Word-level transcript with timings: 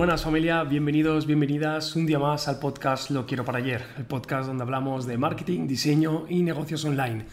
Buenas 0.00 0.22
familia, 0.22 0.64
bienvenidos, 0.64 1.26
bienvenidas 1.26 1.94
un 1.94 2.06
día 2.06 2.18
más 2.18 2.48
al 2.48 2.58
podcast 2.58 3.10
Lo 3.10 3.26
quiero 3.26 3.44
para 3.44 3.58
ayer, 3.58 3.84
el 3.98 4.06
podcast 4.06 4.48
donde 4.48 4.62
hablamos 4.62 5.04
de 5.04 5.18
marketing, 5.18 5.66
diseño 5.66 6.24
y 6.26 6.42
negocios 6.42 6.86
online. 6.86 7.26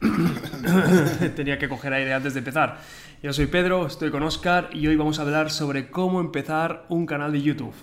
Tenía 1.34 1.58
que 1.58 1.68
coger 1.68 1.92
aire 1.92 2.14
antes 2.14 2.34
de 2.34 2.38
empezar. 2.38 2.78
Yo 3.20 3.32
soy 3.32 3.46
Pedro, 3.46 3.88
estoy 3.88 4.12
con 4.12 4.22
Oscar 4.22 4.70
y 4.72 4.86
hoy 4.86 4.94
vamos 4.94 5.18
a 5.18 5.22
hablar 5.22 5.50
sobre 5.50 5.90
cómo 5.90 6.20
empezar 6.20 6.86
un 6.88 7.04
canal 7.04 7.32
de 7.32 7.42
YouTube. 7.42 7.74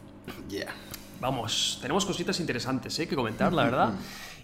Yeah. 0.48 0.74
Vamos, 1.20 1.80
tenemos 1.82 2.06
cositas 2.06 2.40
interesantes 2.40 2.98
¿eh? 3.00 3.10
que 3.10 3.18
comentar, 3.18 3.52
la 3.52 3.66
verdad. 3.66 3.94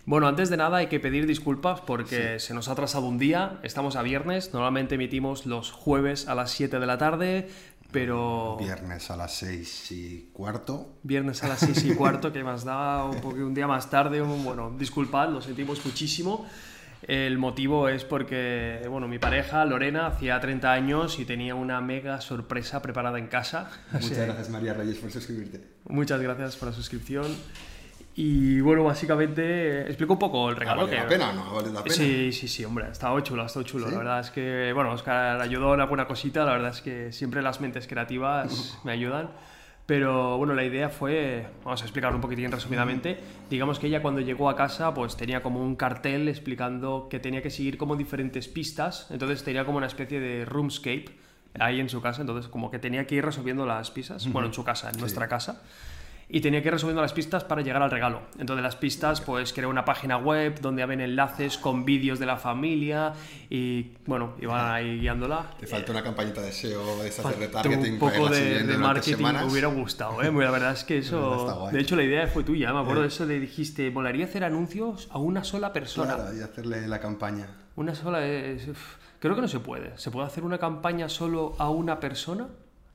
Bueno, 0.07 0.29
antes 0.29 0.49
de 0.49 0.55
nada 0.55 0.77
hay 0.77 0.87
que 0.87 1.01
pedir 1.01 1.27
disculpas 1.27 1.81
porque 1.81 2.39
se 2.39 2.53
nos 2.53 2.69
ha 2.69 2.71
atrasado 2.71 3.05
un 3.07 3.17
día. 3.17 3.59
Estamos 3.61 3.97
a 3.97 4.03
viernes, 4.03 4.53
normalmente 4.53 4.95
emitimos 4.95 5.45
los 5.45 5.71
jueves 5.71 6.29
a 6.29 6.35
las 6.35 6.51
7 6.51 6.79
de 6.79 6.85
la 6.85 6.97
tarde, 6.97 7.49
pero... 7.91 8.57
Viernes 8.59 9.09
a 9.11 9.17
las 9.17 9.33
6 9.35 9.91
y 9.91 10.29
cuarto. 10.33 10.97
Viernes 11.03 11.43
a 11.43 11.47
las 11.47 11.59
6 11.59 11.83
y 11.85 11.95
cuarto, 11.95 12.31
que 12.33 12.43
más 12.43 12.63
da 12.63 13.03
un, 13.05 13.19
poco, 13.21 13.35
un 13.37 13.53
día 13.53 13.67
más 13.67 13.89
tarde. 13.89 14.21
un- 14.21 14.43
bueno, 14.43 14.73
disculpad, 14.77 15.29
lo 15.29 15.41
sentimos 15.41 15.83
muchísimo. 15.85 16.45
El 17.03 17.37
motivo 17.37 17.89
es 17.89 18.03
porque, 18.03 18.81
bueno, 18.89 19.07
mi 19.07 19.19
pareja, 19.19 19.63
Lorena, 19.65 20.07
hacía 20.07 20.39
30 20.39 20.71
años 20.73 21.19
y 21.19 21.25
tenía 21.25 21.53
una 21.53 21.79
mega 21.79 22.19
sorpresa 22.21 22.81
preparada 22.81 23.19
en 23.19 23.27
casa. 23.27 23.69
O 23.91 23.93
Muchas 23.93 24.09
sea, 24.09 24.25
gracias 24.25 24.49
María 24.49 24.73
Reyes 24.73 24.97
por 24.97 25.11
suscribirte. 25.11 25.61
Muchas 25.87 26.19
gracias 26.21 26.55
por 26.57 26.69
la 26.69 26.73
suscripción. 26.73 27.27
Y 28.19 28.61
bueno, 28.61 28.83
básicamente 28.83 29.81
explico 29.81 30.13
un 30.13 30.19
poco 30.19 30.49
el 30.49 30.55
regalo 30.55 30.81
¿Vale 30.81 30.95
que... 30.95 31.03
la 31.03 31.07
pena 31.07 31.33
no? 31.33 31.53
¿Vale 31.53 31.71
la 31.71 31.83
pena? 31.83 31.95
Sí, 31.95 32.31
sí, 32.31 32.47
sí, 32.47 32.65
hombre, 32.65 32.85
ha 32.85 32.89
estado 32.89 33.19
chulo, 33.19 33.43
ha 33.43 33.45
estado 33.45 33.63
chulo. 33.63 33.85
¿Sí? 33.85 33.91
La 33.91 33.99
verdad 33.99 34.19
es 34.21 34.31
que, 34.31 34.71
bueno, 34.73 34.91
Oscar 34.91 35.39
ayudó 35.39 35.75
en 35.75 35.81
alguna 35.81 36.07
cosita, 36.07 36.43
la 36.43 36.53
verdad 36.53 36.71
es 36.71 36.81
que 36.81 37.11
siempre 37.11 37.43
las 37.43 37.61
mentes 37.61 37.85
creativas 37.85 38.79
me 38.83 38.91
ayudan. 38.91 39.29
Pero 39.85 40.35
bueno, 40.39 40.55
la 40.55 40.63
idea 40.63 40.89
fue, 40.89 41.45
vamos 41.63 41.83
a 41.83 41.85
explicar 41.85 42.13
un 42.15 42.19
poquitín 42.19 42.51
resumidamente, 42.51 43.19
digamos 43.51 43.77
que 43.77 43.85
ella 43.85 44.01
cuando 44.01 44.19
llegó 44.19 44.49
a 44.49 44.55
casa 44.55 44.95
pues 44.95 45.15
tenía 45.15 45.43
como 45.43 45.61
un 45.61 45.75
cartel 45.75 46.27
explicando 46.27 47.07
que 47.09 47.19
tenía 47.19 47.43
que 47.43 47.51
seguir 47.51 47.77
como 47.77 47.95
diferentes 47.95 48.47
pistas, 48.47 49.07
entonces 49.11 49.43
tenía 49.43 49.63
como 49.63 49.77
una 49.77 49.87
especie 49.87 50.19
de 50.19 50.43
roomscape 50.43 51.05
ahí 51.59 51.79
en 51.79 51.87
su 51.87 52.01
casa, 52.01 52.21
entonces 52.21 52.49
como 52.49 52.69
que 52.69 52.79
tenía 52.79 53.05
que 53.07 53.15
ir 53.15 53.23
resolviendo 53.23 53.65
las 53.65 53.91
pistas, 53.91 54.27
bueno, 54.29 54.47
en 54.47 54.53
su 54.53 54.65
casa, 54.65 54.89
en 54.89 54.99
nuestra 54.99 55.29
casa 55.29 55.61
y 56.29 56.41
tenía 56.41 56.61
que 56.61 56.67
ir 56.67 56.73
resolviendo 56.73 57.01
las 57.01 57.13
pistas 57.13 57.43
para 57.45 57.61
llegar 57.61 57.81
al 57.81 57.89
regalo. 57.89 58.21
Entonces 58.37 58.61
las 58.61 58.75
pistas, 58.75 59.21
pues 59.21 59.53
creé 59.53 59.65
una 59.65 59.85
página 59.85 60.17
web 60.17 60.59
donde 60.59 60.83
había 60.83 61.03
enlaces 61.03 61.57
con 61.57 61.85
vídeos 61.85 62.19
de 62.19 62.25
la 62.25 62.37
familia 62.37 63.13
y 63.49 63.93
bueno, 64.05 64.33
iban 64.41 64.73
ahí 64.73 64.99
guiándola. 64.99 65.51
Te 65.59 65.67
falta 65.67 65.91
una 65.91 66.03
campañita 66.03 66.41
de 66.41 66.51
SEO, 66.51 67.01
de 67.01 67.09
esas 67.09 67.29
de 67.29 67.45
retargeting 67.45 67.93
un 67.93 67.99
poco 67.99 68.29
de, 68.29 68.77
marketing 68.77 69.23
me 69.23 69.45
hubiera 69.45 69.67
gustado, 69.67 70.21
¿eh? 70.21 70.31
La 70.31 70.51
verdad 70.51 70.73
es 70.73 70.83
que 70.83 70.97
eso... 70.99 71.69
De 71.71 71.79
hecho, 71.79 71.95
la 71.95 72.03
idea 72.03 72.27
fue 72.27 72.43
tuya, 72.43 72.69
¿eh? 72.69 72.73
me 72.73 72.79
acuerdo 72.79 73.01
de 73.01 73.07
eso 73.07 73.25
de 73.25 73.39
dijiste, 73.39 73.89
molaría 73.91 74.25
hacer 74.25 74.43
anuncios 74.43 75.07
a 75.11 75.19
una 75.19 75.43
sola 75.43 75.71
persona. 75.71 76.15
Claro, 76.15 76.37
y 76.37 76.41
hacerle 76.41 76.87
la 76.87 76.99
campaña. 76.99 77.47
Una 77.75 77.95
sola 77.95 78.25
es... 78.25 78.67
Creo 79.19 79.33
que 79.33 79.41
no 79.41 79.47
se 79.47 79.59
puede. 79.59 79.97
¿Se 79.97 80.11
puede 80.11 80.27
hacer 80.27 80.43
una 80.43 80.57
campaña 80.57 81.09
solo 81.09 81.55
a 81.57 81.69
una 81.69 81.99
persona 81.99 82.47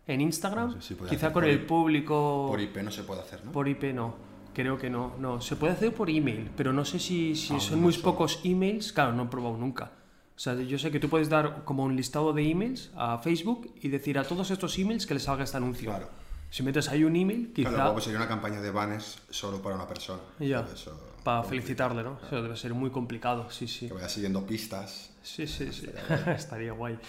en 0.06 0.20
Instagram? 0.20 0.74
No 0.74 0.80
sé 0.80 0.94
si 0.94 1.00
Quizá 1.04 1.26
con 1.28 1.34
por 1.34 1.44
el 1.44 1.64
público... 1.64 2.46
Por 2.50 2.60
IP 2.60 2.78
no 2.78 2.90
se 2.90 3.02
puede 3.04 3.20
hacer, 3.20 3.44
¿no? 3.44 3.52
Por 3.52 3.68
IP 3.68 3.84
no, 3.94 4.14
creo 4.54 4.78
que 4.78 4.90
no. 4.90 5.14
No, 5.18 5.40
se 5.40 5.56
puede 5.56 5.72
hacer 5.72 5.94
por 5.94 6.10
email, 6.10 6.50
pero 6.56 6.72
no 6.72 6.84
sé 6.84 6.98
si, 6.98 7.34
si 7.36 7.54
Ah, 7.54 7.60
son 7.60 7.76
no 7.76 7.82
muy 7.82 7.92
sé. 7.92 8.00
pocos 8.00 8.40
emails. 8.44 8.92
Claro, 8.92 9.12
no 9.12 9.24
he 9.24 9.26
probado 9.26 9.56
nunca. 9.56 9.92
O 10.34 10.38
sea, 10.38 10.54
yo 10.54 10.78
sé 10.78 10.90
que 10.90 10.98
tú 10.98 11.08
puedes 11.08 11.28
dar 11.28 11.62
como 11.64 11.84
un 11.84 11.94
listado 11.94 12.32
de 12.32 12.42
emails 12.50 12.90
a 12.96 13.18
Facebook 13.18 13.72
y 13.80 13.88
decir 13.88 14.18
a 14.18 14.24
todos 14.24 14.50
estos 14.50 14.76
emails 14.78 15.06
que 15.06 15.14
les 15.14 15.22
salga 15.24 15.44
este 15.44 15.56
anuncio. 15.56 15.90
Claro. 15.90 16.08
Si 16.50 16.62
metes 16.62 16.88
ahí 16.88 17.04
un 17.04 17.14
email, 17.16 17.52
quizá 17.54 17.70
Claro, 17.70 17.84
luego 17.84 18.00
sería 18.00 18.18
una 18.18 18.28
campaña 18.28 18.60
de 18.60 18.70
banners 18.70 19.22
solo 19.30 19.62
para 19.62 19.74
una 19.76 19.86
persona. 19.86 20.20
Ya. 20.40 20.66
Eso, 20.74 20.98
para 21.22 21.44
felicitarle, 21.44 22.02
¿no? 22.02 22.18
Eso 22.26 22.42
debe 22.42 22.56
ser 22.56 22.74
muy 22.74 22.90
complicado, 22.90 23.48
sí, 23.50 23.66
sí. 23.68 23.86
que 23.86 23.94
vaya 23.94 24.08
siguiendo 24.08 24.44
pistas. 24.44 25.10
Sí, 25.22 25.46
sí, 25.46 25.72
sí. 25.72 25.86
Estaría 26.26 26.72
guay. 26.72 26.98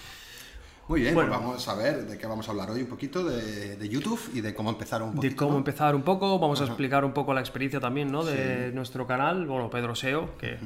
Muy 0.87 1.01
bien, 1.01 1.13
Bueno. 1.13 1.29
pues 1.31 1.41
vamos 1.41 1.67
a 1.67 1.75
ver 1.75 2.05
de 2.07 2.17
qué 2.17 2.27
vamos 2.27 2.47
a 2.47 2.51
hablar 2.51 2.69
hoy 2.71 2.81
un 2.81 2.87
poquito, 2.87 3.23
de, 3.23 3.77
de 3.77 3.89
YouTube 3.89 4.19
y 4.33 4.41
de 4.41 4.53
cómo 4.53 4.69
empezar 4.69 5.01
un 5.01 5.13
poquito. 5.15 5.31
De 5.31 5.35
cómo 5.37 5.57
empezar 5.57 5.95
un 5.95 6.01
poco, 6.03 6.37
vamos 6.39 6.59
a 6.61 6.65
explicar 6.65 7.05
un 7.05 7.13
poco 7.13 7.33
la 7.33 7.39
experiencia 7.39 7.79
también, 7.79 8.11
¿no? 8.11 8.23
De 8.23 8.71
nuestro 8.73 9.07
canal, 9.07 9.45
bueno, 9.47 9.69
Pedro 9.69 9.95
Seo, 9.95 10.37
que 10.37 10.57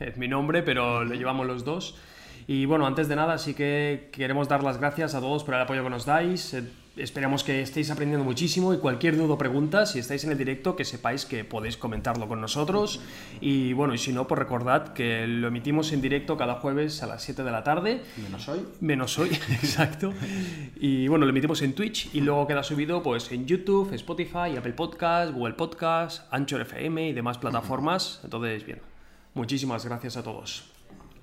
es 0.00 0.16
mi 0.18 0.28
nombre, 0.28 0.62
pero 0.62 1.04
le 1.04 1.16
llevamos 1.16 1.46
los 1.46 1.64
dos. 1.64 1.96
Y 2.46 2.66
bueno, 2.66 2.86
antes 2.86 3.08
de 3.08 3.16
nada, 3.16 3.38
sí 3.38 3.54
que 3.54 4.10
queremos 4.12 4.48
dar 4.48 4.62
las 4.62 4.78
gracias 4.78 5.14
a 5.14 5.20
todos 5.20 5.44
por 5.44 5.54
el 5.54 5.62
apoyo 5.62 5.82
que 5.82 5.88
nos 5.90 6.04
dais. 6.04 6.54
Esperamos 6.96 7.42
que 7.42 7.60
estéis 7.60 7.90
aprendiendo 7.90 8.24
muchísimo 8.24 8.72
y 8.72 8.78
cualquier 8.78 9.16
duda 9.16 9.34
o 9.34 9.38
pregunta, 9.38 9.84
si 9.84 9.98
estáis 9.98 10.22
en 10.22 10.30
el 10.30 10.38
directo, 10.38 10.76
que 10.76 10.84
sepáis 10.84 11.26
que 11.26 11.42
podéis 11.44 11.76
comentarlo 11.76 12.28
con 12.28 12.40
nosotros. 12.40 13.00
Y 13.40 13.72
bueno, 13.72 13.94
y 13.94 13.98
si 13.98 14.12
no, 14.12 14.28
pues 14.28 14.38
recordad 14.38 14.92
que 14.92 15.26
lo 15.26 15.48
emitimos 15.48 15.92
en 15.92 16.00
directo 16.00 16.36
cada 16.36 16.54
jueves 16.60 17.02
a 17.02 17.08
las 17.08 17.24
7 17.24 17.42
de 17.42 17.50
la 17.50 17.64
tarde. 17.64 18.00
Menos 18.16 18.48
hoy. 18.48 18.64
Menos 18.80 19.18
hoy, 19.18 19.30
exacto. 19.50 20.14
Y 20.76 21.08
bueno, 21.08 21.26
lo 21.26 21.30
emitimos 21.30 21.62
en 21.62 21.74
Twitch 21.74 22.14
y 22.14 22.20
luego 22.20 22.46
queda 22.46 22.62
subido 22.62 23.02
pues 23.02 23.32
en 23.32 23.44
YouTube, 23.46 23.92
Spotify, 23.92 24.56
Apple 24.56 24.74
Podcast, 24.74 25.32
Google 25.32 25.54
Podcast, 25.54 26.32
Anchor 26.32 26.60
FM 26.60 27.08
y 27.08 27.12
demás 27.12 27.38
plataformas. 27.38 28.20
Entonces, 28.22 28.64
bien, 28.64 28.80
muchísimas 29.34 29.84
gracias 29.84 30.16
a 30.16 30.22
todos. 30.22 30.62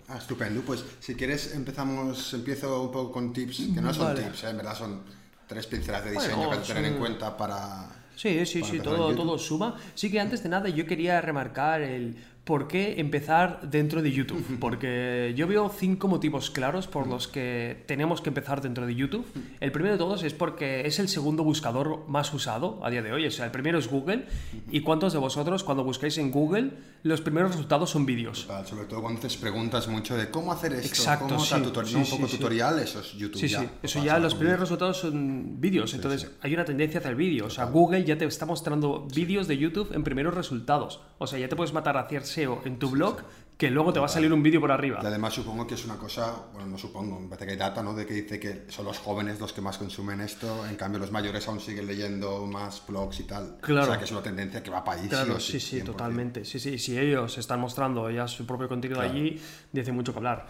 Ah, 0.10 0.18
estupendo. 0.18 0.60
Pues 0.64 0.84
si 1.00 1.16
quieres 1.16 1.56
empezamos, 1.56 2.34
empiezo 2.34 2.84
un 2.84 2.92
poco 2.92 3.14
con 3.14 3.32
tips, 3.32 3.70
que 3.74 3.80
no 3.80 3.94
son 3.94 4.08
Vale. 4.08 4.24
tips, 4.24 4.44
¿eh? 4.44 4.50
en 4.50 4.58
verdad 4.58 4.78
son 4.78 5.21
tres 5.52 5.68
pinceladas 5.68 6.06
de 6.06 6.14
Bueno, 6.14 6.38
diseño 6.38 6.50
que 6.50 6.74
tener 6.74 6.86
en 6.86 6.98
cuenta 6.98 7.36
para... 7.36 7.88
Sí, 8.16 8.46
sí, 8.46 8.62
para 8.62 8.72
sí, 8.72 8.80
todo, 8.80 9.10
YouTube. 9.10 9.18
todo 9.18 9.38
suma. 9.38 9.76
Sí 9.96 10.10
que 10.10 10.20
antes 10.20 10.42
de 10.44 10.48
nada 10.48 10.70
yo 10.70 10.86
quería 10.86 11.20
remarcar 11.20 11.82
el 11.82 12.16
por 12.44 12.68
qué 12.68 13.00
empezar 13.00 13.62
dentro 13.70 14.02
de 14.02 14.12
YouTube. 14.12 14.44
Porque 14.60 15.34
yo 15.36 15.48
veo 15.48 15.70
cinco 15.70 16.08
motivos 16.08 16.50
claros 16.50 16.88
por 16.88 17.08
los 17.08 17.28
que 17.28 17.84
tenemos 17.88 18.22
que 18.22 18.30
empezar 18.30 18.62
dentro 18.62 18.86
de 18.86 18.96
YouTube. 18.96 19.26
El 19.60 19.72
primero 19.72 19.94
de 19.94 20.00
todos 20.00 20.24
es 20.24 20.34
porque 20.34 20.86
es 20.88 21.00
el 21.00 21.08
segundo 21.08 21.44
buscador 21.44 22.06
más 22.08 22.34
usado 22.34 22.80
a 22.84 22.90
día 22.90 23.02
de 23.02 23.12
hoy. 23.12 23.26
O 23.28 23.32
sea, 23.32 23.46
el 23.46 23.52
primero 23.52 23.78
es 23.78 23.88
Google. 23.88 24.26
¿Y 24.72 24.82
cuántos 24.82 25.14
de 25.14 25.20
vosotros 25.20 25.64
cuando 25.64 25.84
buscáis 25.84 26.18
en 26.18 26.32
Google 26.32 26.72
los 27.04 27.22
primeros 27.22 27.52
resultados 27.52 27.90
son 27.90 28.06
vídeos? 28.06 28.48
Sobre 28.66 28.86
todo 28.86 29.02
cuando 29.02 29.22
te 29.22 29.30
preguntas 29.38 29.88
mucho 29.88 30.16
de 30.16 30.30
cómo 30.30 30.52
hacer 30.52 30.74
esto, 30.74 30.88
Exacto, 30.88 31.28
cómo 31.28 31.40
sí, 31.40 31.56
tutorial, 31.62 31.88
sí, 31.88 31.96
un 31.96 32.18
poco 32.18 32.28
sí. 32.28 32.38
tutorial, 32.38 32.80
eso 32.80 33.00
es 33.00 33.14
YouTube 33.14 33.40
Sí, 33.40 33.48
ya. 33.48 33.62
sí, 33.62 33.70
eso 33.82 34.04
ya 34.04 34.20
los 34.20 34.36
primeros 34.36 34.60
resultados 34.60 34.98
son 34.98 35.60
vídeos, 35.60 35.94
entonces 35.94 36.32
hay 36.42 36.54
una 36.54 36.66
tendencia 36.66 37.00
hacia 37.00 37.10
el 37.10 37.16
vídeo, 37.16 37.46
o 37.46 37.50
sea, 37.50 37.66
Google 37.66 38.04
ya 38.04 38.18
te 38.18 38.26
está 38.26 38.46
mostrando 38.46 39.08
vídeos 39.14 39.48
de 39.48 39.58
YouTube 39.58 39.94
en 39.94 40.04
primeros 40.04 40.34
resultados, 40.34 41.02
o 41.18 41.28
sea, 41.28 41.40
ya 41.40 41.50
te 41.50 41.56
puedes 41.56 41.74
matar 41.74 41.98
a 41.98 42.02
hacer 42.02 42.24
SEO 42.32 42.62
en 42.66 42.80
tu 42.80 42.90
blog, 42.90 43.18
que 43.58 43.70
luego 43.70 43.94
te 43.94 44.00
va 44.00 44.08
a 44.08 44.10
salir 44.10 44.34
un 44.34 44.42
vídeo 44.42 44.60
por 44.60 44.72
arriba. 44.72 45.00
Y 45.04 45.06
además 45.06 45.34
supongo 45.36 45.68
que 45.68 45.76
es 45.76 45.86
una 45.86 45.96
cosa, 45.96 46.34
bueno, 46.52 46.68
no 46.68 46.78
supongo, 46.80 47.20
me 47.20 47.28
parece 47.28 47.46
que 47.46 47.52
hay 47.52 47.58
data, 47.60 47.84
¿no? 47.84 47.94
De 47.94 48.08
que 48.08 48.16
dice 48.16 48.40
que 48.40 48.66
son 48.70 48.86
los 48.86 48.98
jóvenes 48.98 49.40
los 49.40 49.54
que 49.54 49.62
más 49.62 49.78
consumen 49.78 50.20
esto, 50.22 50.66
en 50.68 50.76
cambio 50.76 50.98
los 51.00 51.12
mayores 51.12 51.48
aún 51.48 51.60
siguen 51.60 51.86
leyendo 51.86 52.48
más 52.48 52.82
blogs 52.88 53.20
y 53.20 53.24
tal. 53.26 53.58
Claro. 53.62 53.84
O 53.84 53.86
sea, 53.86 54.00
que 54.00 54.06
es 54.06 54.12
una 54.12 54.24
tendencia 54.24 54.64
que 54.64 54.72
va 54.72 54.84
para 54.84 55.00
ahí. 55.00 55.08
Claro, 55.08 55.40
sí, 55.40 55.60
sí, 55.60 55.80
100%. 55.80 55.84
totalmente. 55.86 56.44
Sí, 56.44 56.60
sí, 56.60 56.80
si 56.80 56.98
ellos 56.98 57.38
están 57.38 57.60
mostrando 57.60 58.10
ya 58.10 58.28
su 58.28 58.48
propio 58.48 58.68
contenido 58.68 59.00
Claro. 59.00 59.14
allí, 59.14 59.40
dice 59.72 59.92
mucho 59.92 60.12
que 60.12 60.18
hablar. 60.18 60.48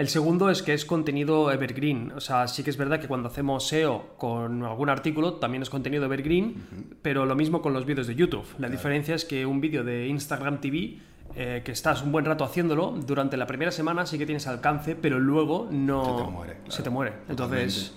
El 0.00 0.08
segundo 0.08 0.48
es 0.48 0.62
que 0.62 0.72
es 0.72 0.86
contenido 0.86 1.52
evergreen. 1.52 2.12
O 2.16 2.20
sea, 2.20 2.48
sí 2.48 2.62
que 2.62 2.70
es 2.70 2.78
verdad 2.78 3.00
que 3.00 3.06
cuando 3.06 3.28
hacemos 3.28 3.68
SEO 3.68 4.14
con 4.16 4.64
algún 4.64 4.88
artículo 4.88 5.34
también 5.34 5.62
es 5.62 5.68
contenido 5.68 6.06
evergreen, 6.06 6.54
pero 7.02 7.26
lo 7.26 7.36
mismo 7.36 7.60
con 7.60 7.74
los 7.74 7.84
vídeos 7.84 8.06
de 8.06 8.14
YouTube. 8.14 8.46
La 8.58 8.70
diferencia 8.70 9.14
es 9.14 9.26
que 9.26 9.44
un 9.44 9.60
vídeo 9.60 9.84
de 9.84 10.08
Instagram 10.08 10.62
TV 10.62 10.96
eh, 11.36 11.60
que 11.62 11.72
estás 11.72 12.02
un 12.02 12.12
buen 12.12 12.24
rato 12.24 12.44
haciéndolo, 12.44 12.92
durante 13.06 13.36
la 13.36 13.46
primera 13.46 13.70
semana 13.70 14.06
sí 14.06 14.16
que 14.16 14.24
tienes 14.24 14.46
alcance, 14.46 14.96
pero 14.96 15.18
luego 15.18 15.68
no... 15.70 16.16
Se 16.16 16.24
te 16.24 16.30
muere, 16.30 16.56
Se 16.68 16.82
te 16.82 16.88
muere. 16.88 17.12
Entonces. 17.28 17.94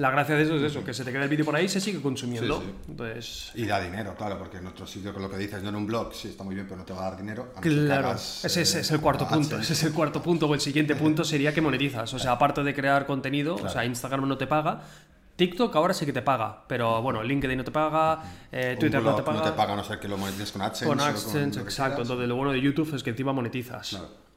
La 0.00 0.10
gracia 0.10 0.34
de 0.34 0.44
eso 0.44 0.56
es 0.56 0.62
eso, 0.62 0.82
que 0.82 0.94
se 0.94 1.04
te 1.04 1.12
queda 1.12 1.24
el 1.24 1.28
vídeo 1.28 1.44
por 1.44 1.54
ahí 1.54 1.66
y 1.66 1.68
se 1.68 1.78
sigue 1.78 2.00
consumiendo. 2.00 2.60
Sí, 2.60 2.66
sí. 2.66 2.74
Entonces... 2.88 3.52
Y 3.54 3.66
da 3.66 3.82
dinero, 3.82 4.14
claro, 4.16 4.38
porque 4.38 4.56
en 4.56 4.66
otro 4.66 4.86
sitio 4.86 5.12
con 5.12 5.20
lo 5.20 5.30
que 5.30 5.36
dices, 5.36 5.62
no 5.62 5.68
en 5.68 5.76
un 5.76 5.86
blog, 5.86 6.14
sí 6.14 6.28
está 6.28 6.42
muy 6.42 6.54
bien, 6.54 6.66
pero 6.66 6.78
no 6.78 6.84
te 6.86 6.94
va 6.94 7.06
a 7.06 7.10
dar 7.10 7.18
dinero. 7.18 7.52
a 7.54 7.60
Claro, 7.60 8.08
hagas, 8.08 8.42
ese, 8.46 8.62
ese 8.62 8.78
eh, 8.78 8.80
es 8.80 8.90
el 8.92 9.00
cuarto 9.00 9.28
punto. 9.28 9.56
AdSense. 9.56 9.62
Ese 9.62 9.72
es 9.74 9.82
el 9.84 9.92
cuarto 9.92 10.22
punto. 10.22 10.46
O 10.46 10.54
el 10.54 10.60
siguiente 10.60 10.94
punto 10.96 11.22
sería 11.22 11.52
que 11.52 11.60
monetizas. 11.60 12.14
O 12.14 12.18
sea, 12.18 12.32
aparte 12.32 12.62
de 12.62 12.74
crear 12.74 13.04
contenido, 13.04 13.56
o 13.56 13.68
sea, 13.68 13.84
Instagram 13.84 14.26
no 14.26 14.38
te 14.38 14.46
paga. 14.46 14.80
TikTok 15.36 15.76
ahora 15.76 15.92
sí 15.92 16.06
que 16.06 16.12
te 16.12 16.22
paga, 16.22 16.64
pero 16.66 17.00
bueno, 17.02 17.22
LinkedIn 17.22 17.56
no 17.56 17.64
te 17.64 17.70
paga, 17.70 18.22
eh, 18.52 18.76
Twitter 18.80 19.02
no 19.02 19.14
te 19.14 19.22
paga. 19.22 19.38
No 19.38 19.44
te 19.44 19.52
paga 19.52 19.72
a 19.72 19.76
no 19.76 19.84
ser 19.84 19.98
que 19.98 20.08
lo 20.08 20.18
monetices 20.18 20.52
con 20.52 20.62
AdSense. 20.62 20.86
con 20.86 21.00
AdSense, 21.00 21.60
exacto. 21.60 22.02
Entonces, 22.02 22.28
lo 22.28 22.36
bueno 22.36 22.52
de 22.52 22.60
YouTube 22.60 22.94
es 22.94 23.02
que 23.02 23.10
encima 23.10 23.32
monetizas. 23.32 23.88
Claro. 23.90 24.29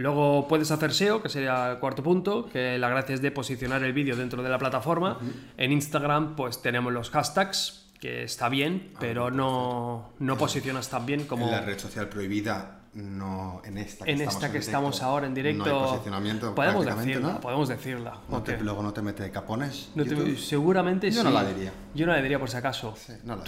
Luego 0.00 0.48
puedes 0.48 0.70
hacer 0.70 0.94
SEO, 0.94 1.22
que 1.22 1.28
sería 1.28 1.72
el 1.72 1.78
cuarto 1.78 2.02
punto, 2.02 2.48
que 2.50 2.78
la 2.78 2.88
gracia 2.88 3.14
es 3.14 3.20
de 3.20 3.30
posicionar 3.30 3.84
el 3.84 3.92
vídeo 3.92 4.16
dentro 4.16 4.42
de 4.42 4.48
la 4.48 4.58
plataforma. 4.58 5.18
En 5.58 5.72
Instagram, 5.72 6.36
pues 6.36 6.62
tenemos 6.62 6.90
los 6.90 7.10
hashtags, 7.10 7.90
que 8.00 8.22
está 8.22 8.48
bien, 8.48 8.94
pero 8.98 9.30
no, 9.30 10.14
no 10.18 10.38
posicionas 10.38 10.88
tan 10.88 11.04
bien 11.04 11.26
como... 11.26 11.44
En 11.44 11.52
la 11.52 11.60
red 11.60 11.78
social 11.78 12.08
prohibida 12.08 12.79
no 12.94 13.62
en 13.64 13.78
esta 13.78 14.04
que, 14.04 14.10
en 14.10 14.20
estamos, 14.20 14.34
esta 14.34 14.52
que 14.52 14.58
estamos 14.58 15.02
ahora 15.02 15.26
en 15.26 15.34
directo. 15.34 15.64
No 15.64 15.76
hay 15.76 15.90
posicionamiento. 15.92 16.54
Podemos 16.54 16.86
decirla, 16.86 17.32
¿no? 17.32 17.40
podemos 17.40 17.68
decirla. 17.68 18.20
luego 18.60 18.82
no 18.82 18.92
te 18.92 19.02
mete 19.02 19.30
capones. 19.30 19.90
seguramente 20.38 21.10
Yo 21.10 21.20
sí. 21.20 21.24
no 21.24 21.30
la 21.30 21.44
diría. 21.44 21.72
Yo 21.94 22.06
no 22.06 22.12
la 22.12 22.22
diría 22.22 22.38
por 22.38 22.50
si 22.50 22.56
acaso. 22.56 22.94
Sí, 22.96 23.12
no 23.24 23.36
la 23.36 23.44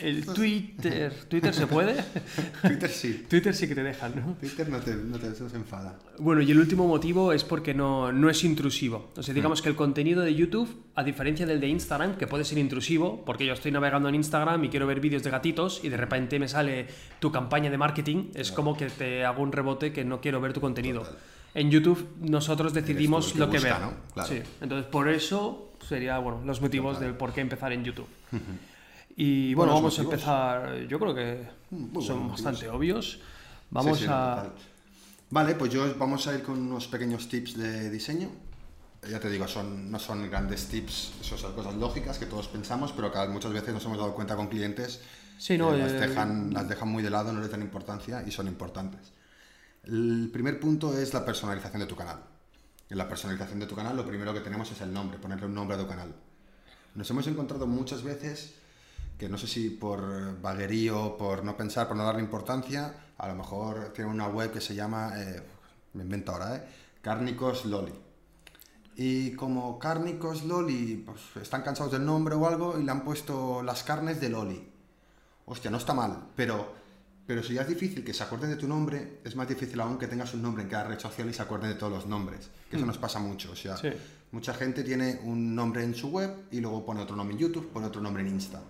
el 0.00 0.26
Twitter. 0.26 1.12
¿Twitter 1.28 1.54
se 1.54 1.66
puede? 1.66 1.96
Twitter 2.62 2.90
sí. 2.90 3.26
Twitter 3.28 3.54
sí 3.54 3.68
que 3.68 3.74
te 3.74 3.82
dejan, 3.82 4.12
¿no? 4.14 4.34
Twitter 4.34 4.68
no 4.68 4.78
te, 4.78 4.94
no 4.94 5.18
te, 5.18 5.34
se 5.34 5.44
enfada. 5.56 5.98
Bueno, 6.18 6.40
y 6.42 6.50
el 6.50 6.58
último 6.58 6.86
motivo 6.86 7.32
es 7.32 7.44
porque 7.44 7.74
no, 7.74 8.12
no 8.12 8.30
es 8.30 8.44
intrusivo. 8.44 9.10
O 9.16 9.22
sea, 9.22 9.34
digamos 9.34 9.60
mm. 9.60 9.62
que 9.62 9.68
el 9.68 9.76
contenido 9.76 10.22
de 10.22 10.34
YouTube, 10.34 10.84
a 10.94 11.02
diferencia 11.02 11.46
del 11.46 11.60
de 11.60 11.68
Instagram, 11.68 12.16
que 12.16 12.26
puede 12.26 12.44
ser 12.44 12.58
intrusivo, 12.58 13.24
porque 13.24 13.44
yo 13.44 13.52
estoy 13.52 13.72
navegando 13.72 14.08
en 14.08 14.14
Instagram 14.14 14.64
y 14.64 14.68
quiero 14.68 14.86
ver 14.86 15.00
vídeos 15.00 15.22
de 15.22 15.30
gatitos 15.30 15.80
y 15.82 15.88
de 15.88 15.96
repente 15.96 16.38
me 16.38 16.48
sale 16.48 16.86
tu 17.18 17.32
campaña 17.32 17.70
de 17.70 17.78
marketing, 17.78 18.30
es 18.38 18.52
como 18.52 18.76
que 18.76 18.88
te 18.88 19.24
hago 19.24 19.42
un 19.42 19.52
rebote 19.52 19.92
que 19.92 20.04
no 20.04 20.20
quiero 20.20 20.40
ver 20.40 20.52
tu 20.52 20.60
contenido. 20.60 21.06
En 21.54 21.70
YouTube 21.70 22.08
nosotros 22.20 22.72
decidimos 22.72 23.34
lo 23.34 23.50
que 23.50 23.58
ver. 23.58 23.74
Sí. 24.26 24.42
Entonces, 24.60 24.86
por 24.90 25.08
eso 25.08 25.72
sería 25.86 26.18
bueno, 26.18 26.42
los 26.44 26.60
motivos 26.60 27.00
del 27.00 27.14
por 27.14 27.32
qué 27.32 27.40
empezar 27.40 27.72
en 27.72 27.84
YouTube. 27.84 28.08
Y 29.20 29.52
bueno, 29.54 29.74
vamos 29.74 29.98
a 29.98 30.02
empezar, 30.02 30.86
yo 30.86 30.96
creo 31.00 31.12
que 31.12 31.44
son 32.00 32.28
bastante 32.28 32.68
obvios. 32.68 33.18
Vamos 33.68 34.06
a... 34.08 34.52
Vale, 35.30 35.56
pues 35.56 35.72
yo 35.72 35.92
vamos 35.98 36.28
a 36.28 36.34
ir 36.36 36.44
con 36.44 36.56
unos 36.56 36.86
pequeños 36.86 37.28
tips 37.28 37.58
de 37.58 37.90
diseño. 37.90 38.30
Ya 39.10 39.18
te 39.18 39.28
digo, 39.28 39.48
son, 39.48 39.90
no 39.90 39.98
son 39.98 40.30
grandes 40.30 40.68
tips, 40.68 41.14
son 41.20 41.52
cosas 41.52 41.74
lógicas 41.74 42.16
que 42.16 42.26
todos 42.26 42.46
pensamos, 42.46 42.92
pero 42.92 43.10
que 43.10 43.18
muchas 43.26 43.52
veces 43.52 43.74
nos 43.74 43.84
hemos 43.86 43.98
dado 43.98 44.14
cuenta 44.14 44.36
con 44.36 44.46
clientes 44.46 45.00
Sí, 45.38 45.56
no, 45.56 45.72
las, 45.72 45.92
dejan, 45.92 46.52
las 46.52 46.68
dejan 46.68 46.88
muy 46.88 47.02
de 47.02 47.10
lado, 47.10 47.32
no 47.32 47.40
le 47.40 47.48
dan 47.48 47.62
importancia 47.62 48.24
y 48.26 48.32
son 48.32 48.48
importantes. 48.48 49.12
El 49.84 50.30
primer 50.32 50.58
punto 50.58 50.98
es 50.98 51.14
la 51.14 51.24
personalización 51.24 51.80
de 51.80 51.86
tu 51.86 51.94
canal. 51.94 52.18
En 52.90 52.98
la 52.98 53.08
personalización 53.08 53.60
de 53.60 53.66
tu 53.66 53.76
canal 53.76 53.96
lo 53.96 54.04
primero 54.04 54.34
que 54.34 54.40
tenemos 54.40 54.70
es 54.72 54.80
el 54.80 54.92
nombre, 54.92 55.18
ponerle 55.18 55.46
un 55.46 55.54
nombre 55.54 55.76
a 55.76 55.80
tu 55.80 55.86
canal. 55.86 56.12
Nos 56.96 57.08
hemos 57.10 57.26
encontrado 57.28 57.68
muchas 57.68 58.02
veces 58.02 58.54
que 59.16 59.28
no 59.28 59.38
sé 59.38 59.46
si 59.46 59.70
por 59.70 60.40
vaguerío, 60.40 61.16
por 61.16 61.44
no 61.44 61.56
pensar, 61.56 61.86
por 61.86 61.96
no 61.96 62.04
darle 62.04 62.22
importancia, 62.22 62.94
a 63.16 63.28
lo 63.28 63.36
mejor 63.36 63.92
tiene 63.92 64.10
una 64.10 64.26
web 64.28 64.52
que 64.52 64.60
se 64.60 64.74
llama, 64.74 65.12
eh, 65.16 65.42
me 65.94 66.02
invento 66.02 66.32
ahora, 66.32 66.56
eh, 66.56 66.68
Cárnicos 67.00 67.64
Loli. 67.64 67.94
Y 68.96 69.32
como 69.32 69.78
Cárnicos 69.78 70.44
Loli, 70.44 71.04
pues 71.06 71.20
están 71.42 71.62
cansados 71.62 71.92
del 71.92 72.04
nombre 72.04 72.34
o 72.34 72.46
algo 72.46 72.78
y 72.78 72.82
le 72.82 72.90
han 72.90 73.04
puesto 73.04 73.62
las 73.62 73.84
carnes 73.84 74.20
de 74.20 74.28
Loli 74.30 74.77
hostia, 75.48 75.70
no 75.70 75.78
está 75.78 75.94
mal, 75.94 76.28
pero, 76.36 76.74
pero 77.26 77.42
si 77.42 77.54
ya 77.54 77.62
es 77.62 77.68
difícil 77.68 78.04
que 78.04 78.14
se 78.14 78.22
acuerden 78.22 78.50
de 78.50 78.56
tu 78.56 78.68
nombre, 78.68 79.20
es 79.24 79.34
más 79.36 79.48
difícil 79.48 79.80
aún 79.80 79.98
que 79.98 80.06
tengas 80.06 80.32
un 80.34 80.42
nombre 80.42 80.62
en 80.62 80.68
cada 80.68 80.84
red 80.84 80.98
social 80.98 81.28
y 81.28 81.32
se 81.32 81.42
acuerden 81.42 81.70
de 81.70 81.76
todos 81.76 81.92
los 81.92 82.06
nombres, 82.06 82.50
que 82.70 82.76
eso 82.76 82.84
mm. 82.84 82.88
nos 82.88 82.98
pasa 82.98 83.18
mucho, 83.18 83.52
o 83.52 83.56
sea, 83.56 83.76
mucha 84.30 84.54
gente 84.54 84.84
tiene 84.84 85.20
un 85.24 85.54
nombre 85.54 85.82
en 85.82 85.94
su 85.94 86.08
web 86.08 86.30
y 86.50 86.60
luego 86.60 86.84
pone 86.84 87.00
otro 87.00 87.16
nombre 87.16 87.34
en 87.34 87.40
YouTube, 87.40 87.70
pone 87.70 87.86
otro 87.86 88.00
nombre 88.00 88.22
en 88.22 88.28
Insta 88.28 88.60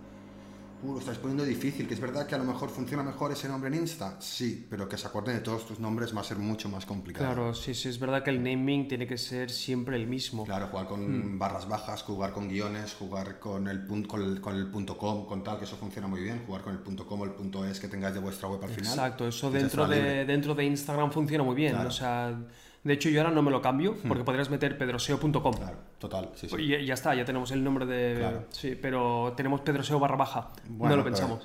uh, 0.82 0.92
lo 0.92 0.98
estás 0.98 1.18
poniendo 1.18 1.44
difícil, 1.44 1.86
que 1.86 1.94
es 1.94 2.00
verdad 2.00 2.26
que 2.26 2.34
a 2.34 2.38
lo 2.38 2.44
mejor 2.44 2.70
funciona 2.70 3.02
mejor 3.02 3.32
ese 3.32 3.48
nombre 3.48 3.68
en 3.68 3.82
Insta, 3.82 4.16
sí, 4.20 4.66
pero 4.68 4.88
que 4.88 4.96
se 4.96 5.06
acuerden 5.06 5.36
de 5.36 5.40
todos 5.40 5.66
tus 5.66 5.78
nombres 5.78 6.16
va 6.16 6.20
a 6.20 6.24
ser 6.24 6.38
mucho 6.38 6.68
más 6.68 6.86
complicado. 6.86 7.26
Claro, 7.26 7.54
sí, 7.54 7.74
sí, 7.74 7.88
es 7.88 7.98
verdad 7.98 8.22
que 8.22 8.30
el 8.30 8.42
naming 8.42 8.88
tiene 8.88 9.06
que 9.06 9.18
ser 9.18 9.50
siempre 9.50 9.96
el 9.96 10.06
mismo. 10.06 10.44
Claro, 10.44 10.68
jugar 10.68 10.86
con 10.86 11.34
mm. 11.34 11.38
barras 11.38 11.68
bajas, 11.68 12.02
jugar 12.02 12.32
con 12.32 12.48
guiones, 12.48 12.94
jugar 12.94 13.38
con 13.38 13.68
el, 13.68 13.86
con 14.06 14.22
el, 14.22 14.40
con 14.40 14.56
el 14.56 14.66
punto 14.70 14.96
.com, 14.96 15.26
con 15.26 15.42
tal, 15.42 15.58
que 15.58 15.64
eso 15.64 15.76
funciona 15.76 16.08
muy 16.08 16.22
bien, 16.22 16.42
jugar 16.46 16.62
con 16.62 16.72
el 16.72 16.80
punto 16.80 17.06
.com 17.06 17.20
o 17.20 17.24
el 17.24 17.32
punto 17.32 17.64
.es 17.64 17.80
que 17.80 17.88
tengáis 17.88 18.14
de 18.14 18.20
vuestra 18.20 18.48
web 18.48 18.62
al 18.62 18.70
final. 18.70 18.92
Exacto, 18.92 19.28
eso 19.28 19.50
dentro 19.50 19.86
de, 19.86 20.24
dentro 20.24 20.54
de 20.54 20.64
Instagram 20.64 21.10
funciona 21.10 21.44
muy 21.44 21.54
bien, 21.54 21.76
o 21.76 21.90
sea 21.90 22.38
de 22.84 22.94
hecho, 22.94 23.08
yo 23.08 23.20
ahora 23.20 23.32
no 23.32 23.42
me 23.42 23.50
lo 23.50 23.60
cambio 23.60 23.92
hmm. 23.92 24.08
porque 24.08 24.24
podrías 24.24 24.50
meter 24.50 24.78
pedroseo.com. 24.78 25.54
Claro, 25.54 25.78
total. 25.98 26.30
Sí, 26.34 26.48
sí. 26.48 26.56
Y 26.58 26.86
ya 26.86 26.94
está, 26.94 27.14
ya 27.14 27.24
tenemos 27.24 27.50
el 27.50 27.62
nombre 27.62 27.86
de. 27.86 28.46
Sí, 28.50 28.78
pero 28.80 29.32
tenemos 29.36 29.60
pedroseo 29.60 29.98
barra 29.98 30.16
baja. 30.16 30.48
no 30.68 30.96
lo 30.96 31.04
pensamos. 31.04 31.44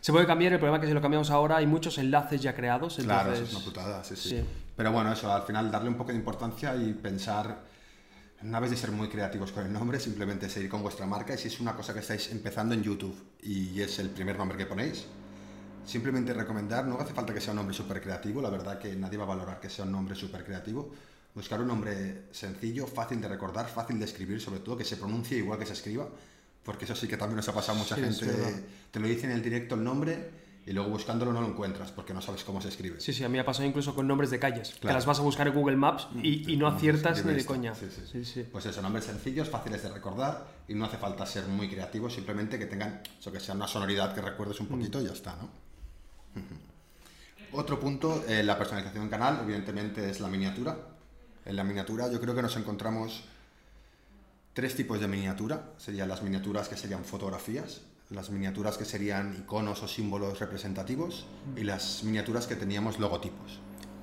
Se 0.00 0.12
puede 0.12 0.26
cambiar, 0.26 0.54
el 0.54 0.58
problema 0.58 0.78
es 0.78 0.80
que 0.80 0.86
si 0.86 0.94
lo 0.94 1.02
cambiamos 1.02 1.30
ahora 1.30 1.56
hay 1.56 1.66
muchos 1.66 1.98
enlaces 1.98 2.40
ya 2.40 2.54
creados. 2.54 2.96
Claro, 2.96 3.34
eso 3.34 3.42
es 3.42 3.54
una 3.54 3.64
putada, 3.64 4.02
sí, 4.02 4.16
sí, 4.16 4.42
Pero 4.74 4.92
bueno, 4.92 5.12
eso, 5.12 5.30
al 5.30 5.42
final 5.42 5.70
darle 5.70 5.90
un 5.90 5.96
poco 5.96 6.10
de 6.10 6.16
importancia 6.16 6.74
y 6.74 6.92
pensar. 6.94 7.68
Una 8.42 8.58
vez 8.58 8.70
de 8.70 8.78
ser 8.78 8.90
muy 8.90 9.08
creativos 9.08 9.52
con 9.52 9.66
el 9.66 9.72
nombre, 9.72 10.00
simplemente 10.00 10.48
seguir 10.48 10.70
con 10.70 10.80
vuestra 10.80 11.04
marca 11.04 11.34
y 11.34 11.36
si 11.36 11.48
es 11.48 11.60
una 11.60 11.74
cosa 11.74 11.92
que 11.92 12.00
estáis 12.00 12.32
empezando 12.32 12.72
en 12.72 12.82
YouTube 12.82 13.14
y 13.42 13.78
es 13.82 13.98
el 13.98 14.08
primer 14.08 14.38
nombre 14.38 14.56
que 14.56 14.64
ponéis, 14.64 15.06
Simplemente 15.84 16.34
recomendar, 16.34 16.86
no 16.86 17.00
hace 17.00 17.12
falta 17.12 17.32
que 17.32 17.40
sea 17.40 17.52
un 17.52 17.56
nombre 17.56 17.74
súper 17.74 18.00
creativo, 18.00 18.40
la 18.42 18.50
verdad 18.50 18.78
que 18.78 18.94
nadie 18.94 19.16
va 19.18 19.24
a 19.24 19.28
valorar 19.28 19.60
que 19.60 19.70
sea 19.70 19.84
un 19.84 19.92
nombre 19.92 20.14
súper 20.14 20.44
creativo. 20.44 20.92
Buscar 21.34 21.60
un 21.60 21.68
nombre 21.68 22.24
sencillo, 22.32 22.86
fácil 22.86 23.20
de 23.20 23.28
recordar, 23.28 23.68
fácil 23.68 23.98
de 23.98 24.04
escribir, 24.04 24.40
sobre 24.40 24.60
todo 24.60 24.76
que 24.76 24.84
se 24.84 24.96
pronuncie 24.96 25.38
igual 25.38 25.58
que 25.58 25.66
se 25.66 25.74
escriba, 25.74 26.08
porque 26.64 26.84
eso 26.84 26.94
sí 26.94 27.06
que 27.06 27.16
también 27.16 27.36
nos 27.36 27.48
ha 27.48 27.54
pasado 27.54 27.78
a 27.78 27.82
mucha 27.82 27.96
gente. 27.96 28.26
Te 28.90 29.00
lo 29.00 29.06
dice 29.06 29.26
en 29.26 29.32
el 29.32 29.42
directo 29.42 29.76
el 29.76 29.84
nombre 29.84 30.30
y 30.66 30.72
luego 30.72 30.90
buscándolo 30.90 31.32
no 31.32 31.40
lo 31.40 31.48
encuentras 31.48 31.90
porque 31.90 32.12
no 32.12 32.20
sabes 32.20 32.44
cómo 32.44 32.60
se 32.60 32.68
escribe. 32.68 33.00
Sí, 33.00 33.12
sí, 33.12 33.24
a 33.24 33.28
mí 33.28 33.34
me 33.34 33.40
ha 33.40 33.44
pasado 33.44 33.66
incluso 33.66 33.94
con 33.94 34.06
nombres 34.06 34.30
de 34.30 34.38
calles, 34.38 34.74
que 34.80 34.88
las 34.88 35.06
vas 35.06 35.18
a 35.18 35.22
buscar 35.22 35.48
en 35.48 35.54
Google 35.54 35.76
Maps 35.76 36.08
y, 36.22 36.52
y 36.52 36.56
no 36.56 36.66
aciertas 36.66 37.24
ni 37.24 37.32
de 37.32 37.44
coña. 37.44 37.74
Sí, 37.74 38.24
sí. 38.24 38.46
Pues 38.50 38.66
eso, 38.66 38.82
nombres 38.82 39.04
sencillos, 39.04 39.48
fáciles 39.48 39.82
de 39.82 39.90
recordar 39.90 40.46
y 40.68 40.74
no 40.74 40.84
hace 40.84 40.98
falta 40.98 41.24
ser 41.26 41.46
muy 41.46 41.68
creativo, 41.68 42.10
simplemente 42.10 42.58
que 42.58 42.66
tengan, 42.66 43.02
eso 43.18 43.32
que 43.32 43.40
sea 43.40 43.54
una 43.54 43.66
sonoridad 43.66 44.14
que 44.14 44.20
recuerdes 44.20 44.60
un 44.60 44.66
mm. 44.66 44.70
poquito 44.70 45.00
y 45.00 45.06
ya 45.06 45.12
está, 45.12 45.36
¿no? 45.36 45.48
Otro 47.52 47.80
punto, 47.80 48.24
eh, 48.28 48.42
la 48.44 48.56
personalización 48.56 49.04
del 49.04 49.10
canal, 49.10 49.40
evidentemente 49.42 50.08
es 50.08 50.20
la 50.20 50.28
miniatura. 50.28 50.76
En 51.44 51.56
la 51.56 51.64
miniatura 51.64 52.10
yo 52.10 52.20
creo 52.20 52.34
que 52.34 52.42
nos 52.42 52.56
encontramos 52.56 53.24
tres 54.52 54.76
tipos 54.76 55.00
de 55.00 55.08
miniatura. 55.08 55.72
Serían 55.78 56.08
las 56.08 56.22
miniaturas 56.22 56.68
que 56.68 56.76
serían 56.76 57.04
fotografías, 57.04 57.82
las 58.10 58.30
miniaturas 58.30 58.76
que 58.76 58.84
serían 58.84 59.34
iconos 59.38 59.82
o 59.82 59.88
símbolos 59.88 60.38
representativos 60.38 61.26
y 61.56 61.64
las 61.64 62.04
miniaturas 62.04 62.46
que 62.46 62.56
teníamos 62.56 62.98
logotipos. 62.98 63.60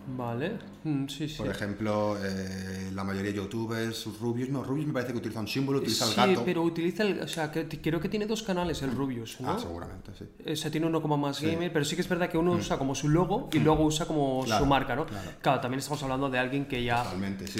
Vale, 0.10 0.58
mm, 0.86 1.08
sí, 1.08 1.28
sí. 1.28 1.38
Por 1.38 1.50
ejemplo, 1.50 2.18
eh, 2.24 2.92
la 2.94 3.04
mayoría 3.04 3.32
de 3.32 3.38
youtubers, 3.38 4.08
Rubius, 4.22 4.50
no, 4.50 4.64
Rubius 4.64 4.88
me 4.88 4.94
parece 4.94 5.12
que 5.12 5.18
utiliza 5.18 5.42
un 5.42 5.48
símbolo, 5.50 5.80
utiliza 5.80 6.06
el 6.06 6.16
gato. 6.16 6.32
Sí, 6.32 6.42
pero 6.46 6.64
utiliza 6.64 7.04
el, 7.04 7.20
o 7.20 7.28
sea, 7.28 7.52
que, 7.52 7.68
creo 7.68 8.00
que 8.00 8.08
tiene 8.08 8.26
dos 8.26 8.42
canales 8.42 8.82
el 8.84 8.92
Rubius, 8.92 9.42
¿no? 9.42 9.52
Ah, 9.52 9.60
seguramente, 9.60 10.12
sí. 10.18 10.26
O 10.50 10.56
sea, 10.56 10.72
tiene 10.72 10.88
uno 10.88 11.02
como 11.02 11.18
más 11.18 11.42
gamer, 11.42 11.74
pero 11.74 11.84
sí 11.84 11.96
que 11.96 12.02
es 12.02 12.08
verdad 12.08 12.30
que 12.30 12.38
uno 12.38 12.54
mm. 12.54 12.58
usa 12.58 12.78
como 12.78 12.96
su 12.96 13.10
logo 13.10 13.50
y 13.52 13.60
mm. 13.60 13.64
luego 13.64 13.84
usa 13.84 14.06
como 14.06 14.46
su 14.48 14.66
marca, 14.66 14.96
¿no? 14.96 15.06
Claro. 15.42 15.60
también 15.60 15.80
estamos 15.80 16.02
hablando 16.04 16.30
de 16.30 16.40
alguien 16.40 16.66
que 16.68 16.82
ya 16.84 17.02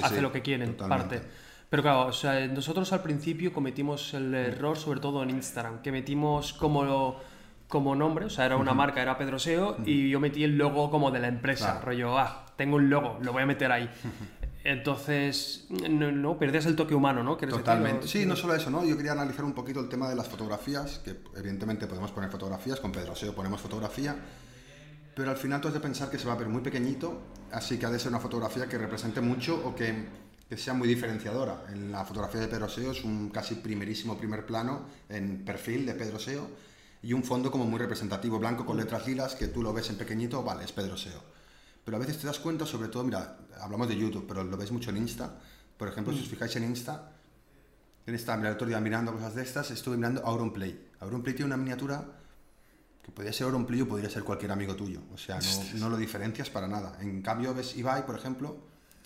hace 0.02 0.22
lo 0.22 0.32
que 0.32 0.42
quiere 0.42 0.64
en 0.64 0.78
parte. 0.78 1.22
Pero 1.70 1.84
claro, 1.84 2.08
o 2.08 2.14
sea, 2.14 2.48
nosotros 2.48 2.94
al 2.94 3.02
principio 3.02 3.52
cometimos 3.52 4.14
el 4.14 4.34
error, 4.34 4.78
sobre 4.78 5.02
todo 5.02 5.22
en 5.22 5.32
Instagram, 5.32 5.82
que 5.82 5.92
metimos 5.92 6.54
como 6.54 7.18
como 7.68 7.96
nombre, 7.96 8.26
o 8.26 8.30
sea, 8.30 8.46
era 8.46 8.58
una 8.58 8.74
marca, 8.74 9.02
era 9.02 9.18
Pedro 9.18 9.40
Seo, 9.40 9.78
y 9.86 10.10
yo 10.10 10.20
metí 10.20 10.44
el 10.44 10.58
logo 10.58 10.90
como 10.90 11.12
de 11.12 11.20
la 11.20 11.28
empresa, 11.28 11.82
rollo, 11.82 12.18
ah, 12.18 12.46
tengo 12.56 12.78
un 12.78 12.90
logo, 12.90 13.20
lo 13.22 13.34
voy 13.34 13.44
a 13.44 13.46
meter 13.46 13.72
ahí. 13.72 13.90
Entonces, 14.64 15.66
no, 15.70 16.12
no, 16.12 16.38
perdías 16.38 16.66
el 16.66 16.76
toque 16.76 16.94
humano, 16.94 17.24
¿no? 17.24 17.38
Totalmente. 17.38 18.08
Sí, 18.08 18.26
no 18.26 18.36
solo 18.36 18.54
eso, 18.54 18.70
¿no? 18.70 18.84
Yo 18.84 18.98
quería 18.98 19.14
analizar 19.14 19.46
un 19.46 19.54
poquito 19.54 19.80
el 19.80 19.88
tema 19.88 20.10
de 20.10 20.16
las 20.16 20.28
fotografías, 20.28 21.00
que 21.00 21.16
evidentemente 21.38 21.88
podemos 21.88 22.12
poner 22.12 22.30
fotografías, 22.30 22.80
con 22.80 22.92
Pedro 22.92 23.16
Seo 23.16 23.34
ponemos 23.34 23.62
fotografía, 23.62 24.16
pero 25.16 25.32
al 25.32 25.38
final 25.38 25.62
tú 25.62 25.70
has 25.70 25.74
de 25.74 25.80
pensar 25.80 26.10
que 26.10 26.20
se 26.20 26.28
va 26.28 26.34
a 26.34 26.38
ver 26.38 26.48
muy 26.48 26.62
pequeñito, 26.62 27.22
así 27.52 27.78
que 27.78 27.86
ha 27.86 27.90
de 27.90 28.00
ser 28.00 28.10
una 28.10 28.20
fotografía 28.20 28.68
que 28.68 28.78
represente 28.78 29.22
mucho 29.22 29.62
o 29.66 29.74
que, 29.74 30.06
que 30.50 30.58
sea 30.58 30.74
muy 30.74 30.88
diferenciadora. 30.88 31.64
En 31.72 31.92
la 31.92 32.04
fotografía 32.06 32.42
de 32.42 32.48
Pedro 32.48 32.68
Seo 32.68 32.92
es 32.92 33.04
un 33.04 33.30
casi 33.30 33.56
primerísimo 33.56 34.18
primer 34.18 34.46
plano 34.46 34.82
en 35.10 35.46
perfil 35.46 35.86
de 35.86 35.94
Pedro 35.94 36.20
Seo, 36.20 36.48
y 37.02 37.14
un 37.14 37.24
fondo 37.24 37.52
como 37.52 37.66
muy 37.66 37.80
representativo, 37.80 38.40
blanco 38.40 38.66
con 38.66 38.78
letras 38.78 39.08
lilas, 39.08 39.36
que 39.36 39.48
tú 39.48 39.62
lo 39.62 39.74
ves 39.74 39.90
en 39.90 39.98
pequeñito, 39.98 40.44
vale, 40.44 40.64
es 40.64 40.72
Pedro 40.72 40.98
Seo. 40.98 41.22
Pero 41.86 41.98
a 41.98 42.00
veces 42.00 42.18
te 42.18 42.28
das 42.28 42.40
cuenta, 42.40 42.66
sobre 42.66 42.90
todo, 42.90 43.04
mira, 43.04 43.38
hablamos 43.62 43.88
de 43.88 43.98
YouTube, 43.98 44.26
pero 44.28 44.44
lo 44.44 44.58
ves 44.58 44.72
mucho 44.72 44.90
en 44.90 44.98
Insta. 44.98 45.40
Por 45.78 45.88
ejemplo, 45.88 46.12
si 46.14 46.20
os 46.20 46.28
mm. 46.28 46.30
fijáis 46.30 46.56
en 46.58 46.64
Insta, 46.64 47.14
en 48.06 48.16
esta, 48.16 48.36
mira, 48.36 48.50
el 48.50 48.56
otro 48.56 48.68
día 48.68 48.80
mirando 48.80 49.14
cosas 49.14 49.36
de 49.36 49.44
estas, 49.44 49.72
estuve 49.72 49.96
mirando 49.96 50.26
Auronplay. 50.26 50.90
Auronplay 51.00 51.36
tiene 51.36 51.48
una 51.48 51.58
miniatura 51.58 52.04
que 53.04 53.12
podría 53.12 53.32
ser 53.32 53.46
Auronplay 53.46 53.82
o 53.82 53.88
podría 53.88 54.10
ser 54.10 54.24
cualquier 54.24 54.52
amigo 54.52 54.76
tuyo. 54.76 55.02
O 55.14 55.18
sea, 55.18 55.40
no, 55.40 55.64
no, 55.80 55.90
lo 55.90 55.98
diferencias 55.98 56.50
para 56.50 56.68
nada. 56.68 56.98
En 57.00 57.22
cambio, 57.22 57.54
ves 57.54 57.78
Ibai, 57.78 58.06
por 58.06 58.18
ejemplo, 58.18 58.58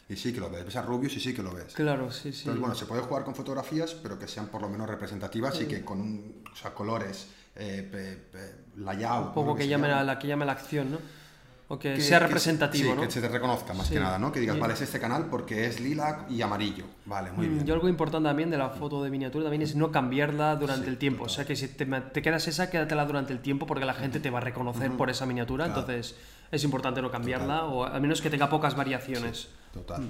y 0.09 0.15
sí 0.15 0.33
que 0.33 0.39
lo 0.39 0.49
ves. 0.49 0.65
Ves 0.65 0.75
a 0.75 0.81
Rubius 0.81 1.15
y 1.17 1.19
sí 1.19 1.33
que 1.33 1.43
lo 1.43 1.53
ves. 1.53 1.73
Claro, 1.73 2.11
sí, 2.11 2.31
sí. 2.31 2.41
Entonces, 2.41 2.59
bueno, 2.59 2.75
se 2.75 2.85
puede 2.85 3.01
jugar 3.01 3.23
con 3.23 3.35
fotografías, 3.35 3.93
pero 3.93 4.17
que 4.17 4.27
sean 4.27 4.47
por 4.47 4.61
lo 4.61 4.69
menos 4.69 4.89
representativas 4.89 5.61
y 5.61 5.65
que 5.67 5.85
con 5.85 6.01
un, 6.01 6.43
o 6.51 6.55
sea, 6.55 6.73
colores 6.73 7.27
eh, 7.55 8.29
layout. 8.77 9.27
Un 9.27 9.33
poco 9.33 9.55
que 9.55 9.67
llame, 9.67 9.87
la, 9.87 10.17
que 10.17 10.27
llame 10.27 10.45
la 10.45 10.53
acción, 10.53 10.91
¿no? 10.91 10.97
O 11.67 11.79
que, 11.79 12.01
sea 12.01 12.19
representativo, 12.19 12.99
que, 12.99 13.09
se 13.09 13.21
te 13.21 13.29
reconozca 13.29 13.73
más 13.73 13.89
que 13.89 13.97
nada, 13.97 14.19
¿no? 14.19 14.29
Que 14.29 14.41
digas, 14.41 14.59
vale, 14.59 14.73
es 14.73 14.81
este 14.81 14.99
canal 14.99 15.27
porque 15.27 15.67
es 15.67 15.79
lila 15.79 16.25
y 16.29 16.41
amarillo. 16.41 16.83
Vale, 17.05 17.31
muy 17.31 17.47
mm, 17.47 17.53
bien. 17.53 17.65
Yo 17.65 17.75
algo 17.75 17.87
importante 17.87 18.27
también 18.27 18.49
de 18.49 18.57
la 18.57 18.71
foto 18.71 19.01
de 19.01 19.09
miniatura 19.09 19.45
también 19.45 19.61
es 19.61 19.73
no 19.73 19.89
cambiarla 19.89 20.57
durante 20.57 20.89
el 20.89 20.97
tiempo. 20.97 21.23
O 21.23 21.29
sea, 21.29 21.45
que 21.45 21.55
si 21.55 21.69
te, 21.69 21.85
te, 21.85 22.21
quedas 22.21 22.45
esa, 22.49 22.69
quédatela 22.69 23.05
durante 23.05 23.31
el 23.31 23.39
tiempo 23.39 23.65
porque 23.67 23.85
la 23.85 23.93
gente 23.93 24.19
te 24.19 24.29
va 24.29 24.39
a 24.39 24.41
reconocer 24.41 24.91
por 24.91 25.09
esa 25.09 25.25
miniatura. 25.25 25.65
Entonces, 25.65 26.17
es 26.51 26.63
importante 26.65 27.01
no 27.01 27.09
cambiarla, 27.09 27.63
o 27.63 27.85
al 27.85 28.01
menos 28.01 28.21
que 28.21 28.29
tenga 28.29 28.49
pocas 28.49 28.75
variaciones. 28.75 29.47
Total. 29.73 30.09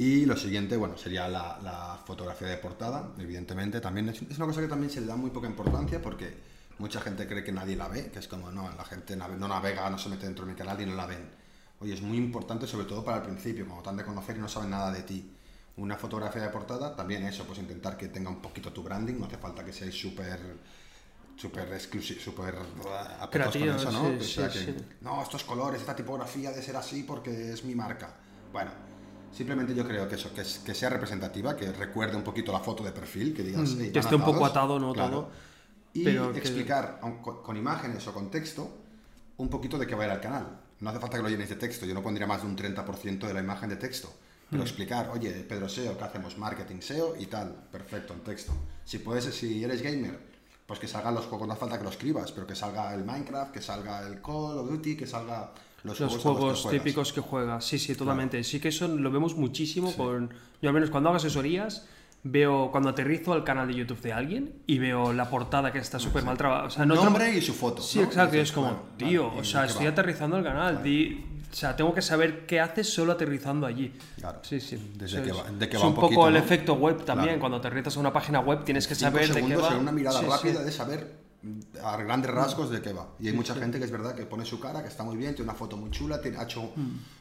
Y 0.00 0.24
lo 0.24 0.34
siguiente, 0.34 0.78
bueno, 0.78 0.96
sería 0.96 1.28
la, 1.28 1.58
la 1.62 1.98
fotografía 2.06 2.48
de 2.48 2.56
portada, 2.56 3.10
evidentemente. 3.18 3.82
También 3.82 4.08
es, 4.08 4.22
una 4.22 4.46
cosa 4.46 4.62
que 4.62 4.66
también 4.66 4.90
se 4.90 5.02
le 5.02 5.06
da 5.06 5.14
muy 5.14 5.28
poca 5.28 5.46
importancia 5.46 6.00
porque 6.00 6.38
mucha 6.78 7.02
gente 7.02 7.26
cree 7.26 7.44
que 7.44 7.52
nadie 7.52 7.76
la 7.76 7.86
ve, 7.86 8.10
que 8.10 8.18
es 8.18 8.26
como, 8.26 8.50
no, 8.50 8.70
la 8.74 8.84
gente 8.86 9.14
no 9.14 9.46
navega, 9.46 9.90
no 9.90 9.98
se 9.98 10.08
mete 10.08 10.24
dentro 10.24 10.46
de 10.46 10.52
mi 10.52 10.56
canal 10.56 10.80
y 10.80 10.86
no 10.86 10.94
la 10.94 11.04
ven. 11.04 11.28
Oye, 11.80 11.92
es 11.92 12.00
muy 12.00 12.16
importante, 12.16 12.66
sobre 12.66 12.86
todo 12.86 13.04
para 13.04 13.18
el 13.18 13.24
principio, 13.24 13.66
cuando 13.66 13.82
te 13.82 13.90
han 13.90 13.98
de 13.98 14.04
conocer 14.06 14.38
y 14.38 14.40
no 14.40 14.48
saben 14.48 14.70
nada 14.70 14.90
de 14.90 15.02
ti. 15.02 15.36
Una 15.76 15.98
fotografía 15.98 16.40
de 16.40 16.48
portada, 16.48 16.96
también 16.96 17.22
eso, 17.26 17.44
pues 17.44 17.58
intentar 17.58 17.98
que 17.98 18.08
tenga 18.08 18.30
un 18.30 18.40
poquito 18.40 18.72
tu 18.72 18.82
branding, 18.82 19.18
no 19.18 19.26
hace 19.26 19.36
falta 19.36 19.62
que 19.62 19.74
seáis 19.74 20.00
súper 20.00 20.40
súper 21.36 21.70
exclusivo, 21.74 22.20
súper 22.20 22.54
Creativos, 23.30 23.82
eso, 23.82 23.92
¿no? 23.92 24.08
sí, 24.08 24.16
O 24.18 24.22
sea 24.22 24.50
sí, 24.50 24.64
que, 24.64 24.72
sí. 24.72 24.84
no, 25.02 25.22
estos 25.22 25.44
colores, 25.44 25.82
esta 25.82 25.94
tipografía 25.94 26.52
de 26.52 26.62
ser 26.62 26.76
así 26.76 27.02
porque 27.02 27.52
es 27.52 27.64
mi 27.64 27.74
marca. 27.74 28.14
Bueno, 28.50 28.70
simplemente 29.32 29.74
yo 29.74 29.86
creo 29.86 30.08
que 30.08 30.16
eso, 30.16 30.30
que, 30.34 30.74
sea 30.74 30.90
representativa, 30.90 31.56
que 31.56 31.70
recuerde 31.72 32.16
un 32.16 32.22
poquito 32.22 32.52
la 32.52 32.60
foto 32.60 32.82
de 32.82 32.92
perfil, 32.92 33.34
que 33.34 33.42
digas... 33.42 33.70
Mm, 33.70 33.80
"Hey, 33.80 33.90
que 33.92 33.98
esté 33.98 34.14
un 34.14 34.24
poco 34.24 34.44
atados", 34.46 34.76
atado, 34.76 34.78
¿no? 34.78 34.92
Todo. 34.92 35.30
Y 35.92 36.04
Pero 36.04 36.34
explicar 36.34 36.98
con, 37.00 37.20
con 37.20 37.56
imágenes 37.56 38.06
o 38.06 38.12
con 38.14 38.30
texto 38.30 38.70
un 39.38 39.48
poquito 39.48 39.78
de 39.78 39.86
qué 39.86 39.94
va 39.94 40.04
a 40.04 40.06
ir 40.06 40.12
al 40.12 40.20
canal. 40.20 40.60
No 40.80 40.90
hace 40.90 41.00
falta 41.00 41.16
que 41.16 41.22
lo 41.22 41.28
llenéis 41.28 41.50
de 41.50 41.56
texto, 41.56 41.84
yo 41.86 41.94
no 41.94 42.02
pondría 42.02 42.26
más 42.26 42.42
de 42.42 42.48
un 42.48 42.56
30% 42.56 43.26
de 43.26 43.34
la 43.34 43.40
imagen 43.40 43.68
de 43.68 43.76
texto. 43.76 44.08
Mm. 44.08 44.50
Pero 44.50 44.62
explicar, 44.62 45.10
oye, 45.12 45.30
Pedro 45.48 45.68
SEO, 45.68 45.96
¿qué 45.96 46.04
hacemos? 46.04 46.38
Marketing 46.38 46.80
SEO 46.80 47.16
y 47.18 47.26
tal. 47.26 47.54
Perfecto, 47.70 48.14
en 48.14 48.20
texto. 48.20 48.52
Si 48.84 48.98
puedes, 48.98 49.24
si 49.24 49.62
eres 49.62 49.82
gamer, 49.82 50.18
pues 50.66 50.78
que 50.78 50.88
salgan 50.88 51.14
los 51.14 51.26
juegos, 51.26 51.46
no 51.46 51.54
hace 51.54 51.60
falta 51.60 51.78
que 51.78 51.84
lo 51.84 51.90
escribas, 51.90 52.32
pero 52.32 52.46
que 52.46 52.54
salga 52.54 52.94
el 52.94 53.04
Minecraft, 53.04 53.52
que 53.52 53.60
salga 53.60 54.06
el 54.06 54.20
Call 54.22 54.58
of 54.58 54.70
Duty, 54.70 54.96
que 54.96 55.06
salga 55.06 55.52
los, 55.84 55.98
Los 55.98 56.10
juegos, 56.10 56.16
que 56.16 56.22
juegos 56.40 56.60
juegas. 56.62 56.82
típicos 56.82 57.12
que 57.12 57.20
juegas, 57.20 57.64
sí, 57.64 57.78
sí, 57.78 57.94
totalmente. 57.94 58.42
Sí 58.44 58.60
que 58.60 58.68
eso 58.68 58.88
lo 58.88 59.10
vemos 59.10 59.34
muchísimo 59.36 59.92
con... 59.96 60.32
Yo 60.60 60.68
al 60.68 60.74
menos 60.74 60.90
cuando 60.90 61.08
hago 61.08 61.16
asesorías, 61.16 61.86
veo 62.22 62.70
cuando 62.70 62.90
aterrizo 62.90 63.32
al 63.32 63.44
canal 63.44 63.66
de 63.68 63.74
YouTube 63.74 64.00
de 64.02 64.12
alguien 64.12 64.52
y 64.66 64.78
veo 64.78 65.12
la 65.14 65.30
portada 65.30 65.72
que 65.72 65.78
está 65.78 65.98
súper 65.98 66.22
mal 66.22 66.36
trabajada. 66.36 66.66
O 66.66 66.70
sea, 66.70 66.84
no 66.84 66.94
Nombre 66.96 67.34
y 67.34 67.40
su 67.40 67.54
foto. 67.54 67.80
Sí, 67.82 67.98
¿no? 67.98 68.04
exacto, 68.04 68.36
y 68.36 68.40
es 68.40 68.52
como, 68.52 68.66
bueno, 68.66 68.82
tío, 68.98 69.28
vale, 69.28 69.40
o 69.40 69.42
¿y 69.42 69.46
sea, 69.46 69.64
estoy 69.64 69.86
va? 69.86 69.92
aterrizando 69.92 70.36
al 70.36 70.44
canal, 70.44 70.82
di- 70.82 71.24
o 71.50 71.54
sea, 71.54 71.74
tengo 71.74 71.92
que 71.94 72.02
saber 72.02 72.44
qué 72.46 72.60
haces 72.60 72.92
solo 72.92 73.12
aterrizando 73.12 73.66
allí. 73.66 73.92
Claro. 74.18 74.38
Sí, 74.42 74.60
sí. 74.60 74.92
Desde 74.96 75.22
que 75.22 75.32
va- 75.32 75.50
de 75.50 75.68
que 75.68 75.76
es 75.76 75.82
va 75.82 75.86
un 75.86 75.92
un 75.92 75.94
poco 75.96 76.06
poquito, 76.08 76.28
el 76.28 76.34
¿no? 76.34 76.38
efecto 76.40 76.74
web 76.74 77.04
también, 77.04 77.28
Claro. 77.30 77.40
cuando 77.40 77.56
aterrizas 77.56 77.96
a 77.96 78.00
una 78.00 78.12
página 78.12 78.40
web 78.40 78.64
tienes 78.64 78.86
que 78.86 78.94
Cinco 78.94 79.12
saber 79.12 79.32
de 79.34 79.44
qué 79.46 79.56
va. 79.56 79.68
en 79.72 79.78
una 79.78 79.90
mirada 79.92 80.20
Sí, 80.20 80.26
sí. 80.26 80.30
rápida 80.30 80.62
de 80.62 80.70
saber 80.72 81.29
a 81.82 81.96
grandes 81.96 82.30
rasgos 82.30 82.70
de 82.70 82.82
qué 82.82 82.92
va. 82.92 83.08
Y 83.18 83.28
hay 83.28 83.34
mucha 83.34 83.54
gente 83.54 83.78
que 83.78 83.84
es 83.86 83.90
verdad 83.90 84.14
que 84.14 84.26
pone 84.26 84.44
su 84.44 84.60
cara, 84.60 84.82
que 84.82 84.88
está 84.88 85.02
muy 85.04 85.16
bien, 85.16 85.34
tiene 85.34 85.50
una 85.50 85.58
foto 85.58 85.76
muy 85.76 85.90
chula, 85.90 86.20
tiene- 86.20 86.36
ha 86.38 86.42
hecho 86.44 86.72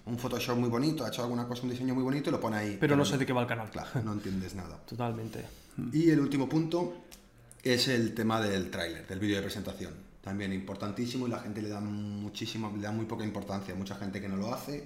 un 0.06 0.18
Photoshop 0.18 0.58
muy 0.58 0.70
bonito, 0.70 1.06
ha 1.06 1.08
hecho 1.10 1.24
alguna 1.24 1.48
cosa, 1.48 1.64
un 1.64 1.70
diseño 1.70 1.94
muy 1.96 2.04
bonito 2.04 2.30
y 2.30 2.34
lo 2.34 2.40
pone 2.40 2.58
ahí. 2.58 2.78
Pero 2.80 2.96
no 2.96 3.06
sé 3.06 3.18
de 3.18 3.26
qué 3.26 3.34
va 3.34 3.42
el 3.42 3.48
canal. 3.48 3.70
Claro, 3.70 3.90
no 4.04 4.14
entiendes 4.14 4.56
nada. 4.56 4.78
Totalmente. 4.86 5.46
Y 5.94 6.10
el 6.10 6.20
último 6.20 6.50
punto 6.50 6.94
es 7.64 7.88
el 7.88 8.14
tema 8.14 8.42
del 8.42 8.70
tráiler, 8.70 9.08
del 9.08 9.20
vídeo 9.20 9.38
de 9.38 9.44
presentación. 9.44 9.94
También 10.22 10.52
importantísimo 10.52 11.28
y 11.28 11.30
la 11.30 11.40
gente 11.40 11.62
le 11.62 11.70
da 11.70 11.80
muchísima, 11.80 12.70
le 12.76 12.82
da 12.82 12.92
muy 12.92 13.06
poca 13.06 13.24
importancia. 13.24 13.74
Mucha 13.76 13.96
gente 13.96 14.20
que 14.20 14.28
no 14.28 14.36
lo 14.36 14.54
hace 14.54 14.84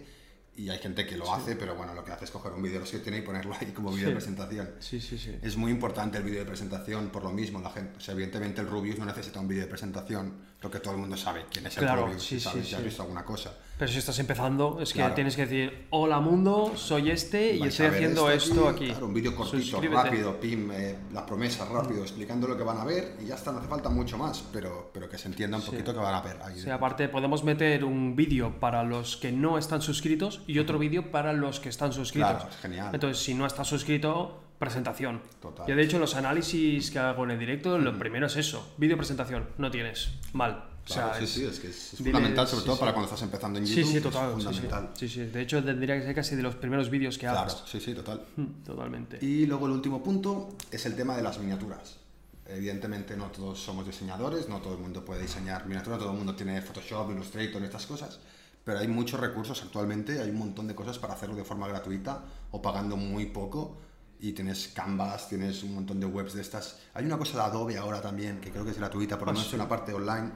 y 0.55 0.69
hay 0.69 0.77
gente 0.77 1.05
que 1.05 1.17
lo 1.17 1.33
hace, 1.33 1.55
pero 1.55 1.75
bueno, 1.75 1.93
lo 1.95 2.03
que 2.03 2.11
hace 2.11 2.25
es 2.25 2.31
coger 2.31 2.51
un 2.51 2.61
vídeo 2.61 2.75
de 2.75 2.81
los 2.81 2.91
que 2.91 2.99
tiene 2.99 3.17
y 3.17 3.21
ponerlo 3.21 3.55
ahí 3.59 3.71
como 3.71 3.91
vídeo 3.91 4.09
de 4.09 4.15
presentación. 4.15 4.69
Sí, 4.79 5.01
sí, 5.01 5.17
sí. 5.17 5.35
Es 5.41 5.57
muy 5.57 5.71
importante 5.71 6.19
el 6.19 6.23
vídeo 6.23 6.39
de 6.39 6.45
presentación 6.45 7.09
por 7.09 7.23
lo 7.23 7.31
mismo. 7.31 7.59
La 7.59 7.71
gente, 7.71 7.97
o 7.97 7.99
sea, 7.99 8.13
evidentemente 8.13 8.61
el 8.61 8.67
Rubius 8.67 8.99
no 8.99 9.05
necesita 9.05 9.39
un 9.39 9.47
vídeo 9.47 9.63
de 9.63 9.69
presentación, 9.69 10.33
porque 10.61 10.79
todo 10.79 10.93
el 10.93 10.99
mundo 10.99 11.17
sabe 11.17 11.45
quién 11.51 11.65
es 11.65 11.77
el 11.77 11.83
Claro, 11.83 12.05
Rubius, 12.05 12.23
sí, 12.23 12.39
si 12.39 12.75
has 12.75 12.83
visto 12.83 13.01
alguna 13.01 13.25
cosa. 13.25 13.55
Pero 13.83 13.91
si 13.91 13.99
estás 13.99 14.17
empezando, 14.19 14.79
es 14.79 14.93
que 14.93 14.99
Claro. 14.99 15.13
tienes 15.13 15.35
que 15.35 15.41
decir, 15.41 15.87
hola 15.89 16.21
mundo, 16.21 16.71
soy 16.77 17.09
este 17.11 17.53
y 17.57 17.63
estoy 17.63 17.87
haciendo 17.87 18.31
esto 18.31 18.69
aquí. 18.69 18.87
Claro, 18.87 19.07
un 19.07 19.13
vídeo 19.13 19.35
cortito, 19.35 19.61
Suscríbete. 19.61 20.01
rápido, 20.03 20.39
pim, 20.39 20.71
eh, 20.71 20.95
las 21.11 21.23
promesas 21.23 21.67
rápido, 21.67 22.01
explicando 22.01 22.47
lo 22.47 22.55
que 22.55 22.63
van 22.63 22.77
a 22.77 22.85
ver 22.85 23.17
y 23.21 23.25
ya 23.25 23.35
está, 23.35 23.51
no 23.51 23.59
hace 23.59 23.67
falta 23.67 23.89
mucho 23.89 24.17
más, 24.17 24.41
pero, 24.53 24.89
pero 24.93 25.09
que 25.09 25.17
se 25.17 25.27
entienda 25.27 25.57
un 25.57 25.63
poquito 25.63 25.91
que 25.93 25.99
van 25.99 26.15
a 26.15 26.21
ver. 26.21 26.37
ahí. 26.45 26.57
Sí, 26.61 26.69
aparte 26.69 27.09
podemos 27.09 27.43
meter 27.43 27.83
un 27.83 28.15
vídeo 28.15 28.57
para 28.57 28.83
los 28.85 29.17
que 29.17 29.33
no 29.33 29.57
están 29.57 29.81
suscritos 29.81 30.43
y 30.47 30.59
otro 30.59 30.79
vídeo 30.79 31.11
para 31.11 31.33
los 31.33 31.59
que 31.59 31.67
están 31.67 31.91
suscritos. 31.91 32.31
Claro, 32.31 32.49
es 32.49 32.55
genial. 32.61 32.89
Entonces, 32.93 33.21
si 33.21 33.33
no 33.33 33.45
estás 33.45 33.67
suscrito, 33.67 34.43
presentación. 34.59 35.19
Total. 35.41 35.67
Yo 35.67 35.75
de 35.75 35.83
hecho 35.83 35.99
los 35.99 36.15
análisis 36.15 36.89
que 36.89 36.99
hago 36.99 37.25
en 37.25 37.31
el 37.31 37.39
directo, 37.39 37.77
lo 37.77 37.99
primero 37.99 38.27
es 38.27 38.37
eso, 38.37 38.73
vídeo 38.77 38.95
presentación, 38.95 39.49
no 39.57 39.69
tienes, 39.71 40.13
mal. 40.31 40.69
O 40.85 40.87
sea, 40.93 41.03
Claro, 41.11 41.17
sí, 41.19 41.23
es- 41.23 41.29
sí, 41.31 41.45
es 41.45 41.59
que 41.61 41.67
es, 41.69 41.93
es 41.93 41.99
dile- 42.01 42.11
fundamental, 42.11 42.45
sobre 42.47 42.59
sí, 42.61 42.65
todo 42.65 42.75
sí. 42.75 42.79
para 42.81 42.91
cuando 42.93 43.05
estás 43.05 43.21
empezando 43.21 43.57
en 43.59 43.65
Sí, 43.67 43.75
YouTube. 43.75 43.91
sí, 43.91 43.97
es 43.97 44.03
total. 44.03 44.29
Sí, 44.35 44.35
sí. 44.41 44.43
fundamental. 44.47 44.89
Sí, 44.95 45.09
sí. 45.09 45.19
De 45.25 45.41
hecho, 45.41 45.63
tendría 45.63 45.95
que 45.97 46.03
ser 46.05 46.15
casi 46.15 46.35
de 46.35 46.43
los 46.43 46.55
primeros 46.55 46.89
vídeos 46.89 47.15
que 47.17 47.21
Claro, 47.21 47.39
hagas. 47.39 47.63
sí, 47.65 47.79
sí, 47.79 47.93
total. 47.93 48.21
Mm, 48.35 48.45
Totalmente. 48.65 49.17
Y 49.25 49.45
luego 49.45 49.67
el 49.67 49.71
último 49.73 50.03
punto 50.03 50.49
es 50.71 50.85
el 50.85 50.95
tema 50.95 51.15
de 51.15 51.23
las 51.23 51.39
miniaturas. 51.39 51.97
Evidentemente 52.45 53.15
no 53.15 53.27
todos 53.27 53.59
somos 53.63 53.85
diseñadores, 53.85 54.49
no 54.49 54.59
todo 54.59 54.73
el 54.73 54.79
mundo 54.79 55.05
puede 55.05 55.21
diseñar 55.21 55.65
miniaturas, 55.65 55.99
todo 55.99 56.11
el 56.11 56.17
mundo 56.17 56.35
tiene 56.35 56.61
Photoshop, 56.61 57.11
Illustrator, 57.11 57.63
estas 57.63 57.85
cosas, 57.85 58.19
pero 58.65 58.79
hay 58.79 58.87
muchos 58.89 59.19
recursos 59.21 59.61
actualmente, 59.63 60.19
hay 60.21 60.29
un 60.29 60.37
montón 60.39 60.67
de 60.67 60.75
cosas 60.75 60.99
para 60.99 61.13
hacerlo 61.13 61.35
de 61.35 61.45
forma 61.45 61.67
gratuita 61.69 62.25
o 62.51 62.61
pagando 62.61 62.97
muy 62.97 63.27
poco 63.27 63.77
y 64.19 64.33
tienes 64.33 64.67
Canvas, 64.69 65.29
tienes 65.29 65.63
un 65.63 65.73
montón 65.75 66.01
de 66.01 66.05
webs 66.05 66.33
de 66.33 66.41
estas. 66.41 66.77
Hay 66.93 67.05
una 67.05 67.17
cosa 67.17 67.37
de 67.37 67.43
Adobe 67.45 67.77
ahora 67.77 68.01
también, 68.01 68.41
que 68.41 68.51
creo 68.51 68.65
que 68.65 68.71
es 68.71 68.77
gratuita, 68.77 69.17
por 69.17 69.27
lo 69.27 69.31
Ah, 69.31 69.33
menos 69.35 69.47
sí. 69.47 69.53
en 69.55 69.59
la 69.59 69.69
parte 69.69 69.93
online, 69.93 70.31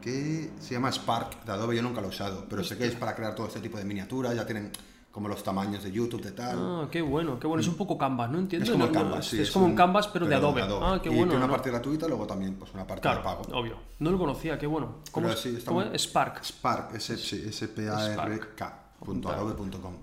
que 0.00 0.50
se 0.60 0.74
llama 0.74 0.90
Spark 0.92 1.44
de 1.44 1.52
Adobe, 1.52 1.76
yo 1.76 1.82
nunca 1.82 2.00
lo 2.00 2.06
he 2.08 2.10
usado, 2.10 2.46
pero 2.48 2.62
sé 2.64 2.76
que 2.78 2.86
es 2.86 2.94
para 2.94 3.14
crear 3.14 3.34
todo 3.34 3.46
este 3.46 3.60
tipo 3.60 3.76
de 3.78 3.84
miniaturas, 3.84 4.34
ya 4.34 4.44
tienen 4.46 4.70
como 5.10 5.26
los 5.28 5.42
tamaños 5.42 5.82
de 5.82 5.90
YouTube, 5.90 6.22
de 6.22 6.30
tal. 6.32 6.56
Ah, 6.60 6.88
qué 6.92 7.02
bueno, 7.02 7.40
qué 7.40 7.46
bueno. 7.48 7.60
Es 7.60 7.66
un 7.68 7.74
poco 7.76 7.98
Canvas, 7.98 8.30
¿no 8.30 8.38
entiendo? 8.38 8.64
Es 8.64 8.70
como 8.70 8.86
No, 8.86 8.92
Canvas, 8.92 9.24
es, 9.24 9.30
sí, 9.30 9.40
es 9.40 9.50
como 9.50 9.66
un 9.66 9.74
Canvas, 9.74 10.06
pero, 10.08 10.26
de, 10.26 10.34
Adobe. 10.36 10.62
Ah, 10.62 11.00
qué 11.02 11.08
y 11.08 11.12
bueno. 11.12 11.30
tiene 11.30 11.36
una 11.38 11.46
¿no? 11.46 11.52
parte 11.52 11.70
gratuita 11.70 12.06
luego 12.06 12.26
también 12.26 12.54
pues 12.54 12.72
una 12.74 12.86
parte 12.86 13.02
Claro, 13.02 13.18
de 13.18 13.24
pago. 13.24 13.42
obvio. 13.58 13.76
No 13.98 14.10
lo 14.12 14.18
conocía, 14.18 14.56
qué 14.58 14.66
bueno. 14.68 14.98
¿Cómo, 15.10 15.26
Pero 15.26 15.36
es- 15.38 15.42
sí, 15.42 15.58
cómo 15.66 15.82
es? 15.82 16.02
Spark. 16.02 16.44
Spark, 16.44 16.94
S-P-A-R-K, 16.94 18.78
punto 19.04 19.28
adobe.com. 19.30 19.94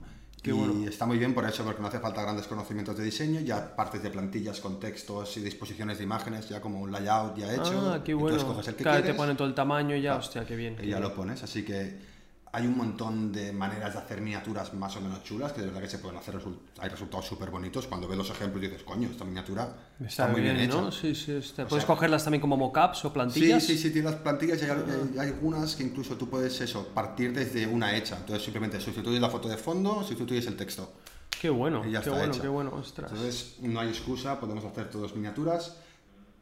Qué 0.45 0.51
y 0.51 0.53
bueno. 0.53 0.87
está 0.87 1.05
muy 1.07 1.17
bien 1.17 1.33
por 1.33 1.43
eso, 1.45 1.63
porque 1.63 1.81
no 1.81 1.87
hace 1.87 1.99
falta 1.99 2.21
grandes 2.21 2.45
conocimientos 2.47 2.95
de 2.97 3.03
diseño, 3.03 3.39
ya 3.41 3.75
partes 3.75 4.03
de 4.03 4.11
plantillas 4.11 4.59
con 4.61 4.79
textos 4.79 5.35
y 5.37 5.39
disposiciones 5.41 5.97
de 5.97 6.03
imágenes, 6.03 6.47
ya 6.47 6.61
como 6.61 6.79
un 6.81 6.91
layout 6.91 7.35
ya 7.35 7.51
hecho. 7.53 7.91
Ah, 7.93 8.01
qué 8.03 8.13
bueno. 8.13 8.37
escoges 8.37 8.67
el 8.67 8.75
que 8.75 8.83
Claro, 8.83 8.97
te 8.97 9.03
quieres. 9.03 9.17
ponen 9.17 9.35
todo 9.37 9.47
el 9.47 9.55
tamaño 9.55 9.95
ya, 9.95 10.01
Claro. 10.11 10.19
hostia, 10.19 10.45
qué 10.45 10.55
bien. 10.55 10.75
qué 10.75 10.83
y 10.85 10.89
ya 10.89 10.97
bien. 10.97 11.09
lo 11.09 11.15
pones, 11.15 11.41
así 11.43 11.63
que 11.65 11.97
hay 12.55 12.65
un 12.67 12.77
montón 12.77 13.33
de 13.33 13.51
maneras 13.51 13.91
de 13.93 13.99
hacer 13.99 14.21
miniaturas 14.21 14.73
más 14.73 14.95
o 14.95 15.01
menos 15.01 15.21
chulas 15.23 15.51
que 15.51 15.59
de 15.59 15.67
verdad 15.67 15.81
que 15.81 15.89
se 15.89 15.99
pueden 15.99 16.17
hacer, 16.17 16.35
resul- 16.35 16.57
hay 16.79 16.87
resultados 16.89 17.25
súper 17.25 17.49
bonitos. 17.51 17.85
Cuando 17.85 18.07
ves 18.07 18.17
los 18.17 18.29
ejemplos 18.29 18.61
dices, 18.61 18.81
coño, 18.83 19.09
esta 19.09 19.25
miniatura 19.25 19.75
está, 20.05 20.27
muy 20.29 20.39
bien, 20.39 20.55
hecha. 20.57 20.79
¿no? 20.79 20.89
Sí, 20.89 21.13
sí. 21.13 21.33
está- 21.33 21.67
Puedes 21.67 21.83
sea- 21.85 21.93
cogerlas 21.93 22.23
también 22.23 22.39
como 22.39 22.55
mockups 22.55 23.03
o 23.03 23.09
Sí, 23.09 23.13
plantillas. 23.13 23.61
sí, 23.61 23.77
sí, 23.77 23.89
tiene 23.91 24.09
las 24.09 24.19
plantillas 24.21 24.61
y 24.61 24.65
hay, 24.65 24.71
hay- 24.71 25.19
hay 25.19 25.27
algunas 25.33 25.75
que 25.75 25.83
incluso 25.83 26.15
tú 26.15 26.29
puedes 26.29 26.61
eso, 26.61 26.87
partir 26.93 27.33
desde 27.33 27.67
una 27.67 27.93
hecha. 27.97 28.15
Entonces 28.17 28.41
simplemente 28.43 28.79
sustituyes 28.79 29.19
la 29.19 29.29
foto 29.29 29.49
de 29.49 29.57
fondo, 29.57 30.01
sustituyes 30.01 30.47
el 30.47 30.55
texto. 30.55 30.93
Qué 31.41 31.49
bueno, 31.49 31.81
qué 31.81 31.91
está 31.97 32.09
bueno, 32.11 32.25
hecha. 32.31 32.41
qué 32.41 32.47
bueno, 32.47 32.71
ostras. 32.73 33.11
Entonces 33.11 33.55
no 33.63 33.81
hay 33.81 33.89
excusa, 33.89 34.39
podemos 34.39 34.63
hacer 34.63 34.89
todos 34.89 35.13
miniaturas. 35.13 35.75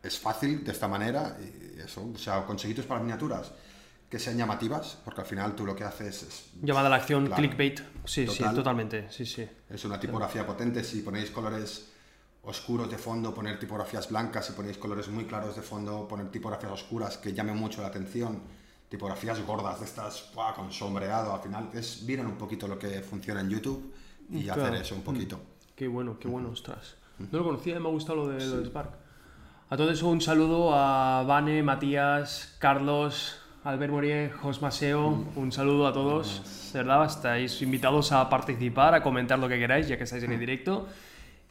Es 0.04 0.20
fácil 0.20 0.64
de 0.64 0.72
esta 0.74 0.88
manera 0.88 1.36
y 1.42 1.80
eso, 1.80 2.08
o 2.14 2.18
sea, 2.20 2.46
conseguitos 2.46 2.86
para 2.86 3.00
miniaturas 3.02 3.52
que 4.14 4.20
sean 4.20 4.38
llamativas, 4.38 5.00
porque 5.04 5.22
al 5.22 5.26
final 5.28 5.56
tú 5.56 5.66
lo 5.66 5.76
que 5.76 5.84
haces 5.84 6.22
es, 6.22 6.46
Llamada 6.62 6.86
a 6.86 6.90
la 6.92 6.98
acción, 6.98 7.26
Claro. 7.26 7.42
clickbait. 7.42 7.80
Sí, 8.06 8.28
sí, 8.28 8.38
Total. 8.38 8.54
totalmente. 8.54 9.12
Sí, 9.12 9.26
sí. 9.26 9.44
es 9.68 9.86
una 9.86 10.00
tipografía 10.00 10.46
potente. 10.46 10.84
Si 10.84 11.02
ponéis 11.02 11.32
colores 11.32 11.92
oscuros 12.44 12.92
de 12.92 13.00
fondo, 13.00 13.34
poner 13.34 13.58
tipografías 13.58 14.08
blancas, 14.08 14.46
si 14.46 14.54
ponéis 14.54 14.78
colores 14.78 15.08
muy 15.08 15.26
claros 15.26 15.56
de 15.56 15.64
fondo, 15.64 16.08
poner 16.08 16.30
tipografías 16.30 16.72
oscuras 16.74 17.18
que 17.18 17.34
llamen 17.34 17.58
mucho 17.58 17.82
la 17.82 17.88
atención, 17.88 18.40
tipografías 18.88 19.44
gordas 19.48 19.80
de 19.80 19.86
estas 19.88 20.30
¡buah! 20.36 20.54
con 20.54 20.72
sombreado, 20.72 21.34
al 21.34 21.42
final 21.42 21.70
es 21.74 22.04
miren 22.04 22.28
un 22.28 22.38
poquito 22.38 22.68
lo 22.68 22.78
que 22.78 23.02
funciona 23.02 23.42
en 23.42 23.50
YouTube 23.50 23.96
y 24.30 24.44
Claro. 24.44 24.66
hacer 24.66 24.76
eso 24.76 24.94
un 24.94 25.02
poquito. 25.02 25.40
Qué 25.76 25.88
bueno, 25.88 26.20
qué 26.20 26.28
bueno, 26.28 26.50
ostras. 26.52 26.98
No 27.18 27.40
lo 27.40 27.46
conocía, 27.46 27.80
me 27.80 27.88
ha 27.88 27.92
gustado 27.92 28.18
lo 28.18 28.28
de, 28.28 28.46
lo 28.46 28.58
de 28.58 28.66
Spark. 28.68 28.92
A 29.72 29.76
todo 29.78 29.90
eso, 29.90 30.08
un 30.08 30.22
saludo 30.22 30.72
a 30.76 31.24
Vane, 31.24 31.64
Matías, 31.64 32.56
Carlos, 32.60 33.40
Albert 33.66 33.94
Morier, 33.94 34.32
Jos 34.32 34.62
Maseo. 34.62 35.26
Un 35.38 35.52
saludo 35.54 35.88
a 35.88 35.94
todos. 35.94 36.72
De 36.74 36.80
verdad, 36.80 37.06
estáis 37.06 37.62
invitados 37.62 38.12
a 38.12 38.30
participar, 38.30 38.94
a 38.94 39.02
comentar 39.02 39.40
lo 39.40 39.48
que 39.48 39.58
queráis, 39.58 39.88
ya 39.88 39.98
que 39.98 40.04
estáis 40.04 40.24
en 40.24 40.34
el 40.34 40.40
directo. 40.40 40.90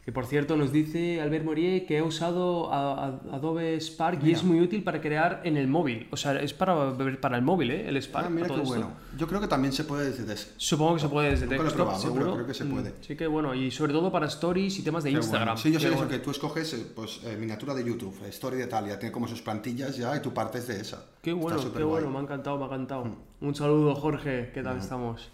Que 0.05 0.11
por 0.11 0.25
cierto 0.25 0.57
nos 0.57 0.73
dice 0.73 1.21
Albert 1.21 1.45
Morier 1.45 1.85
que 1.85 1.99
ha 1.99 2.03
usado 2.03 2.73
a- 2.73 3.05
a- 3.05 3.35
Adobe 3.35 3.77
Spark 3.79 4.21
y 4.25 4.31
es 4.33 4.43
muy 4.43 4.59
útil 4.59 4.83
para 4.83 4.99
crear 4.99 5.39
en 5.45 5.55
el 5.55 5.69
móvil. 5.69 6.07
O 6.11 6.17
sea, 6.17 6.33
es 6.41 6.53
para, 6.53 6.93
para 7.21 7.37
el 7.37 7.41
móvil, 7.41 7.71
¿eh? 7.71 7.87
El 7.87 7.95
Spark. 8.01 8.25
Ah, 8.27 8.29
mira 8.29 8.47
todo 8.47 8.63
qué 8.63 8.67
bueno. 8.67 8.91
Yo 9.17 9.27
creo 9.27 9.39
que 9.39 9.47
también 9.47 9.71
se 9.71 9.85
puede 9.85 10.09
desde 10.09 10.25
des- 10.25 10.53
Supongo 10.57 10.95
que 10.95 10.99
se 10.99 11.07
puede 11.07 11.29
desde 11.29 11.45
Nunca 11.45 11.63
lo 11.63 11.69
he 11.69 11.71
pero 11.73 11.95
seguro. 11.97 12.33
creo 12.33 12.47
que 12.47 12.53
se 12.53 12.65
Mm, 12.65 12.71
puede. 12.71 12.93
Sí 12.99 13.15
que 13.15 13.27
bueno, 13.27 13.53
y 13.55 13.71
sobre 13.71 13.93
todo 13.93 14.11
para 14.11 14.25
stories 14.25 14.77
y 14.77 14.83
temas 14.83 15.05
de 15.05 15.11
Qué 15.11 15.15
Instagram. 15.15 15.47
bueno. 15.55 15.57
Sí, 15.61 15.71
yo 15.71 15.79
sé 15.79 15.87
eso, 15.87 15.95
bueno. 15.95 16.11
que 16.11 16.19
tú 16.19 16.31
escoges 16.31 16.73
eh, 16.73 16.85
pues, 16.93 17.21
eh, 17.23 17.37
miniatura 17.39 17.73
de 17.73 17.85
YouTube, 17.85 18.13
eh, 18.25 18.27
story 18.29 18.57
de 18.57 18.67
tal, 18.67 18.85
ya 18.87 18.99
tiene 18.99 19.13
como 19.13 19.29
sus 19.29 19.41
plantillas 19.41 19.95
ya 19.95 20.17
y 20.17 20.21
tú 20.21 20.33
partes 20.33 20.67
de 20.67 20.81
esa. 20.81 21.05
Qué 21.21 21.31
bueno, 21.31 21.59
qué 21.61 21.81
guay. 21.81 21.85
bueno, 22.03 22.09
me 22.09 22.17
ha 22.17 22.21
encantado, 22.23 22.57
me 22.57 22.63
ha 22.63 22.67
encantado. 22.67 23.05
Un 23.39 23.55
saludo, 23.55 23.95
Jorge, 23.95 24.51
¿qué 24.53 24.61
tal 24.63 24.77
estamos? 24.79 25.31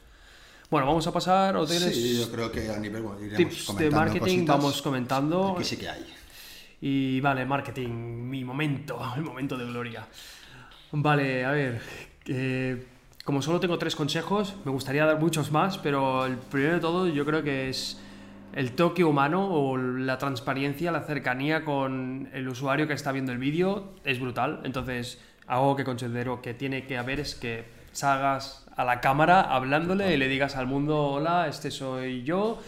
Bueno, 0.70 0.86
vamos 0.86 1.08
a 1.08 1.12
pasar, 1.12 1.58
¿o 1.58 1.66
tienes 1.66 1.96
Sí, 1.96 2.20
yo 2.20 2.32
creo 2.32 2.52
que 2.52 2.70
a 2.70 2.78
nivel, 2.78 3.02
bueno, 3.02 3.20
tips 3.36 3.76
de 3.76 3.90
marketing? 3.90 4.46
Vamos 4.46 4.84
comentando. 4.84 5.54
Aquí 5.56 5.64
sí 5.64 5.78
que 5.78 5.90
hay. 5.90 6.06
Y 6.82 7.20
vale, 7.22 7.44
marketing, 7.44 7.90
mi 7.90 8.44
momento, 8.44 9.00
el 9.16 9.24
momento 9.24 9.58
de 9.58 9.66
gloria. 9.66 10.08
Vale, 10.92 11.44
a 11.44 11.52
ver, 11.52 11.82
eh, 12.28 12.86
como 13.24 13.42
solo 13.42 13.60
tengo 13.60 13.80
tres 13.80 13.96
consejos, 13.96 14.56
me 14.64 14.72
gustaría 14.72 15.06
dar 15.06 15.20
muchos 15.20 15.52
más, 15.52 15.80
pero 15.80 16.28
el 16.28 16.38
primero 16.38 16.76
de 16.76 16.80
todo 16.80 17.08
yo 17.08 17.26
creo 17.26 17.42
que 17.42 17.70
es 17.70 18.00
el 18.54 18.74
toque 18.74 19.04
humano 19.04 19.48
o 19.52 19.76
la 19.76 20.20
transparencia, 20.20 20.92
la 20.92 21.02
cercanía 21.02 21.66
con 21.66 22.30
el 22.32 22.48
usuario 22.48 22.88
que 22.88 22.94
está 22.94 23.12
viendo 23.12 23.32
el 23.32 23.40
vídeo 23.40 23.94
es 24.04 24.20
brutal. 24.20 24.62
Entonces, 24.64 25.20
algo 25.48 25.76
que 25.76 25.84
considero 25.84 26.44
que 26.44 26.54
tiene 26.54 26.86
que 26.86 26.98
haber 26.98 27.20
es 27.20 27.34
que 27.34 27.66
salgas 27.92 28.69
a 28.80 28.86
la 28.86 29.02
cámara 29.02 29.42
hablándole 29.42 30.14
y 30.14 30.18
le 30.18 30.30
digas 30.30 30.56
al 30.56 30.66
mundo, 30.66 30.98
hola, 31.06 31.50
este 31.50 31.70
soy 31.70 32.24
yo, 32.24 32.60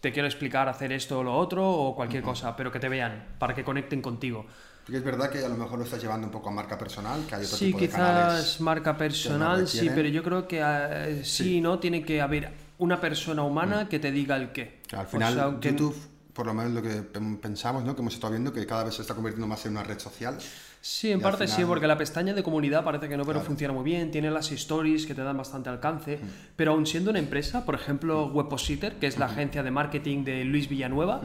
te 0.00 0.12
quiero 0.12 0.28
explicar 0.28 0.68
hacer 0.68 0.92
esto 0.92 1.20
o 1.20 1.22
lo 1.24 1.34
otro 1.34 1.66
o 1.66 1.96
cualquier 1.96 2.22
cosa, 2.22 2.54
pero 2.54 2.70
que 2.70 2.78
te 2.78 2.90
vean, 2.90 3.28
para 3.38 3.54
que 3.54 3.64
conecten 3.64 4.02
contigo. 4.02 4.44
Porque 4.84 4.98
es 4.98 5.02
verdad 5.04 5.30
que 5.30 5.42
a 5.42 5.48
lo 5.48 5.56
mejor 5.56 5.78
lo 5.78 5.84
estás 5.86 6.02
llevando 6.02 6.26
un 6.26 6.30
poco 6.30 6.50
a 6.50 6.52
marca 6.52 6.76
personal, 6.76 7.24
que 7.26 7.36
hay 7.36 7.44
otro 7.46 7.56
Sí, 7.56 7.66
tipo 7.68 7.78
de 7.78 7.86
quizás 7.86 7.98
canales. 7.98 8.60
marca 8.60 8.96
personal, 8.98 9.66
sí, 9.66 9.90
pero 9.94 10.06
yo 10.10 10.22
creo 10.22 10.46
que 10.46 10.60
eh, 10.62 11.24
sí, 11.24 11.62
¿no? 11.62 11.78
Tiene 11.78 12.02
que 12.04 12.20
haber 12.20 12.52
una 12.76 13.00
persona 13.00 13.42
humana 13.42 13.88
que 13.88 13.98
te 13.98 14.12
diga 14.12 14.36
el 14.36 14.52
qué. 14.52 14.82
Al 14.92 15.06
O 15.06 15.08
final, 15.08 15.32
sea, 15.34 15.42
aunque- 15.44 15.70
YouTube, 15.70 15.96
por 16.34 16.46
lo 16.46 16.52
menos 16.54 16.72
lo 16.72 16.82
que 16.82 17.02
pen- 17.02 17.38
pensamos, 17.38 17.84
¿no? 17.84 17.94
que 17.94 18.02
hemos 18.02 18.14
estado 18.14 18.32
viendo, 18.32 18.52
que 18.52 18.66
cada 18.66 18.84
vez 18.84 18.94
se 18.94 19.02
está 19.02 19.14
convirtiendo 19.14 19.46
más 19.46 19.64
en 19.66 19.72
una 19.72 19.84
red 19.84 19.98
social. 19.98 20.36
Sí, 20.80 21.10
en 21.10 21.20
parte 21.20 21.48
sí, 21.48 21.62
porque 21.64 21.86
la 21.86 21.96
pestaña 21.96 22.34
de 22.34 22.42
comunidad 22.42 22.84
parece 22.84 23.08
que 23.08 23.16
no, 23.16 23.22
pero 23.24 23.34
Claro. 23.38 23.46
funciona 23.46 23.72
muy 23.72 23.84
bien. 23.84 24.10
Tiene 24.10 24.30
las 24.30 24.52
stories 24.52 25.06
que 25.06 25.14
te 25.14 25.22
dan 25.22 25.36
bastante 25.38 25.70
alcance. 25.70 26.18
Pero 26.56 26.72
aún 26.72 26.84
siendo 26.84 27.08
una 27.10 27.20
empresa, 27.20 27.64
por 27.64 27.74
ejemplo, 27.74 28.26
Webpositor, 28.26 28.92
que 28.94 29.06
es 29.06 29.18
la 29.18 29.24
agencia 29.26 29.62
de 29.62 29.70
marketing 29.70 30.24
de 30.24 30.44
Luis 30.44 30.68
Villanueva, 30.68 31.22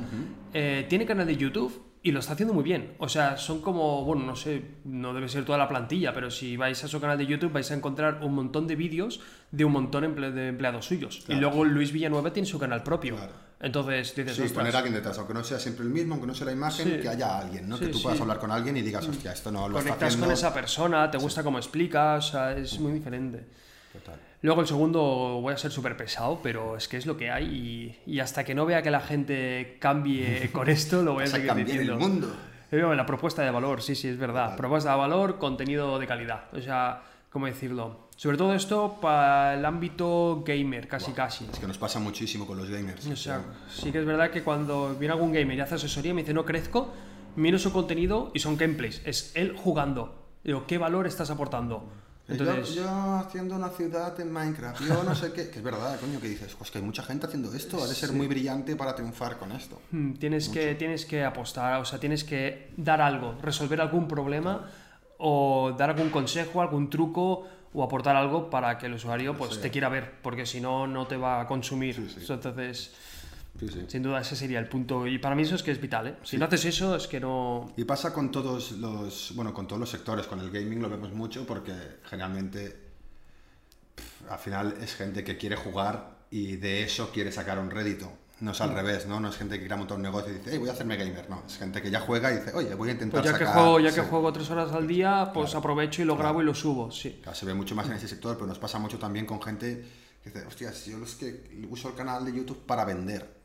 eh, 0.54 0.86
tiene 0.88 1.06
canal 1.06 1.28
de 1.28 1.36
YouTube 1.36 1.84
y 2.02 2.12
lo 2.12 2.20
está 2.22 2.34
haciendo 2.34 2.54
muy 2.54 2.64
bien. 2.64 2.94
O 3.00 3.10
sea, 3.10 3.36
son 3.36 3.60
como, 3.62 4.06
bueno, 4.06 4.24
no 4.24 4.38
sé, 4.38 4.64
no 4.86 5.14
debe 5.14 5.28
ser 5.28 5.44
toda 5.44 5.58
la 5.58 5.68
plantilla, 5.68 6.14
pero 6.14 6.32
si 6.32 6.56
vais 6.56 6.82
a 6.82 6.88
su 6.88 7.02
canal 7.02 7.18
de 7.18 7.26
YouTube 7.26 7.52
vais 7.52 7.70
a 7.72 7.74
encontrar 7.74 8.24
un 8.24 8.34
montón 8.36 8.66
de 8.66 8.78
vídeos 8.78 9.20
de 9.52 9.66
un 9.66 9.74
montón 9.74 10.16
de 10.16 10.48
empleados 10.48 10.86
suyos. 10.86 11.26
Y 11.28 11.34
luego 11.36 11.66
Luis 11.66 11.92
Villanueva 11.92 12.32
tiene 12.32 12.48
su 12.48 12.58
canal 12.60 12.82
propio. 12.84 13.18
Claro. 13.18 13.49
Entonces 13.62 14.16
dices, 14.16 14.36
Sí, 14.38 14.54
poner 14.54 14.74
a 14.74 14.80
alguien 14.80 14.94
detrás, 14.96 15.18
aunque 15.18 15.34
no 15.34 15.44
sea 15.44 15.60
siempre 15.60 15.84
el 15.86 15.92
mismo, 15.92 16.14
aunque 16.14 16.28
no 16.28 16.34
sea 16.34 16.46
la 16.46 16.54
imagen, 16.54 16.88
Sí. 16.88 17.00
que 17.02 17.10
haya 17.10 17.40
alguien, 17.40 17.68
¿no? 17.68 17.78
Sí, 17.78 17.86
que 17.88 17.92
tú 17.92 18.02
puedas 18.02 18.20
hablar 18.22 18.40
con 18.40 18.52
alguien 18.52 18.78
y 18.78 18.82
digas, 18.82 19.06
hostia, 19.08 19.34
esto 19.34 19.52
no 19.52 19.68
lo 19.68 19.80
está 19.80 19.90
conectas 19.90 20.08
haciendo. 20.08 20.28
con 20.28 20.34
esa 20.34 20.54
persona, 20.54 21.12
te 21.12 21.18
gusta 21.18 21.44
cómo 21.44 21.58
explica, 21.58 22.16
o 22.16 22.22
sea, 22.22 22.54
es 22.54 22.80
muy 22.80 22.94
diferente. 22.94 23.44
Total. 23.92 24.16
Luego 24.42 24.62
el 24.62 24.68
segundo 24.68 25.02
voy 25.42 25.54
a 25.54 25.58
ser 25.58 25.72
súper 25.72 25.98
pesado, 25.98 26.40
pero 26.42 26.78
es 26.78 26.88
que 26.88 26.96
es 26.96 27.06
lo 27.06 27.18
que 27.18 27.30
hay 27.32 27.98
y, 28.06 28.14
y 28.14 28.20
hasta 28.22 28.46
que 28.46 28.56
no 28.56 28.66
vea 28.66 28.82
que 28.82 28.92
la 28.92 29.02
gente 29.02 29.78
cambie 29.82 30.50
con 30.54 30.70
esto, 30.70 31.02
lo 31.02 31.14
voy 31.16 31.26
a 31.26 31.28
seguir 31.28 31.54
diciendo. 31.56 31.94
el 31.94 32.00
mundo. 32.00 32.34
Eh, 32.72 32.78
La 32.96 33.06
propuesta 33.06 33.42
de 33.42 33.52
valor, 33.52 33.82
sí, 33.82 33.96
sí, 33.96 34.08
es 34.08 34.18
verdad. 34.18 34.56
Propuesta 34.56 34.92
de 34.92 34.98
valor, 34.98 35.38
contenido 35.40 36.00
de 36.00 36.08
calidad. 36.08 36.46
O 36.54 36.62
sea, 36.62 37.02
¿cómo 37.32 37.48
decirlo? 37.48 38.08
Sobre 38.20 38.36
todo 38.36 38.54
esto 38.54 38.98
para 39.00 39.54
el 39.54 39.64
ámbito 39.64 40.44
gamer, 40.46 40.90
casi 40.90 41.14
casi. 41.14 41.46
Es 41.54 41.58
que 41.58 41.66
nos 41.66 41.78
pasa 41.78 42.00
muchísimo 42.00 42.46
con 42.46 42.58
los 42.58 42.70
gamers. 42.70 43.08
O 43.08 43.16
sea, 43.16 43.42
sí 43.74 43.94
que 43.94 44.00
es 44.00 44.06
verdad 44.06 44.30
que 44.30 44.44
cuando 44.44 44.94
viene 44.96 45.14
algún 45.14 45.32
gamer 45.32 45.58
y 45.58 45.62
hace 45.62 45.76
asesoría, 45.76 46.14
me 46.14 46.24
dice, 46.24 46.34
no 46.34 46.44
crezco, 46.44 46.92
miro 47.38 47.58
su 47.58 47.72
contenido 47.72 48.32
y 48.34 48.40
son 48.40 48.58
gameplays. 48.58 49.02
Es 49.06 49.32
él 49.36 49.56
jugando. 49.56 50.34
Digo, 50.44 50.68
¿qué 50.68 50.78
valor 50.78 51.08
estás 51.08 51.30
aportando? 51.30 51.90
Entonces, 52.28 52.76
yo, 52.76 52.84
yo 52.84 52.90
haciendo 53.16 53.56
una 53.56 53.70
ciudad 53.70 54.20
en 54.20 54.34
Minecraft, 54.34 54.82
yo 54.86 55.02
no 55.02 55.16
sé 55.16 55.32
qué. 55.32 55.50
Que 55.50 55.60
es 55.60 55.64
verdad, 55.64 55.98
coño, 55.98 56.20
que 56.20 56.28
dices, 56.28 56.54
pues 56.56 56.72
que 56.72 56.80
hay 56.80 56.84
mucha 56.84 57.04
gente 57.04 57.26
haciendo 57.26 57.54
esto, 57.54 57.82
ha 57.82 57.88
de 57.88 57.96
ser 57.96 58.12
muy 58.12 58.28
brillante 58.28 58.76
para 58.76 58.96
triunfar 58.96 59.38
con 59.38 59.54
esto. 59.54 59.80
mm, 59.92 60.16
tienes, 60.16 60.50
que, 60.50 60.76
tienes 60.76 61.06
que 61.06 61.24
apostar, 61.24 61.80
o 61.80 61.86
sea, 61.86 62.02
tienes 62.02 62.26
que 62.26 62.74
dar 62.76 63.00
algo, 63.00 63.38
resolver 63.42 63.80
algún 63.80 64.10
problema 64.10 64.70
o 65.20 65.74
dar 65.78 65.92
algún 65.92 66.10
consejo, 66.10 66.62
algún 66.62 66.90
truco 66.90 67.48
o 67.74 67.84
aportar 67.84 68.16
algo 68.16 68.50
para 68.50 68.78
que 68.78 68.88
el 68.88 68.94
usuario 68.94 69.38
pues, 69.38 69.62
te 69.62 69.70
quiera 69.70 69.90
ver, 69.90 70.14
porque 70.22 70.46
si 70.46 70.60
no, 70.60 70.88
no 70.88 71.08
te 71.08 71.18
va 71.18 71.42
a 71.42 71.48
consumir. 71.48 71.96
Entonces, 72.18 72.94
Sí, 73.60 73.68
sin 73.88 74.04
duda, 74.04 74.22
ese 74.22 74.36
sería 74.36 74.60
el 74.60 74.70
punto. 74.70 75.06
Y 75.06 75.18
para 75.18 75.36
mí 75.36 75.44
eso 75.44 75.56
es 75.56 75.64
que 75.64 75.72
es 75.72 75.82
vital. 75.82 76.08
¿eh? 76.08 76.16
Si 76.24 76.38
no 76.38 76.46
haces 76.46 76.66
eso, 76.66 76.96
es 76.96 77.08
que 77.08 77.20
no... 77.20 77.74
Y 77.76 77.84
pasa 77.84 78.14
con 78.14 78.32
todos 78.32 78.72
los, 78.74 79.34
bueno, 79.36 79.54
con 79.54 79.68
todos 79.68 79.80
los 79.80 79.90
sectores, 79.90 80.28
con 80.28 80.40
el 80.40 80.50
gaming 80.50 80.82
lo 80.82 80.90
vemos 80.90 81.12
mucho 81.12 81.46
porque 81.46 81.74
generalmente 82.06 82.78
pff, 83.96 84.32
al 84.32 84.40
final 84.40 84.76
es 84.82 84.96
gente 84.96 85.24
que 85.24 85.38
quiere 85.38 85.58
jugar 85.58 86.20
y 86.32 86.56
de 86.56 86.84
eso 86.84 87.12
quiere 87.12 87.32
sacar 87.32 87.60
un 87.60 87.70
rédito. 87.70 88.12
No 88.42 88.52
Mm. 88.52 88.54
es 88.54 88.62
al 88.62 88.74
revés, 88.74 89.06
¿no? 89.08 89.20
No 89.20 89.30
es 89.30 89.36
gente 89.36 89.56
que 89.56 89.62
quiera 89.62 89.76
montar 89.76 89.98
un 89.98 90.04
negocio 90.04 90.32
y 90.32 90.38
dice, 90.38 90.50
hey, 90.54 90.58
voy 90.60 90.70
a 90.70 90.72
hacerme 90.72 90.96
gamer. 90.96 91.30
No, 91.30 91.44
es 91.46 91.58
gente 91.58 91.82
que 91.82 91.92
ya 91.92 92.00
juega 92.00 92.32
y 92.32 92.38
dice, 92.38 92.52
oye, 92.54 92.74
voy 92.74 92.90
a 92.90 92.92
intentar 92.94 93.22
Pues 93.22 93.32
ya 93.34 93.38
que 93.38 93.46
juego, 93.46 93.80
ya 93.80 93.90
que 93.90 94.02
Sí. 94.02 94.08
juego 94.10 94.32
tres 94.34 94.50
horas 94.50 94.72
al 94.72 94.88
día, 94.88 95.32
pues 95.34 95.54
aprovecho 95.56 96.02
y 96.02 96.06
lo 96.06 96.16
grabo 96.16 96.42
y 96.42 96.46
lo 96.46 96.54
subo, 96.56 96.90
sí. 96.92 97.20
Claro, 97.22 97.36
se 97.38 97.46
ve 97.46 97.54
mucho 97.54 97.76
más 97.76 97.88
en 97.88 97.94
ese 97.94 98.08
sector, 98.08 98.36
pero 98.36 98.48
nos 98.48 98.60
pasa 98.60 98.80
mucho 98.80 98.98
también 98.98 99.26
con 99.26 99.42
gente 99.42 99.86
que 100.24 100.30
dice, 100.30 100.46
hostias, 100.46 100.86
yo 100.86 101.04
es 101.04 101.16
que 101.16 101.66
uso 101.70 101.90
el 101.90 101.96
canal 101.96 102.24
de 102.26 102.34
YouTube 102.34 102.66
para 102.66 102.86
vender. 102.86 103.39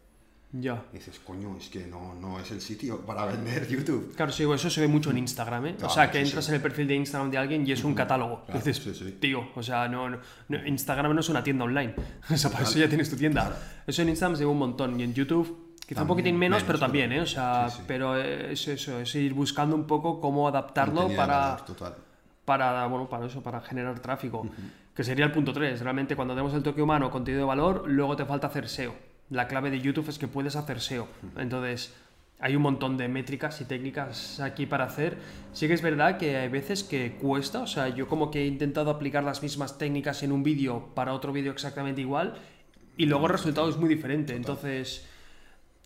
Ya. 0.57 0.85
Y 0.93 0.99
dices, 0.99 1.19
coño, 1.19 1.57
es 1.59 1.69
que 1.69 1.85
no, 1.87 2.15
no 2.15 2.39
es 2.39 2.49
el 2.53 2.61
sitio 2.61 3.01
para 3.01 3.27
vender 3.27 3.67
YouTube. 3.69 4.15
Claro, 4.15 4.31
sí, 4.31 4.45
eso 4.45 4.71
se 4.71 4.81
ve 4.81 4.87
mucho 4.87 5.11
en 5.11 5.19
Instagram, 5.19 5.67
¿eh? 5.67 5.77
o 5.83 5.89
sea, 5.91 6.13
que 6.13 6.19
sí, 6.21 6.27
entras 6.27 6.45
sí. 6.45 6.53
en 6.53 6.55
el 6.57 6.63
perfil 6.63 6.87
de 6.87 6.95
Instagram 6.95 7.29
de 7.33 7.39
alguien 7.39 7.67
y 7.67 7.73
es 7.73 7.83
un 7.83 7.93
catálogo. 7.93 8.45
Claro, 8.45 8.61
dices, 8.65 8.97
sí, 8.97 9.17
tío, 9.21 9.49
o 9.53 9.63
sea, 9.65 9.89
no, 9.89 10.09
no- 10.11 10.67
Instagram 10.67 11.13
no 11.13 11.21
es 11.21 11.29
una 11.29 11.43
tienda 11.43 11.65
online. 11.65 11.95
O 12.31 12.37
sea, 12.37 12.51
para 12.51 12.63
eso 12.63 12.79
ya 12.79 12.89
tienes 12.89 13.11
tu 13.11 13.17
tienda. 13.17 13.59
Eso 13.85 14.03
en 14.03 14.11
Instagram 14.11 14.37
se 14.37 14.45
ve 14.45 14.51
un 14.51 14.59
montón 14.59 14.99
y 15.01 15.03
en 15.03 15.13
YouTube 15.13 15.75
quizá 15.87 16.03
un 16.03 16.09
poquitín 16.09 16.37
menos, 16.39 16.59
menos, 16.59 16.63
pero 16.63 16.79
pero- 16.79 16.87
también, 16.87 17.11
¿eh? 17.13 17.21
O 17.21 17.27
sea, 17.27 17.69
pero 17.89 18.17
es 18.17 18.69
eso, 18.69 19.01
es 19.01 19.13
ir 19.17 19.35
buscando 19.35 19.75
un 19.75 19.89
poco 19.89 20.21
cómo 20.21 20.47
adaptarlo 20.47 21.09
para, 21.17 21.39
valor, 21.39 21.65
total. 21.65 21.95
para, 22.45 22.87
bueno, 22.87 23.09
para 23.09 23.27
eso, 23.27 23.43
para 23.43 23.61
generar 23.61 23.99
tráfico. 23.99 24.47
Que 24.95 25.03
sería 25.03 25.25
el 25.25 25.33
punto 25.33 25.53
3. 25.53 25.81
Realmente 25.81 26.15
cuando 26.15 26.35
tenemos 26.35 26.55
el 26.55 26.63
toque 26.63 26.81
humano, 26.81 27.11
contenido 27.11 27.41
de 27.41 27.47
valor, 27.49 27.85
luego 27.89 28.15
te 28.15 28.25
falta 28.25 28.47
hacer 28.47 28.69
SEO. 28.69 28.95
La 29.31 29.49
clave 29.49 29.71
de 29.71 29.81
YouTube 29.81 30.09
es 30.09 30.19
que 30.19 30.29
puedes 30.29 30.57
hacer 30.57 30.81
SEO. 30.81 31.09
Entonces, 31.37 31.95
hay 32.41 32.57
un 32.57 32.63
montón 32.63 32.97
de 32.97 33.09
métricas 33.09 33.61
y 33.61 33.65
técnicas 33.65 34.41
aquí 34.41 34.67
para 34.67 34.85
hacer. 34.85 35.17
Sí 35.53 35.67
que 35.67 35.75
es 35.75 35.83
verdad 35.83 36.19
que 36.19 36.37
hay 36.37 36.49
veces 36.49 36.85
que 36.85 37.13
cuesta. 37.13 37.61
O 37.61 37.67
sea, 37.67 37.89
yo 37.89 38.07
como 38.07 38.31
que 38.31 38.43
he 38.43 38.47
intentado 38.47 38.91
aplicar 38.91 39.25
las 39.25 39.43
mismas 39.43 39.79
técnicas 39.79 40.23
en 40.23 40.33
un 40.33 40.43
vídeo 40.43 40.91
para 40.95 41.15
otro 41.15 41.33
vídeo 41.33 41.53
exactamente 41.53 42.01
igual 42.01 42.35
y 42.97 43.07
luego 43.07 43.27
el 43.27 43.33
resultado 43.33 43.69
es 43.69 43.77
muy 43.77 43.89
diferente. 43.89 44.35
Entonces... 44.35 45.09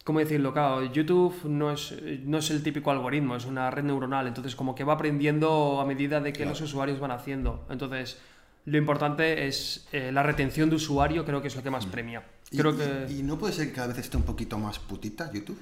¿Cómo 0.04 0.20
decirlo? 0.20 0.54
Claro, 0.54 0.90
YouTube 0.90 1.44
no 1.44 1.70
es, 1.70 1.94
no 2.24 2.38
es 2.38 2.50
el 2.50 2.62
típico 2.62 2.90
algoritmo, 2.90 3.36
es 3.36 3.44
una 3.44 3.70
red 3.70 3.82
neuronal, 3.82 4.26
entonces 4.26 4.56
como 4.56 4.74
que 4.74 4.82
va 4.82 4.94
aprendiendo 4.94 5.82
a 5.82 5.84
medida 5.84 6.18
de 6.18 6.32
que 6.32 6.46
los 6.46 6.62
usuarios 6.62 6.98
van 6.98 7.10
haciendo. 7.10 7.66
Entonces, 7.68 8.18
lo 8.64 8.78
importante 8.78 9.46
es 9.46 9.86
eh, 9.92 10.10
la 10.10 10.22
retención 10.22 10.70
de 10.70 10.76
usuario, 10.76 11.26
creo 11.26 11.42
que 11.42 11.48
es 11.48 11.56
lo 11.56 11.62
que 11.62 11.68
más 11.68 11.84
premia. 11.84 12.22
Y- 12.50 12.56
Creo 12.58 12.72
y, 12.72 12.76
que 12.76 13.12
y 13.18 13.22
no 13.22 13.38
puede 13.38 13.52
ser 13.52 13.68
que 13.68 13.72
cada 13.74 13.88
vez 13.88 13.98
esté 13.98 14.16
un 14.16 14.22
poquito 14.22 14.58
más 14.58 14.78
putita 14.78 15.30
YouTube. 15.32 15.58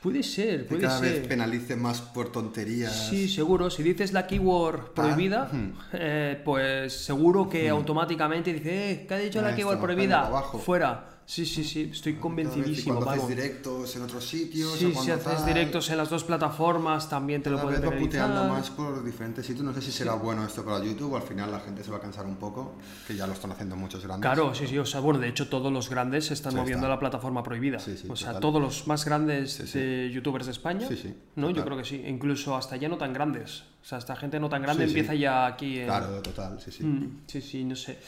puede 0.00 0.22
ser, 0.22 0.60
Que 0.60 0.64
puede 0.68 0.82
cada 0.82 1.00
vez 1.00 1.26
penalice 1.26 1.74
más 1.74 2.00
por 2.00 2.30
tonterías. 2.30 3.08
Sí, 3.08 3.28
seguro. 3.28 3.70
Si 3.70 3.82
dices 3.82 4.12
la 4.12 4.26
keyword 4.26 4.92
prohibida, 4.94 5.50
eh, 5.92 6.40
pues 6.44 6.92
seguro 6.92 7.48
que 7.48 7.68
automáticamente 7.68 8.52
dice, 8.52 8.92
eh, 8.92 9.06
¿qué 9.08 9.14
ha 9.14 9.18
dicho 9.18 9.42
la 9.42 9.54
keyword 9.56 9.80
prohibida? 9.80 10.30
Fuera. 10.64 11.17
Sí, 11.28 11.44
sí, 11.44 11.62
sí, 11.62 11.90
estoy 11.92 12.14
vez 12.14 12.22
convencidísimo. 12.22 13.02
Haces 13.06 13.28
directos 13.28 13.94
en 13.96 14.02
otros 14.02 14.24
sitios. 14.24 14.78
Sí, 14.78 14.94
si 14.94 15.10
haces 15.10 15.24
tal, 15.24 15.44
directos 15.44 15.90
en 15.90 15.98
las 15.98 16.08
dos 16.08 16.24
plataformas 16.24 17.06
también 17.10 17.42
te 17.42 17.50
lo 17.50 17.60
pueden 17.60 17.82
vez 17.82 17.90
va 17.90 17.98
puteando 17.98 18.44
más 18.44 18.70
por 18.70 19.04
diferentes 19.04 19.44
sitios. 19.44 19.62
No 19.62 19.74
sé 19.74 19.82
si 19.82 19.92
será 19.92 20.14
bueno 20.14 20.42
esto 20.42 20.64
para 20.64 20.82
YouTube 20.82 21.12
o 21.12 21.16
al 21.16 21.22
final 21.22 21.50
la 21.50 21.60
gente 21.60 21.84
se 21.84 21.90
va 21.90 21.98
a 21.98 22.00
cansar 22.00 22.24
un 22.24 22.36
poco, 22.36 22.76
que 23.06 23.14
ya 23.14 23.26
lo 23.26 23.34
están 23.34 23.52
haciendo 23.52 23.76
muchos 23.76 24.02
grandes. 24.02 24.22
Claro, 24.26 24.54
sí, 24.54 24.66
sí, 24.66 24.78
o 24.78 24.86
sea, 24.86 25.00
bueno, 25.00 25.20
de 25.20 25.28
hecho 25.28 25.50
todos 25.50 25.70
los 25.70 25.90
grandes 25.90 26.24
se 26.24 26.32
están 26.32 26.52
Sí, 26.52 26.58
moviendo 26.60 26.86
está. 26.86 26.92
a 26.94 26.96
la 26.96 26.98
plataforma 26.98 27.42
prohibida. 27.42 27.78
Sí, 27.78 27.98
sí, 27.98 28.08
o 28.08 28.16
sea, 28.16 28.28
total. 28.28 28.40
todos 28.40 28.62
los 28.62 28.86
más 28.86 29.04
grandes 29.04 29.70
de 29.74 30.10
youtubers 30.10 30.46
de 30.46 30.52
España. 30.52 30.88
Sí, 30.88 30.96
sí, 30.96 31.14
¿no? 31.36 31.50
Yo 31.50 31.62
creo 31.62 31.76
que 31.76 31.84
sí. 31.84 32.02
Incluso 32.06 32.56
hasta 32.56 32.76
ya 32.76 32.88
no 32.88 32.96
tan 32.96 33.12
grandes. 33.12 33.64
O 33.82 33.84
sea, 33.84 33.98
esta 33.98 34.16
gente 34.16 34.40
no 34.40 34.48
tan 34.48 34.62
grande 34.62 34.84
empieza 34.84 35.14
ya 35.14 35.44
aquí 35.46 35.80
en... 35.80 35.84
Claro, 35.88 36.22
total, 36.22 36.58
sí, 36.58 36.70
sí. 36.72 36.84
Mm, 36.84 37.20
sí, 37.26 37.42
sí, 37.42 37.64
no 37.64 37.76
sé. 37.76 37.98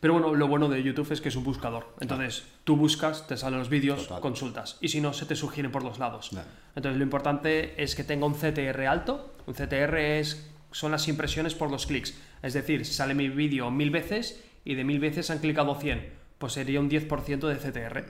Pero 0.00 0.14
bueno, 0.14 0.34
lo 0.34 0.48
bueno 0.48 0.68
de 0.68 0.82
YouTube 0.82 1.12
es 1.12 1.20
que 1.20 1.28
es 1.28 1.36
un 1.36 1.44
buscador. 1.44 1.94
Entonces, 2.00 2.44
tú 2.64 2.76
buscas, 2.76 3.26
te 3.26 3.36
salen 3.36 3.58
los 3.58 3.68
vídeos, 3.68 4.04
Total. 4.08 4.20
consultas. 4.20 4.78
Y 4.80 4.88
si 4.88 5.00
no, 5.02 5.12
se 5.12 5.26
te 5.26 5.36
sugieren 5.36 5.70
por 5.70 5.84
los 5.84 5.98
lados. 5.98 6.30
Claro. 6.30 6.48
Entonces, 6.74 6.96
lo 6.98 7.04
importante 7.04 7.82
es 7.82 7.94
que 7.94 8.02
tenga 8.02 8.24
un 8.24 8.34
CTR 8.34 8.86
alto. 8.86 9.34
Un 9.46 9.52
CTR 9.52 9.98
es, 9.98 10.50
son 10.72 10.90
las 10.92 11.06
impresiones 11.06 11.54
por 11.54 11.70
los 11.70 11.86
clics. 11.86 12.14
Es 12.42 12.54
decir, 12.54 12.86
si 12.86 12.94
sale 12.94 13.14
mi 13.14 13.28
vídeo 13.28 13.70
mil 13.70 13.90
veces 13.90 14.42
y 14.64 14.74
de 14.74 14.84
mil 14.84 15.00
veces 15.00 15.30
han 15.30 15.38
clicado 15.40 15.74
100, 15.74 16.08
pues 16.38 16.54
sería 16.54 16.80
un 16.80 16.88
10% 16.88 17.46
de 17.46 17.56
CTR. 17.56 18.04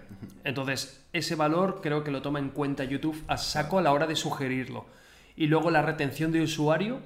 Entonces, 0.45 1.05
ese 1.13 1.35
valor 1.35 1.81
creo 1.83 2.05
que 2.05 2.13
lo 2.13 2.23
toma 2.23 2.39
en 2.39 2.51
cuenta 2.51 2.85
YouTube 2.85 3.21
a 3.27 3.37
saco 3.37 3.81
a 3.81 3.83
la 3.83 3.93
hora 3.93 4.07
de 4.07 4.15
sugerirlo. 4.15 4.87
Y 5.35 5.49
luego 5.49 5.73
la 5.73 5.83
retención 5.83 6.31
de 6.31 6.41
usuario 6.43 7.01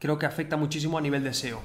creo 0.00 0.18
que 0.18 0.26
afecta 0.26 0.56
muchísimo 0.56 0.98
a 0.98 1.00
nivel 1.00 1.22
de 1.22 1.32
SEO. 1.34 1.60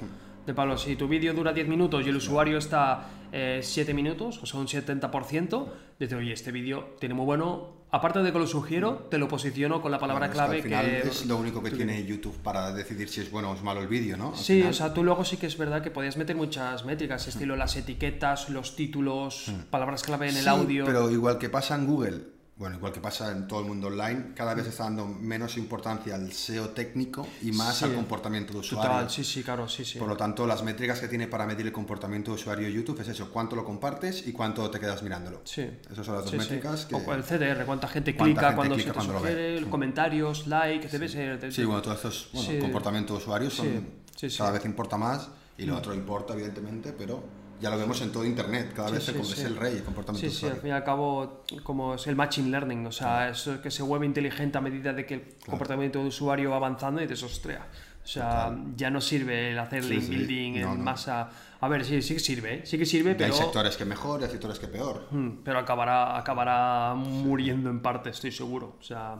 De 0.46 0.54
Pablo, 0.54 0.78
si 0.78 0.94
tu 0.94 1.08
vídeo 1.08 1.34
dura 1.34 1.52
10 1.52 1.66
minutos 1.66 2.06
y 2.06 2.08
el 2.08 2.16
usuario 2.16 2.58
está 2.58 3.08
eh, 3.32 3.60
7 3.62 3.92
minutos, 3.92 4.38
o 4.42 4.46
sea, 4.46 4.60
un 4.60 4.68
70%, 4.68 5.66
dices, 5.98 6.16
oye, 6.16 6.32
este 6.32 6.52
vídeo 6.52 6.94
tiene 7.00 7.14
muy 7.14 7.24
bueno. 7.24 7.74
Aparte 7.90 8.20
de 8.22 8.32
que 8.32 8.38
lo 8.38 8.46
sugiero, 8.46 9.06
te 9.10 9.16
lo 9.18 9.26
posiciono 9.28 9.80
con 9.80 9.90
la 9.90 9.98
palabra 9.98 10.26
Bueno, 10.28 10.32
es 10.32 10.36
clave 10.38 10.62
que 10.62 10.74
al 10.74 10.84
final 10.86 11.02
que... 11.02 11.08
es 11.08 11.26
lo 11.26 11.36
único 11.36 11.62
que 11.62 11.70
tiene 11.70 12.04
YouTube 12.04 12.36
para 12.42 12.72
decidir 12.72 13.08
si 13.08 13.20
es 13.22 13.30
bueno 13.30 13.50
o 13.50 13.54
es 13.54 13.62
malo 13.62 13.80
el 13.80 13.88
vídeo, 13.88 14.16
¿no? 14.16 14.30
Al 14.30 14.36
Sí, 14.36 14.54
final- 14.56 14.70
o 14.70 14.72
sea, 14.74 14.92
tú 14.94 15.02
luego 15.04 15.24
sí 15.24 15.36
que 15.36 15.46
es 15.46 15.56
verdad 15.56 15.82
que 15.82 15.90
podías 15.90 16.16
meter 16.16 16.36
muchas 16.36 16.84
métricas, 16.84 17.26
estilo 17.28 17.56
las 17.56 17.76
etiquetas, 17.76 18.50
los 18.50 18.76
títulos, 18.76 19.50
palabras 19.70 20.02
clave 20.02 20.28
en 20.28 20.36
el 20.36 20.42
Sí, 20.42 20.48
audio. 20.48 20.84
Pero 20.84 21.10
igual 21.10 21.38
que 21.38 21.48
pasa 21.48 21.74
en 21.76 21.86
Google, 21.86 22.20
bueno, 22.58 22.76
igual 22.76 22.90
que 22.90 23.00
pasa 23.00 23.30
en 23.32 23.46
todo 23.46 23.60
el 23.60 23.66
mundo 23.66 23.88
online, 23.88 24.32
cada 24.34 24.54
vez 24.54 24.66
está 24.66 24.84
dando 24.84 25.04
menos 25.06 25.58
importancia 25.58 26.14
al 26.14 26.32
SEO 26.32 26.70
técnico 26.70 27.26
y 27.42 27.52
más 27.52 27.76
Sí. 27.76 27.84
al 27.84 27.94
comportamiento 27.94 28.54
de 28.54 28.60
usuario. 28.60 28.90
Total, 28.90 29.10
sí, 29.10 29.24
sí, 29.24 29.42
claro, 29.42 29.68
sí, 29.68 29.84
sí. 29.84 29.98
Por 29.98 30.08
lo 30.08 30.16
tanto, 30.16 30.46
las 30.46 30.62
métricas 30.62 30.98
que 30.98 31.06
tiene 31.08 31.26
para 31.28 31.44
medir 31.46 31.66
el 31.66 31.72
comportamiento 31.72 32.30
de 32.30 32.36
usuario 32.36 32.66
YouTube 32.70 32.98
es 33.02 33.08
eso, 33.08 33.30
cuánto 33.30 33.56
lo 33.56 33.64
compartes 33.64 34.26
y 34.26 34.32
cuánto 34.32 34.70
te 34.70 34.80
quedas 34.80 35.02
mirándolo. 35.02 35.42
Sí. 35.44 35.68
Esas 35.92 36.06
son 36.06 36.14
las 36.14 36.24
dos 36.24 36.30
Sí, 36.30 36.38
sí. 36.40 36.44
métricas 36.44 36.86
que... 36.86 36.94
O 36.94 37.12
el 37.14 37.22
CDR, 37.22 37.66
cuánta 37.66 37.88
gente 37.88 38.16
Cuánta 38.16 38.24
clica 38.40 38.40
gente 38.46 38.56
cuando 38.56 38.74
clica 38.76 38.88
se 38.88 38.92
te 38.92 38.94
cuando 38.96 39.12
lo 39.12 39.20
ve. 39.20 39.30
sugiere, 39.32 39.60
Mm. 39.60 39.70
comentarios, 39.70 40.46
like, 40.46 40.88
debe 40.88 41.08
ser... 41.10 41.38
de- 41.38 41.52
Sí, 41.52 41.62
bueno, 41.64 41.82
todos 41.82 41.96
estos 41.98 42.30
bueno, 42.32 42.48
Sí. 42.50 42.58
comportamiento 42.58 43.12
de 43.12 43.18
usuarios 43.18 43.52
son, 43.52 43.66
Sí, 43.66 43.80
sí, 44.16 44.30
sí. 44.30 44.38
cada 44.38 44.52
vez 44.52 44.64
importa 44.64 44.96
más 44.96 45.28
y 45.58 45.66
lo 45.66 45.76
otro 45.76 45.92
importa, 45.94 46.32
evidentemente, 46.32 46.94
pero 46.96 47.22
ya 47.60 47.70
lo 47.70 47.78
vemos 47.78 48.00
en 48.02 48.12
todo 48.12 48.24
Internet, 48.24 48.72
cada 48.74 48.90
vez 48.90 49.04
Sí, 49.04 49.12
se- 49.12 49.24
sí, 49.24 49.32
es 49.32 49.38
sí. 49.38 49.44
el 49.46 49.56
rey 49.56 49.74
el 49.76 49.82
comportamiento 49.84 50.20
Sí, 50.28 50.34
de 50.34 50.38
sí, 50.40 50.46
al 50.46 50.52
usuario. 50.52 50.62
fin 50.62 50.70
y 50.70 50.72
al 50.74 50.84
cabo, 50.84 51.44
como 51.62 51.94
es 51.94 52.06
el 52.06 52.16
machine 52.16 52.50
learning, 52.50 52.86
o 52.86 52.92
sea, 52.92 53.28
eso 53.28 53.60
que 53.62 53.70
se 53.70 53.82
vuelve 53.82 54.06
inteligente 54.06 54.58
a 54.58 54.60
medida 54.60 54.92
de 54.92 55.04
que 55.06 55.14
el 55.14 55.22
comportamiento 55.44 55.98
de 56.00 56.06
usuario 56.08 56.50
va 56.50 56.56
avanzando 56.56 57.00
y 57.00 57.06
dices, 57.06 57.22
ostras, 57.22 57.60
o 58.04 58.06
sea, 58.08 58.56
ya 58.76 58.88
no 58.90 59.00
sirve 59.00 59.50
el 59.50 59.58
hacer 59.58 59.82
Sí, 59.82 59.90
link 59.90 60.02
sí. 60.02 60.08
building 60.10 60.52
No, 60.60 60.72
en 60.72 60.78
no. 60.78 60.84
masa. 60.84 61.28
A 61.60 61.68
ver, 61.68 61.84
sí, 61.84 62.02
sí 62.02 62.14
que 62.14 62.20
sirve, 62.20 62.54
¿eh? 62.56 62.60
sí 62.66 62.76
que 62.78 62.86
sirve, 62.86 63.12
Y 63.12 63.14
pero, 63.14 63.34
Hay 63.34 63.40
sectores 63.40 63.76
que 63.76 63.84
mejor 63.84 64.20
y 64.20 64.24
hay 64.24 64.30
sectores 64.30 64.58
que 64.58 64.68
peor. 64.68 65.08
Mm, 65.10 65.38
pero 65.42 65.58
acabará, 65.58 66.16
acabará 66.18 66.94
muriendo 66.94 67.70
en 67.70 67.80
parte, 67.80 68.10
estoy 68.10 68.30
seguro. 68.30 68.76
O 68.78 68.82
sea, 68.82 69.16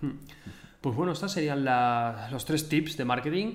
mm. 0.00 0.10
pues 0.80 0.96
bueno, 0.96 1.12
estos 1.12 1.30
serían 1.32 1.64
la- 1.64 2.28
los 2.32 2.44
tres 2.44 2.68
tips 2.68 2.96
de 2.96 3.04
marketing. 3.04 3.54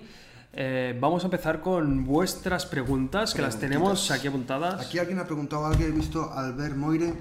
Eh, 0.57 0.97
vamos 1.01 1.21
a 1.23 1.27
empezar 1.27 1.59
con 1.59 2.05
vuestras 2.05 2.65
preguntas, 2.65 3.33
que 3.33 3.41
las 3.41 3.59
tenemos 3.59 4.09
aquí 4.09 4.27
apuntadas. 4.27 4.85
Aquí 4.85 4.99
alguien 4.99 5.19
ha 5.19 5.25
preguntado, 5.25 5.65
alguien 5.65 5.89
he 5.89 5.91
visto, 5.91 6.31
Albert 6.31 6.77
Moire, 6.77 7.13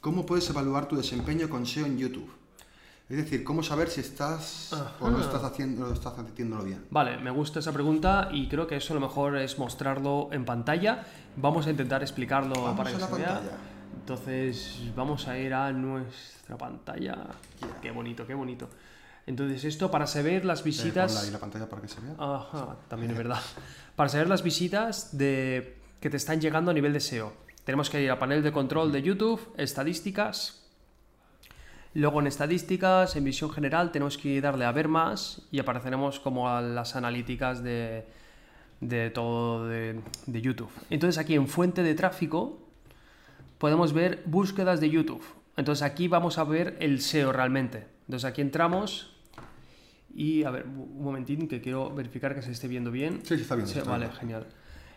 ¿cómo 0.00 0.26
puedes 0.26 0.50
evaluar 0.50 0.88
tu 0.88 0.96
desempeño 0.96 1.48
con 1.48 1.66
SEO 1.66 1.86
en 1.86 1.98
YouTube? 1.98 2.28
Es 3.08 3.16
decir, 3.18 3.44
¿cómo 3.44 3.62
saber 3.62 3.90
si 3.90 4.00
estás 4.00 4.72
o 4.98 5.08
no 5.08 5.18
Ajá. 5.18 5.26
estás 5.26 5.44
haciendo, 5.44 5.92
estás 5.92 6.18
haciéndolo 6.18 6.64
bien? 6.64 6.84
Vale, 6.90 7.18
me 7.18 7.30
gusta 7.30 7.60
esa 7.60 7.70
pregunta 7.72 8.28
y 8.32 8.48
creo 8.48 8.66
que 8.66 8.76
eso 8.76 8.92
lo 8.92 8.98
mejor 9.00 9.36
es 9.36 9.56
mostrarlo 9.56 10.30
en 10.32 10.44
pantalla. 10.44 11.04
Vamos 11.36 11.68
a 11.68 11.70
intentar 11.70 12.02
explicarlo 12.02 12.54
Vamos 12.54 12.76
para 12.76 12.90
a 12.90 12.92
que 12.92 12.98
la 12.98 13.06
se 13.06 13.14
vea. 13.14 13.40
Entonces, 14.00 14.80
vamos 14.96 15.28
a 15.28 15.38
ir 15.38 15.54
a 15.54 15.70
nuestra 15.70 16.56
pantalla. 16.58 17.18
Qué 17.80 17.92
bonito, 17.92 18.26
qué 18.26 18.34
bonito. 18.34 18.68
Entonces, 19.26 19.64
esto 19.64 19.90
para 19.90 20.06
saber 20.06 20.44
las 20.44 20.60
Eh, 20.60 20.64
visitas. 20.64 21.12
ponla 21.12 21.26
ahí 21.26 21.30
la 21.32 21.38
pantalla 21.38 21.68
para 21.68 21.80
que 21.82 21.88
se 21.88 22.00
vea. 22.00 22.14
Ajá, 22.18 22.76
también 22.88 23.12
es 23.12 23.16
verdad. 23.24 23.40
Para 23.96 24.08
saber 24.10 24.28
las 24.28 24.42
visitas 24.42 25.16
de, 25.16 25.76
que 26.00 26.10
te 26.10 26.16
están 26.18 26.40
llegando 26.40 26.70
a 26.70 26.74
nivel 26.74 26.92
de 26.92 27.00
SEO, 27.00 27.32
tenemos 27.64 27.88
que 27.88 28.02
ir 28.02 28.10
a 28.10 28.18
panel 28.18 28.42
de 28.42 28.52
control 28.52 28.92
de 28.92 29.00
YouTube, 29.02 29.40
estadísticas. 29.56 30.60
Luego 31.94 32.20
en 32.20 32.26
estadísticas, 32.26 33.14
en 33.16 33.24
visión 33.24 33.50
general, 33.50 33.92
tenemos 33.92 34.18
que 34.18 34.40
darle 34.40 34.64
a 34.64 34.72
ver 34.72 34.88
más 34.88 35.42
y 35.52 35.60
apareceremos 35.60 36.18
como 36.20 36.48
a 36.50 36.60
las 36.60 36.96
analíticas 36.96 37.62
de, 37.62 38.04
de 38.80 39.10
todo 39.10 39.68
de, 39.68 40.00
de 40.26 40.40
YouTube. 40.42 40.70
Entonces 40.90 41.18
aquí 41.18 41.34
en 41.36 41.46
fuente 41.46 41.82
de 41.84 41.94
tráfico 41.94 42.58
podemos 43.58 43.92
ver 43.92 44.22
búsquedas 44.26 44.80
de 44.80 44.90
YouTube. 44.90 45.22
Entonces 45.56 45.82
aquí 45.84 46.08
vamos 46.08 46.36
a 46.38 46.44
ver 46.44 46.76
el 46.80 47.00
SEO 47.00 47.32
realmente. 47.32 47.86
Entonces 48.08 48.28
aquí 48.28 48.40
entramos 48.42 49.13
y 50.14 50.44
a 50.44 50.50
ver, 50.50 50.66
un 50.66 51.02
momentín 51.02 51.48
que 51.48 51.60
quiero 51.60 51.94
verificar 51.94 52.34
que 52.34 52.42
se 52.42 52.52
esté 52.52 52.68
viendo 52.68 52.90
bien. 52.90 53.20
Sí, 53.24 53.36
sí, 53.36 53.42
está 53.42 53.56
bien, 53.56 53.66
está 53.66 53.84
vale, 53.84 54.06
bien. 54.06 54.18
genial. 54.18 54.46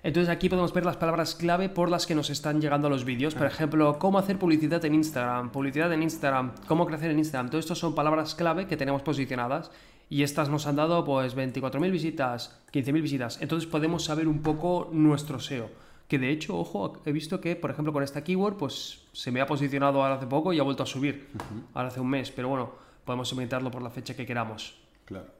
Entonces 0.03 0.29
aquí 0.29 0.47
podemos 0.47 0.73
ver 0.73 0.85
las 0.85 0.95
palabras 0.97 1.35
clave 1.35 1.69
por 1.69 1.89
las 1.89 2.05
que 2.05 2.15
nos 2.15 2.29
están 2.29 2.61
llegando 2.61 2.87
a 2.87 2.89
los 2.89 3.03
vídeos. 3.03 3.33
Por 3.33 3.47
ejemplo, 3.47 3.97
cómo 3.99 4.19
hacer 4.19 4.37
publicidad 4.37 4.83
en 4.85 4.93
Instagram, 4.93 5.51
publicidad 5.51 5.91
en 5.91 6.03
Instagram, 6.03 6.53
cómo 6.67 6.85
crecer 6.85 7.11
en 7.11 7.17
Instagram. 7.17 7.49
Todo 7.49 7.59
esto 7.59 7.75
son 7.75 7.95
palabras 7.95 8.35
clave 8.35 8.67
que 8.67 8.77
tenemos 8.77 9.01
posicionadas 9.01 9.71
y 10.09 10.23
estas 10.23 10.49
nos 10.49 10.67
han 10.67 10.75
dado 10.75 11.03
pues 11.03 11.35
24.000 11.35 11.91
visitas, 11.91 12.61
15.000 12.71 13.01
visitas. 13.01 13.41
Entonces 13.41 13.67
podemos 13.67 14.05
saber 14.05 14.27
un 14.27 14.41
poco 14.41 14.89
nuestro 14.93 15.39
SEO. 15.39 15.69
Que 16.07 16.19
de 16.19 16.29
hecho, 16.29 16.57
ojo, 16.57 17.01
he 17.05 17.11
visto 17.11 17.41
que, 17.41 17.57
por 17.57 17.71
ejemplo, 17.71 17.91
con 17.91 18.01
esta 18.01 18.23
keyword, 18.23 18.55
pues 18.55 19.01
se 19.11 19.31
me 19.31 19.41
ha 19.41 19.45
posicionado 19.45 20.01
ahora 20.01 20.15
hace 20.15 20.27
poco 20.27 20.53
y 20.53 20.59
ha 20.59 20.63
vuelto 20.63 20.83
a 20.83 20.85
subir. 20.85 21.27
Ahora 21.73 21.89
hace 21.89 21.99
un 21.99 22.09
mes, 22.09 22.31
pero 22.31 22.47
bueno, 22.47 22.71
podemos 23.03 23.29
inventarlo 23.33 23.69
por 23.71 23.81
la 23.81 23.89
fecha 23.89 24.15
que 24.15 24.25
queramos. 24.25 24.86
Claro. 25.07 25.35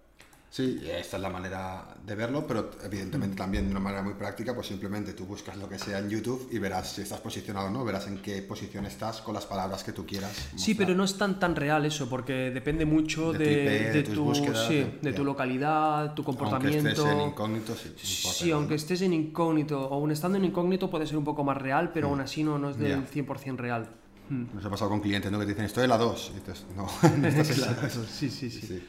Sí, 0.49 0.79
esta 0.89 1.17
es 1.17 1.21
la 1.21 1.29
manera 1.29 1.85
de 2.05 2.15
verlo, 2.15 2.47
pero 2.47 2.71
evidentemente 2.81 3.35
también 3.35 3.65
de 3.65 3.71
una 3.71 3.81
manera 3.81 4.01
muy 4.01 4.13
práctica, 4.13 4.55
pues 4.55 4.67
simplemente 4.67 5.11
tú 5.11 5.25
buscas 5.25 5.57
lo 5.57 5.67
que 5.67 5.77
sea 5.77 5.99
en 5.99 6.09
YouTube 6.09 6.47
y 6.51 6.57
verás 6.57 6.93
si 6.93 7.01
estás 7.01 7.19
posicionado 7.19 7.67
o 7.67 7.69
no, 7.69 7.83
verás 7.83 8.07
en 8.07 8.19
qué 8.21 8.41
posición 8.41 8.85
estás 8.85 9.19
con 9.21 9.33
las 9.35 9.45
palabras 9.45 9.83
que 9.83 9.91
tú 9.91 10.05
quieras. 10.05 10.31
Sí, 10.55 10.73
pero 10.73 10.95
no 10.95 11.03
es 11.03 11.17
tan 11.17 11.37
tan 11.37 11.53
real 11.53 11.85
eso, 11.85 12.07
porque 12.09 12.49
depende 12.49 12.85
mucho 12.85 13.33
De 13.33 13.39
de, 13.39 13.45
tu 13.45 13.51
IP, 13.51 13.67
de 13.67 13.91
de 13.91 14.03
tus 14.03 14.13
tu, 14.15 14.23
búsquedas, 14.23 14.67
sí, 14.69 14.89
de- 15.01 15.13
tu 15.13 15.25
localidad, 15.25 16.13
tu 16.15 16.21
Aunque 16.21 16.23
comportamiento. 16.23 16.89
estés 16.89 17.05
en 17.05 17.21
incógnito, 17.21 17.75
sí. 17.75 17.93
Sí, 18.01 18.49
aunque 18.51 18.75
estés 18.75 19.01
en 19.01 19.13
incógnito, 19.13 19.81
o 19.89 19.93
aún 19.95 20.11
estando 20.11 20.37
en 20.37 20.45
incógnito 20.45 20.89
puede 20.89 21.05
ser 21.05 21.17
un 21.17 21.25
poco 21.25 21.43
más 21.43 21.57
real, 21.57 21.91
pero 21.93 22.07
aún 22.07 22.21
así 22.21 22.41
no, 22.43 22.57
no 22.57 22.69
es 22.69 22.77
del 22.77 22.99
Mm. 22.99 23.03
Ya. 23.03 23.11
100% 23.11 23.57
real. 23.57 23.89
Mm. 24.29 24.55
Nos 24.55 24.65
ha 24.65 24.69
pasado 24.69 24.89
con 24.89 25.01
clientes, 25.01 25.29
¿no? 25.29 25.37
Que 25.39 25.45
te 25.45 25.51
dicen, 25.51 25.65
estoy 25.65 25.83
en 25.83 25.89
la 25.89 25.97
2. 25.97 26.31
Y 26.31 26.39
dices, 26.39 26.65
no, 26.75 26.87
no 27.17 27.27
estás 27.27 27.49
en 27.51 27.61
la 27.61 27.73
2. 27.73 27.91
sí, 28.09 28.29
sí, 28.29 28.49
sí, 28.49 28.61
Sí. 28.65 28.87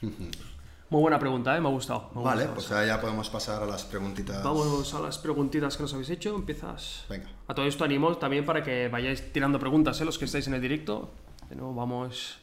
Muy 0.00 1.02
buena 1.02 1.18
pregunta, 1.18 1.56
¿eh? 1.56 1.60
me 1.60 1.68
ha 1.68 1.72
gustado. 1.72 2.10
me 2.14 2.20
ha 2.20 2.24
Vale, 2.24 2.46
gustado 2.46 2.76
pues 2.78 2.88
ya 2.88 3.00
podemos 3.00 3.28
pasar 3.28 3.62
a 3.62 3.66
las 3.66 3.84
preguntitas. 3.84 4.42
Vamos 4.42 4.94
a 4.94 5.00
las 5.00 5.18
preguntitas 5.18 5.76
que 5.76 5.82
nos 5.82 5.92
habéis 5.92 6.10
hecho. 6.10 6.34
Empiezas. 6.34 7.04
Venga. 7.10 7.28
A 7.46 7.54
todo 7.54 7.66
esto 7.66 7.84
animo 7.84 8.16
también 8.16 8.46
para 8.46 8.62
que 8.62 8.88
vayáis 8.88 9.32
tirando 9.32 9.58
preguntas, 9.58 10.00
¿eh? 10.00 10.04
los 10.04 10.18
que 10.18 10.24
estáis 10.24 10.46
en 10.46 10.54
el 10.54 10.62
directo. 10.62 11.10
De 11.50 11.56
nuevo, 11.56 11.74
vamos. 11.74 12.38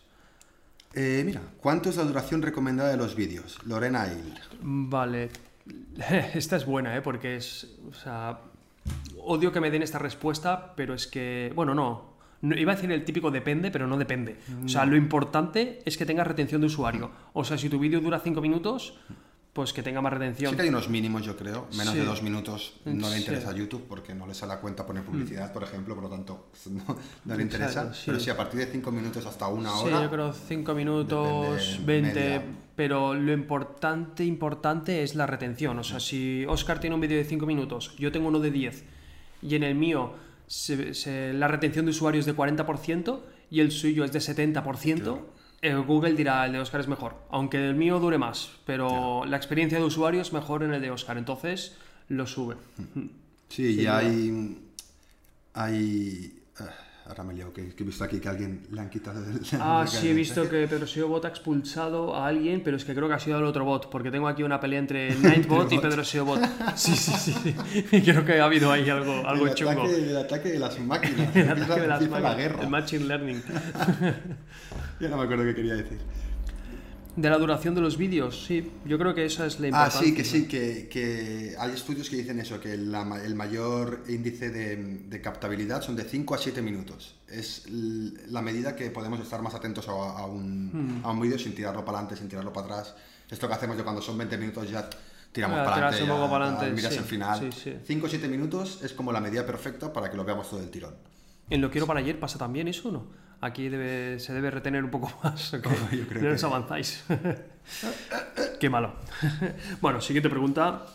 Eh, 0.93 1.23
mira, 1.25 1.41
¿cuánto 1.59 1.89
es 1.89 1.97
la 1.97 2.03
duración 2.03 2.41
recomendada 2.41 2.89
de 2.91 2.97
los 2.97 3.15
vídeos? 3.15 3.57
Lorena 3.65 4.07
Il. 4.07 4.39
Vale. 4.61 5.29
Esta 6.33 6.55
es 6.55 6.65
buena, 6.65 6.95
¿eh? 6.95 7.01
Porque 7.01 7.35
es. 7.37 7.67
O 7.89 7.93
sea. 7.93 8.39
Odio 9.23 9.51
que 9.51 9.59
me 9.59 9.71
den 9.71 9.81
esta 9.81 9.97
respuesta, 9.97 10.73
pero 10.75 10.93
es 10.93 11.07
que. 11.07 11.51
Bueno, 11.55 11.73
no. 11.73 12.14
No- 12.41 12.55
Iba 12.57 12.73
a 12.73 12.75
decir 12.75 12.91
el 12.91 13.03
típico 13.05 13.31
depende, 13.31 13.71
pero 13.71 13.87
no 13.87 13.97
depende. 13.97 14.37
O 14.63 14.69
sea, 14.69 14.85
lo 14.85 14.95
importante 14.95 15.81
es 15.85 15.97
que 15.97 16.05
tengas 16.05 16.27
retención 16.27 16.61
de 16.61 16.67
usuario. 16.67 17.11
O 17.33 17.43
sea, 17.43 17.57
si 17.57 17.69
tu 17.69 17.79
vídeo 17.79 17.99
dura 18.01 18.19
5 18.19 18.41
minutos, 18.41 18.97
pues 19.53 19.71
que 19.71 19.81
tenga 19.81 20.01
más 20.01 20.11
retención. 20.11 20.49
Sí 20.51 20.55
que 20.57 20.63
hay 20.63 20.67
unos 20.69 20.89
mínimos, 20.89 21.23
yo 21.23 21.37
creo. 21.37 21.67
Menos 21.77 21.93
Sí. 21.93 21.99
de 21.99 22.05
dos 22.05 22.21
minutos 22.21 22.73
no 22.83 23.07
le 23.09 23.15
Sí. 23.15 23.21
interesa 23.21 23.51
a 23.51 23.55
YouTube 23.55 23.85
porque 23.87 24.13
no 24.13 24.27
le 24.27 24.33
sale 24.33 24.51
a 24.51 24.59
cuenta 24.59 24.85
poner 24.85 25.03
publicidad, 25.03 25.53
por 25.53 25.63
ejemplo, 25.63 25.95
por 25.95 26.03
lo 26.03 26.09
tanto 26.09 26.49
no, 26.69 26.97
no 27.23 27.35
le 27.35 27.41
interesa. 27.41 27.93
Sí. 27.93 28.03
Pero 28.07 28.19
sí, 28.19 28.29
a 28.29 28.35
partir 28.35 28.59
de 28.59 28.65
cinco 28.65 28.91
minutos 28.91 29.25
hasta 29.25 29.47
una 29.47 29.69
Sí, 29.77 29.85
hora. 29.85 30.01
yo 30.03 30.09
creo 30.11 30.33
5 30.33 30.73
minutos, 30.73 31.79
Depende, 31.79 31.85
20, 31.85 32.19
media. 32.19 32.41
pero 32.75 33.13
lo 33.13 33.31
importante, 33.31 34.25
importante 34.25 35.03
es 35.03 35.15
la 35.15 35.25
retención. 35.25 35.79
O 35.79 35.83
sea, 35.85 36.01
si 36.01 36.45
Oscar 36.49 36.79
tiene 36.81 36.93
un 36.95 37.01
vídeo 37.01 37.17
de 37.17 37.23
5 37.23 37.45
minutos, 37.45 37.95
yo 37.97 38.11
tengo 38.11 38.27
uno 38.27 38.39
de 38.39 38.51
10 38.51 38.83
y 39.41 39.55
en 39.55 39.63
el 39.63 39.75
mío 39.75 40.11
se- 40.47 40.93
se- 40.93 41.33
la 41.33 41.47
retención 41.47 41.85
de 41.85 41.91
usuarios 41.91 42.21
es 42.21 42.25
de 42.27 42.33
40% 42.35 43.23
y 43.49 43.59
el 43.61 43.71
suyo 43.71 44.03
es 44.03 44.11
de 44.11 44.19
70%, 44.21 45.27
eh, 45.61 45.73
Google 45.75 46.13
dirá 46.13 46.45
el 46.45 46.51
de 46.53 46.59
Oscar 46.59 46.81
es 46.81 46.87
mejor, 46.87 47.15
aunque 47.31 47.57
el 47.57 47.75
mío 47.75 47.99
dure 47.99 48.17
más, 48.17 48.51
pero 48.65 49.25
la 49.25 49.37
experiencia 49.37 49.77
de 49.77 49.83
usuario 49.85 50.21
es 50.21 50.33
mejor 50.33 50.63
en 50.63 50.73
el 50.73 50.81
de 50.81 50.91
Oscar, 50.91 51.17
entonces 51.17 51.75
lo 52.09 52.27
sube. 52.27 52.55
Sí, 53.47 53.81
y 53.81 53.85
hay. 53.85 54.57
Hay. 55.53 56.41
eh, 56.59 56.63
ahora 57.07 57.23
me 57.23 57.33
he 57.33 57.35
liado, 57.37 57.53
que, 57.53 57.67
que 57.75 57.83
he 57.83 57.85
visto 57.85 58.03
aquí 58.03 58.19
que 58.19 58.27
alguien 58.27 58.65
le 58.71 58.81
han 58.81 58.89
quitado 58.89 59.23
el... 59.23 59.39
Ah, 59.59 59.85
sí, 59.87 60.09
he 60.09 60.13
visto 60.13 60.49
que 60.49 60.67
Pedro 60.67 60.87
SEO 60.87 61.07
Bot 61.07 61.25
ha 61.25 61.27
expulsado 61.27 62.15
a 62.15 62.27
alguien, 62.27 62.61
pero 62.63 62.77
es 62.77 62.85
que 62.85 62.95
creo 62.95 63.07
que 63.07 63.13
ha 63.13 63.19
sido 63.19 63.37
el 63.37 63.45
otro 63.45 63.63
bot, 63.63 63.89
porque 63.89 64.09
tengo 64.09 64.27
aquí 64.27 64.43
una 64.43 64.59
pelea 64.59 64.79
entre 64.79 65.15
Nightbot 65.19 65.71
y 65.71 65.79
Pedro 65.79 66.03
SEO 66.03 66.25
Bot. 66.25 66.41
Sí, 66.75 66.95
sí, 66.95 67.11
sí, 67.11 67.33
sí. 67.33 67.55
Y 67.91 68.01
creo 68.03 68.25
que 68.25 68.39
ha 68.39 68.45
habido 68.45 68.71
ahí 68.71 68.89
algo, 68.89 69.25
algo 69.25 69.47
el 69.47 69.53
chungo. 69.53 69.83
Ataque, 69.83 70.09
el 70.09 70.17
ataque 70.17 70.49
de 70.49 70.59
las 70.59 70.79
máquinas. 70.79 71.35
El 71.35 71.49
ataque 71.49 71.81
de 71.81 71.87
las 71.87 72.01
la 72.01 72.09
máquinas, 72.09 72.37
guerra. 72.37 72.63
El 72.63 72.69
Machine 72.69 73.05
Learning. 73.05 73.43
Ya 74.99 75.09
no 75.09 75.17
me 75.17 75.23
acuerdo 75.23 75.43
qué 75.45 75.55
quería 75.55 75.75
decir. 75.75 75.99
De 77.15 77.29
la 77.29 77.37
duración 77.37 77.73
de 77.75 77.79
los 77.81 77.97
vídeos, 77.97 78.43
sí. 78.45 78.69
Yo 78.85 78.97
creo 78.99 79.13
que 79.15 79.23
esa 79.25 79.45
es 79.45 79.59
la 79.61 79.67
Ah, 79.67 79.69
importancia. 79.69 80.01
sí, 80.01 80.13
que 80.13 80.25
sí, 80.25 80.47
que, 80.49 80.89
que 80.89 81.55
hay 81.57 81.71
estudios 81.71 82.09
que 82.09 82.17
dicen 82.17 82.39
eso, 82.39 82.59
que 82.59 82.75
la 82.75 83.03
el 83.23 83.35
mayor 83.35 84.03
índice 84.09 84.49
de, 84.49 84.75
de 84.75 85.21
captabilidad 85.21 85.81
son 85.81 85.95
de 85.95 86.03
5 86.03 86.35
a 86.35 86.37
7 86.37 86.61
minutos. 86.61 87.15
Es 87.29 87.69
la 87.69 88.41
medida 88.41 88.75
que 88.75 88.91
podemos 88.91 89.21
estar 89.21 89.41
más 89.41 89.55
atentos 89.55 89.87
a, 89.87 89.91
a 89.93 90.25
un, 90.25 90.65
Hmm. 91.01 91.05
a 91.05 91.11
un 91.11 91.21
vídeo 91.21 91.39
sin 91.39 91.55
tirarlo 91.55 91.85
para 91.85 91.99
adelante, 91.99 92.17
sin 92.19 92.27
tirarlo 92.27 92.51
para 92.51 92.67
atrás. 92.67 92.95
Esto 93.29 93.47
que 93.47 93.53
hacemos 93.53 93.77
de 93.77 93.83
cuando 93.83 94.01
son 94.01 94.17
20 94.17 94.37
minutos 94.37 94.69
ya 94.69 94.89
tiramos 95.31 95.57
Ah, 95.59 95.63
para 95.63 95.87
adelante, 95.87 96.03
un 96.03 96.09
poco 96.09 96.25
ya- 96.25 96.29
para 96.31 96.45
ya 96.45 96.51
adelante, 96.57 96.75
miras 96.75 96.93
sí, 96.93 96.99
el 96.99 97.05
final. 97.05 97.39
sí, 97.53 97.59
sí. 97.63 97.73
5 97.85 98.05
o 98.07 98.09
7 98.09 98.27
minutos 98.27 98.79
es 98.83 98.91
como 98.91 99.13
la 99.13 99.21
medida 99.21 99.45
perfecta 99.45 99.93
para 99.93 100.11
que 100.11 100.17
lo 100.17 100.25
veamos 100.25 100.49
todo 100.49 100.59
el 100.59 100.69
tirón. 100.69 100.95
En 101.49 101.61
lo 101.61 101.71
quiero 101.71 101.87
para 101.87 102.01
ayer 102.01 102.19
pasa 102.19 102.37
también 102.37 102.67
eso, 102.67 102.91
¿no? 102.91 103.05
Aquí 103.45 103.69
debe, 103.69 104.19
se 104.19 104.33
debe 104.33 104.49
retener 104.51 104.83
un 104.83 104.89
poco 104.91 105.11
más. 105.23 105.53
¿o 105.53 105.61
qué? 105.61 105.69
Yo 105.97 106.07
creo 106.07 106.21
no 106.23 106.29
que- 106.29 106.35
os 106.35 106.43
avanzáis. 106.43 107.03
Qué 108.59 108.69
malo. 108.69 108.93
bueno, 109.81 110.01
siguiente 110.01 110.29
pregunta. 110.29 110.85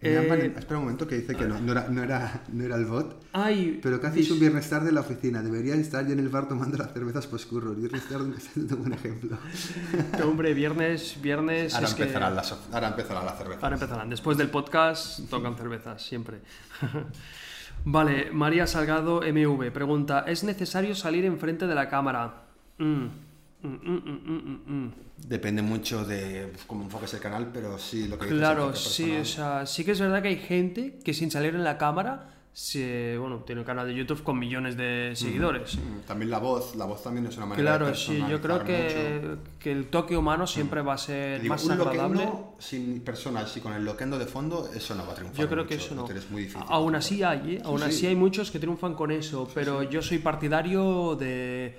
Me 0.00 0.10
Eh, 0.10 0.52
espera 0.58 0.76
un 0.78 0.84
momento 0.84 1.06
que 1.06 1.14
dice 1.16 1.34
que 1.34 1.46
no, 1.46 1.58
no 1.60 1.72
era, 1.72 1.88
no, 1.88 2.02
era, 2.02 2.42
no 2.52 2.62
era 2.64 2.76
el 2.76 2.84
bot. 2.84 3.24
Ay, 3.32 3.80
Pero 3.82 3.98
¿qué 4.00 4.08
hacéis 4.08 4.30
un 4.30 4.38
viernes 4.38 4.68
tarde 4.68 4.90
en 4.90 4.96
la 4.96 5.00
oficina? 5.00 5.40
Deberías 5.42 5.78
estar 5.78 6.06
ya 6.06 6.12
en 6.12 6.18
el 6.18 6.28
bar 6.28 6.46
tomando 6.46 6.76
las 6.76 6.92
cervezas 6.92 7.26
poscurro. 7.26 7.72
Viernes 7.74 8.06
tarde 8.06 8.34
es 8.36 8.50
un 8.54 8.66
buen 8.80 8.92
ejemplo. 8.92 9.38
Hombre, 10.22 10.52
viernes, 10.52 11.16
viernes. 11.22 11.74
Ahora 11.74 11.86
es 11.88 11.94
que- 11.94 12.02
empezarán, 12.02 12.36
las, 12.36 12.52
ahora 12.70 12.88
empezará 12.88 13.24
la 13.24 13.32
cerveza. 13.32 13.60
Ahora 13.62 13.76
empezarán. 13.76 14.10
Después 14.10 14.36
del 14.36 14.50
podcast 14.50 15.20
tocan 15.30 15.56
cervezas, 15.56 16.02
siempre. 16.04 16.40
Vale, 17.84 18.30
María 18.32 18.66
Salgado 18.66 19.20
MV 19.22 19.70
pregunta: 19.72 20.24
¿Es 20.26 20.44
necesario 20.44 20.94
salir 20.94 21.24
enfrente 21.24 21.66
de 21.66 21.74
la 21.74 21.88
cámara? 21.88 22.44
Mm, 22.78 23.06
mm, 23.62 24.62
mm. 24.66 24.92
Depende 25.28 25.62
mucho 25.62 26.04
de 26.04 26.52
cómo 26.66 26.84
enfoques 26.84 27.14
el 27.14 27.20
canal, 27.20 27.50
pero 27.52 27.78
sí, 27.78 28.08
lo 28.08 28.18
que 28.18 28.28
Claro, 28.28 28.74
sí, 28.74 29.16
o 29.16 29.24
sea, 29.24 29.64
sí 29.66 29.84
que 29.84 29.92
es 29.92 30.00
verdad 30.00 30.20
que 30.20 30.28
hay 30.28 30.38
gente 30.38 30.98
que 31.04 31.14
sin 31.14 31.30
salir 31.30 31.54
en 31.54 31.64
la 31.64 31.78
cámara, 31.78 32.33
se, 32.56 33.18
bueno, 33.18 33.38
tiene 33.38 33.62
un 33.62 33.66
canal 33.66 33.84
de 33.88 33.94
YouTube 33.96 34.22
con 34.22 34.38
millones 34.38 34.76
de 34.76 35.10
seguidores. 35.16 35.76
Mm, 35.76 36.06
También 36.06 36.30
la 36.30 36.38
voz, 36.38 36.76
la 36.76 36.84
voz 36.84 37.02
también 37.02 37.26
es 37.26 37.36
una 37.36 37.46
manera 37.46 37.68
Claro, 37.70 37.86
de 37.88 37.96
sí, 37.96 38.22
yo 38.30 38.40
creo 38.40 38.62
que, 38.62 39.36
que 39.58 39.72
el 39.72 39.86
toque 39.88 40.16
humano 40.16 40.46
siempre 40.46 40.80
va 40.80 40.94
a 40.94 40.98
ser 40.98 41.42
Digo, 41.42 41.52
más 41.52 41.64
un 41.64 41.72
agradable. 41.72 42.22
loquendo 42.24 42.54
sin 42.60 43.00
personas 43.00 43.56
y 43.56 43.60
con 43.60 43.72
el 43.72 43.84
loquendo 43.84 44.20
de 44.20 44.26
fondo, 44.26 44.70
eso 44.72 44.94
no 44.94 45.04
va 45.04 45.12
a 45.12 45.16
triunfar 45.16 45.40
Yo 45.40 45.48
creo 45.50 45.66
que 45.66 45.74
eso 45.74 45.96
no. 45.96 46.08
Es 46.08 46.30
muy 46.30 46.42
difícil. 46.42 46.62
Aún 46.68 46.94
así 46.94 47.24
hay, 47.24 47.56
¿eh? 47.56 47.62
Aún 47.64 47.80
Sí, 47.80 47.84
así 47.86 47.98
sí. 47.98 48.06
hay 48.06 48.14
muchos 48.14 48.52
que 48.52 48.60
triunfan 48.60 48.94
con 48.94 49.10
eso, 49.10 49.48
pero 49.52 49.82
yo 49.82 50.00
soy 50.00 50.18
partidario 50.18 51.16
de, 51.16 51.76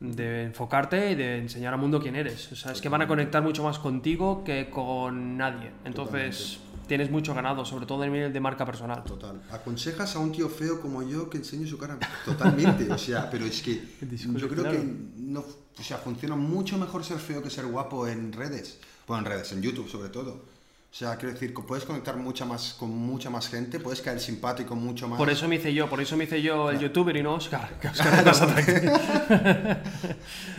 de 0.00 0.42
enfocarte 0.46 1.12
y 1.12 1.14
de 1.14 1.38
enseñar 1.38 1.72
al 1.72 1.78
mundo 1.78 2.00
quién 2.00 2.16
eres. 2.16 2.50
O 2.50 2.56
sea, 2.56 2.72
es 2.72 2.80
que 2.80 2.88
van 2.88 3.02
a 3.02 3.06
conectar 3.06 3.44
mucho 3.44 3.62
más 3.62 3.78
contigo 3.78 4.42
que 4.42 4.70
con 4.70 5.36
nadie. 5.36 5.70
Entonces, 5.84 6.58
tienes 6.90 7.08
mucho 7.08 7.32
ganado, 7.34 7.64
sobre 7.64 7.86
todo 7.86 8.02
en 8.02 8.12
nivel 8.12 8.32
de 8.32 8.40
marca 8.40 8.66
personal. 8.66 9.04
Total. 9.04 9.40
¿Aconsejas 9.52 10.16
a 10.16 10.18
un 10.18 10.32
tío 10.32 10.48
feo 10.48 10.80
como 10.80 11.04
yo 11.04 11.30
que 11.30 11.38
enseñe 11.38 11.64
su 11.64 11.78
cara? 11.78 11.96
Totalmente, 12.24 12.90
o 12.90 12.98
sea, 12.98 13.30
pero 13.30 13.44
es 13.44 13.62
que 13.62 13.80
yo 14.36 14.48
creo 14.48 14.64
que 14.64 14.84
no, 15.16 15.38
o 15.78 15.82
sea, 15.84 15.98
funciona 15.98 16.34
mucho 16.34 16.78
mejor 16.78 17.04
ser 17.04 17.18
feo 17.18 17.44
que 17.44 17.48
ser 17.48 17.66
guapo 17.66 18.08
en 18.08 18.32
redes. 18.32 18.80
Bueno, 19.06 19.24
en 19.24 19.32
redes, 19.32 19.52
en 19.52 19.62
YouTube 19.62 19.88
sobre 19.88 20.08
todo. 20.08 20.32
O 20.32 20.92
sea, 20.92 21.14
quiero 21.14 21.32
decir, 21.32 21.54
puedes 21.54 21.84
conectar 21.84 22.16
mucha 22.16 22.44
más, 22.44 22.74
con 22.74 22.90
mucha 22.90 23.30
más 23.30 23.48
gente, 23.48 23.78
puedes 23.78 24.00
caer 24.00 24.18
simpático 24.18 24.74
mucho 24.74 25.06
más. 25.06 25.16
Por 25.16 25.30
eso 25.30 25.46
me 25.46 25.54
hice 25.54 25.72
yo, 25.72 25.88
por 25.88 26.00
eso 26.00 26.16
me 26.16 26.24
hice 26.24 26.42
yo 26.42 26.72
el 26.72 26.80
youtuber 26.80 27.16
y 27.16 27.22
no 27.22 27.34
Oscar, 27.34 27.78
que 27.78 27.86
Oscar. 27.90 29.80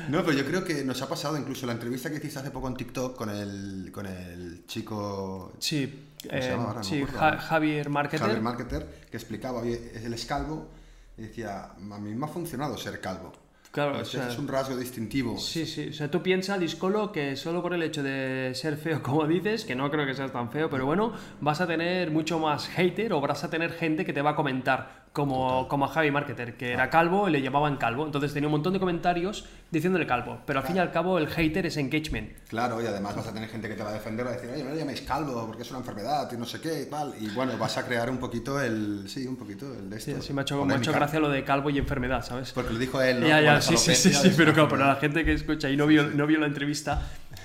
No, 0.08 0.24
pero 0.24 0.38
yo 0.38 0.46
creo 0.46 0.64
que 0.64 0.86
nos 0.86 1.02
ha 1.02 1.10
pasado 1.10 1.38
incluso 1.38 1.66
la 1.66 1.74
entrevista 1.74 2.10
que 2.10 2.16
hiciste 2.16 2.40
hace 2.40 2.52
poco 2.52 2.70
en 2.70 2.78
TikTok 2.78 3.18
con 3.18 3.30
el, 3.30 3.92
con 3.92 4.06
el 4.06 4.66
chico 4.66 5.52
Sí, 5.60 6.11
¿Cómo 6.11 6.11
se 6.11 6.11
eh, 6.30 6.50
llama 6.50 6.64
ahora? 6.70 6.84
Sí 6.84 7.02
acuerdo. 7.02 7.40
Javier 7.40 7.90
Marketer. 7.90 8.20
Javier 8.20 8.42
Marketer, 8.42 8.88
que 9.10 9.18
explicaba, 9.18 9.62
oye, 9.62 9.92
él 10.04 10.14
es 10.14 10.26
calvo, 10.26 10.70
y 11.18 11.24
decía, 11.24 11.72
a 11.72 12.00
mí 12.00 12.14
me 12.14 12.26
ha 12.26 12.30
funcionado 12.30 12.78
ser 12.78 13.00
calvo. 13.00 13.32
Claro, 13.72 13.94
Pues 13.94 14.10
o 14.10 14.12
sea, 14.12 14.28
es 14.28 14.38
un 14.38 14.50
rasgo 14.50 14.76
distintivo. 14.76 15.38
Sí, 15.38 15.66
sí. 15.66 15.90
O 15.90 15.94
sea, 15.94 16.12
tú 16.12 16.22
piensas, 16.22 16.60
Discolo, 16.60 17.14
que 17.14 17.38
solo 17.38 17.62
por 17.62 17.74
el 17.74 17.82
hecho 17.84 18.04
de 18.04 18.52
ser 18.54 18.76
feo, 18.76 19.02
como 19.04 19.26
dices, 19.26 19.64
que 19.64 19.76
no 19.76 19.90
creo 19.90 20.06
que 20.06 20.14
seas 20.14 20.32
tan 20.34 20.52
feo, 20.52 20.70
pero 20.70 20.86
bueno, 20.86 21.14
vas 21.40 21.62
a 21.62 21.68
tener 21.68 22.12
mucho 22.12 22.38
más 22.38 22.68
hater 22.68 23.14
o 23.14 23.22
vas 23.22 23.44
a 23.46 23.50
tener 23.50 23.72
gente 23.72 24.04
que 24.04 24.12
te 24.12 24.22
va 24.22 24.32
a 24.32 24.36
comentar, 24.36 25.01
como, 25.14 25.68
como 25.68 25.86
a 25.86 25.88
Javi 25.90 26.10
Marketer, 26.10 26.56
que 26.56 26.72
era 26.72 26.90
calvo 26.90 27.28
y 27.28 27.32
le 27.32 27.42
llamaban 27.42 27.76
calvo. 27.78 28.06
Entonces 28.06 28.34
tenía 28.34 28.48
un 28.48 28.54
montón 28.54 28.72
de 28.74 28.80
comentarios 28.80 29.46
diciéndole 29.70 30.08
calvo. 30.08 30.40
Pero 30.46 30.60
al 30.60 30.66
fin 30.66 30.78
y 30.78 30.80
al 30.80 30.92
cabo, 30.92 31.18
el 31.18 31.28
hater 31.28 31.66
es 31.66 31.76
engagement. 31.78 32.32
Claro, 32.48 32.82
y 32.82 32.86
además 32.86 33.16
vas 33.16 33.28
a 33.28 33.34
tener 33.34 33.50
gente 33.50 33.68
que 33.68 33.76
te 33.76 33.84
va 33.84 33.90
a 33.90 33.94
defender, 33.94 34.26
va 34.26 34.32
a 34.32 34.34
decir, 34.34 34.50
oye, 34.50 34.64
no 34.64 34.70
le 34.70 34.78
llaméis 34.78 35.02
calvo 35.02 35.46
porque 35.46 35.64
es 35.64 35.70
una 35.70 35.80
enfermedad 35.80 36.32
y 36.32 36.38
no 36.38 36.46
sé 36.46 36.62
qué 36.62 36.84
y 36.84 36.90
tal. 36.90 37.14
Y 37.20 37.30
bueno, 37.30 37.58
vas 37.58 37.78
a 37.78 37.86
crear 37.86 38.10
un 38.10 38.18
poquito 38.20 38.62
el. 38.62 39.04
Sí, 39.08 39.28
un 39.28 39.36
poquito 39.36 39.74
el 39.74 39.90
de 39.90 40.00
Sí, 40.00 40.12
esto. 40.12 40.24
sí, 40.24 40.34
me 40.34 40.42
ha 40.42 40.44
hecho, 40.44 40.64
me 40.66 40.74
ha 40.74 40.78
hecho 40.78 40.94
gracia 40.94 41.20
lo 41.20 41.30
de 41.30 41.44
calvo 41.44 41.70
y 41.70 41.78
enfermedad, 41.78 42.24
¿sabes? 42.24 42.52
Porque 42.54 42.72
lo 42.74 42.80
dijo 42.80 43.02
él, 43.02 43.20
¿no? 43.22 43.28
Ya, 43.28 43.42
ya, 43.42 43.62
sí, 43.62 43.76
sí, 43.78 43.94
sí, 43.96 44.14
sí, 44.14 44.34
pero 44.38 44.54
claro, 44.54 44.70
para 44.70 44.88
la 44.88 44.96
gente 44.96 45.26
que 45.26 45.34
escucha 45.34 45.70
y 45.70 45.76
no 45.76 45.88
vio, 45.88 46.04
no 46.08 46.26
vio 46.26 46.40
la 46.40 46.48
entrevista, 46.48 47.02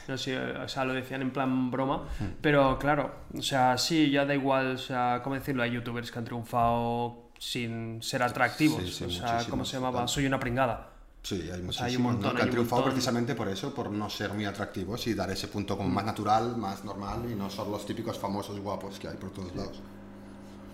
no 0.06 0.16
sé, 0.16 0.38
o 0.38 0.68
sea, 0.68 0.84
lo 0.84 0.94
decían 0.94 1.22
en 1.22 1.32
plan 1.32 1.70
broma, 1.70 2.04
pero 2.40 2.78
claro, 2.78 3.12
o 3.36 3.42
sea, 3.42 3.76
sí, 3.76 4.10
ya 4.10 4.24
da 4.24 4.34
igual, 4.34 4.74
o 4.74 4.78
sea, 4.78 5.20
¿cómo 5.24 5.34
decirlo? 5.34 5.62
Hay 5.64 5.72
youtubers 5.72 6.10
que 6.12 6.18
han 6.18 6.24
triunfado 6.24 7.25
sin 7.38 8.02
ser 8.02 8.22
atractivos, 8.22 8.82
Sí, 8.82 8.90
sí, 8.92 9.04
o 9.04 9.10
sea, 9.10 9.44
¿cómo 9.48 9.64
se 9.64 9.76
llamaba? 9.76 10.06
Soy 10.08 10.26
una 10.26 10.38
pringada. 10.40 10.90
Sí, 11.22 11.42
hay 11.52 11.60
muchísimos, 11.60 11.80
hay 11.82 11.96
un 11.96 12.02
montón, 12.02 12.22
¿no? 12.30 12.34
que 12.36 12.42
han 12.42 12.48
un 12.48 12.52
triunfado 12.52 12.82
montón. 12.82 12.94
precisamente 12.94 13.34
por 13.34 13.48
eso, 13.48 13.74
por 13.74 13.90
no 13.90 14.08
ser 14.08 14.32
muy 14.32 14.44
atractivos 14.44 15.06
y 15.08 15.14
dar 15.14 15.28
ese 15.30 15.48
punto 15.48 15.76
como 15.76 15.88
más 15.88 16.04
natural, 16.04 16.56
más 16.56 16.84
normal 16.84 17.28
y 17.30 17.34
no 17.34 17.50
son 17.50 17.70
los 17.72 17.84
típicos 17.84 18.16
famosos 18.18 18.60
guapos 18.60 18.98
que 19.00 19.08
hay 19.08 19.16
por 19.16 19.30
todos 19.32 19.54
lados. 19.56 19.82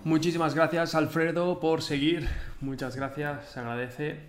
Muchísimas 0.04 0.54
gracias, 0.54 0.94
Alfredo, 0.94 1.58
por 1.60 1.80
seguir, 1.82 2.28
muchas 2.60 2.96
gracias, 2.96 3.50
se 3.50 3.60
agradece. 3.60 4.20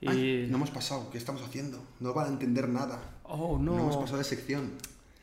Y... 0.00 0.08
Ay, 0.08 0.46
no 0.50 0.56
hemos 0.56 0.70
pasado, 0.70 1.08
¿qué 1.10 1.18
estamos 1.18 1.42
haciendo? 1.42 1.82
No 2.00 2.14
van 2.14 2.26
a 2.26 2.28
entender 2.30 2.68
nada. 2.68 2.98
Oh, 3.24 3.58
No, 3.60 3.74
hemos 3.78 3.94
no, 3.96 4.00
pasado 4.00 4.18
de 4.18 4.24
sección. 4.24 4.72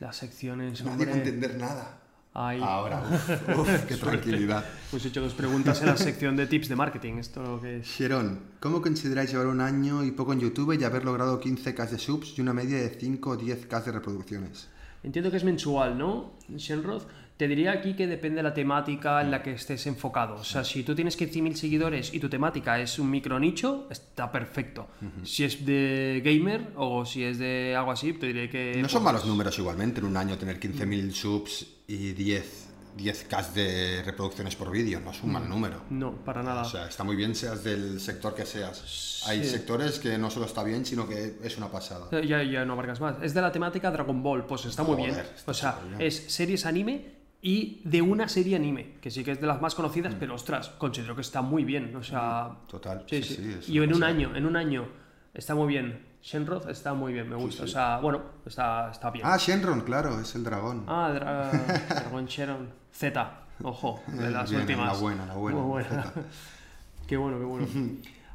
las 0.00 0.16
secciones, 0.16 0.82
Nadie 0.82 1.04
va 1.06 1.12
a 1.12 1.14
hombre. 1.14 1.28
entender 1.28 1.56
nada. 1.58 1.98
Ahora, 2.36 3.02
uf, 3.48 3.58
uf, 3.58 3.84
qué 3.86 3.96
tranquilidad. 3.96 4.62
Pues 4.90 5.04
he 5.04 5.08
hecho 5.08 5.22
dos 5.22 5.32
preguntas 5.32 5.80
en 5.80 5.86
la 5.86 5.96
sección 5.96 6.36
de 6.36 6.46
tips 6.46 6.68
de 6.68 6.76
marketing, 6.76 7.14
esto 7.14 7.42
lo 7.42 7.60
que 7.62 7.78
es... 7.78 7.86
Sharon, 7.86 8.40
¿cómo 8.60 8.82
consideráis 8.82 9.30
llevar 9.30 9.46
un 9.46 9.62
año 9.62 10.04
y 10.04 10.10
poco 10.10 10.34
en 10.34 10.40
YouTube 10.40 10.78
y 10.78 10.84
haber 10.84 11.04
logrado 11.04 11.40
15k 11.40 11.88
de 11.88 11.98
subs 11.98 12.36
y 12.36 12.42
una 12.42 12.52
media 12.52 12.76
de 12.76 12.90
5 12.90 13.30
o 13.30 13.38
10k 13.38 13.84
de 13.84 13.92
reproducciones? 13.92 14.68
Entiendo 15.02 15.30
que 15.30 15.38
es 15.38 15.44
mensual, 15.44 15.96
¿no? 15.96 16.34
Shenroth. 16.54 17.04
Te 17.38 17.48
diría 17.48 17.72
aquí 17.72 17.94
que 17.94 18.06
depende 18.06 18.38
de 18.38 18.42
la 18.42 18.54
temática 18.54 19.20
en 19.20 19.30
la 19.30 19.42
que 19.42 19.52
estés 19.52 19.86
enfocado. 19.86 20.36
O 20.36 20.44
sea, 20.44 20.64
si 20.64 20.82
tú 20.82 20.94
tienes 20.94 21.18
15.000 21.18 21.54
seguidores 21.54 22.14
y 22.14 22.18
tu 22.18 22.30
temática 22.30 22.80
es 22.80 22.98
un 22.98 23.10
micro 23.10 23.38
nicho, 23.38 23.88
está 23.90 24.32
perfecto. 24.32 24.88
Si 25.22 25.44
es 25.44 25.64
de 25.64 26.22
gamer 26.24 26.72
o 26.76 27.04
si 27.04 27.24
es 27.24 27.38
de 27.38 27.76
algo 27.76 27.92
así, 27.92 28.14
te 28.14 28.26
diré 28.26 28.48
que... 28.48 28.80
No 28.80 28.88
son 28.88 29.02
malos 29.02 29.26
números 29.26 29.58
igualmente 29.58 30.00
en 30.00 30.06
un 30.06 30.16
año 30.16 30.38
tener 30.38 30.58
15.000 30.58 31.12
subs 31.12 31.75
y 31.88 32.12
10, 32.12 32.66
10k 32.96 33.52
de 33.52 34.02
reproducciones 34.04 34.56
por 34.56 34.70
vídeo, 34.70 35.00
no 35.00 35.10
es 35.10 35.22
un 35.22 35.32
mal 35.32 35.48
número. 35.48 35.82
No, 35.90 36.12
para 36.12 36.42
nada. 36.42 36.62
O 36.62 36.64
sea, 36.64 36.88
está 36.88 37.04
muy 37.04 37.14
bien 37.16 37.34
seas 37.34 37.62
del 37.62 38.00
sector 38.00 38.34
que 38.34 38.46
seas. 38.46 39.22
Hay 39.28 39.42
Sí. 39.44 39.50
sectores 39.50 39.98
que 39.98 40.16
no 40.18 40.30
solo 40.30 40.46
está 40.46 40.62
bien, 40.64 40.84
sino 40.86 41.08
que 41.08 41.36
es 41.42 41.56
una 41.58 41.70
pasada. 41.70 42.08
Eh, 42.12 42.26
Ya, 42.26 42.42
ya 42.42 42.64
no 42.64 42.72
abarcas 42.72 43.00
más. 43.00 43.16
Es 43.22 43.34
de 43.34 43.42
la 43.42 43.52
temática 43.52 43.90
Dragon 43.90 44.22
Ball, 44.22 44.46
pues 44.46 44.64
está 44.66 44.82
muy 44.82 44.96
Joder, 44.96 45.12
bien. 45.12 45.26
está 45.36 45.50
O 45.50 45.54
sea, 45.54 45.72
superbién. 45.74 46.00
es 46.00 46.24
series 46.32 46.64
anime 46.66 47.16
y 47.42 47.80
de 47.84 48.02
una 48.02 48.28
serie 48.28 48.56
anime, 48.56 48.94
que 49.00 49.10
sí 49.10 49.22
que 49.22 49.32
es 49.32 49.40
de 49.40 49.46
las 49.46 49.60
más 49.60 49.74
conocidas, 49.74 50.14
Mm. 50.14 50.18
pero 50.18 50.34
ostras, 50.34 50.70
considero 50.78 51.14
que 51.14 51.20
está 51.20 51.42
muy 51.42 51.64
bien. 51.64 51.94
O 51.94 52.02
sea, 52.02 52.56
Total. 52.66 53.04
Sí, 53.08 53.22
sí. 53.22 53.58
y 53.68 53.78
en 53.78 53.94
un 53.94 54.02
año, 54.02 54.34
en 54.34 54.46
un 54.46 54.56
año, 54.56 54.88
está 55.34 55.54
muy 55.54 55.68
bien. 55.68 56.05
Shenroth 56.30 56.68
está 56.68 56.92
muy 56.92 57.12
bien, 57.12 57.28
me 57.30 57.36
gusta. 57.36 57.62
O 57.62 57.66
sea, 57.68 57.98
bueno, 57.98 58.20
está, 58.44 58.90
está 58.90 59.10
bien. 59.10 59.24
Ah, 59.24 59.36
Shenron, 59.38 59.82
claro, 59.82 60.18
es 60.20 60.34
el 60.34 60.42
dragón. 60.42 60.82
Ah, 60.88 61.12
Dra- 61.14 61.88
Dragon 61.88 62.26
Sharon 62.26 62.68
Z, 62.92 63.32
ojo, 63.62 64.02
de 64.08 64.30
las 64.32 64.50
Bien, 64.50 64.62
últimas. 64.62 64.92
la 64.92 64.98
buena, 65.00 65.26
la 65.26 65.34
buena, 65.34 65.58
Muy 65.60 65.68
buena. 65.84 66.12
Qué 67.06 67.16
bueno, 67.16 67.38
qué 67.38 67.44
bueno. 67.44 67.66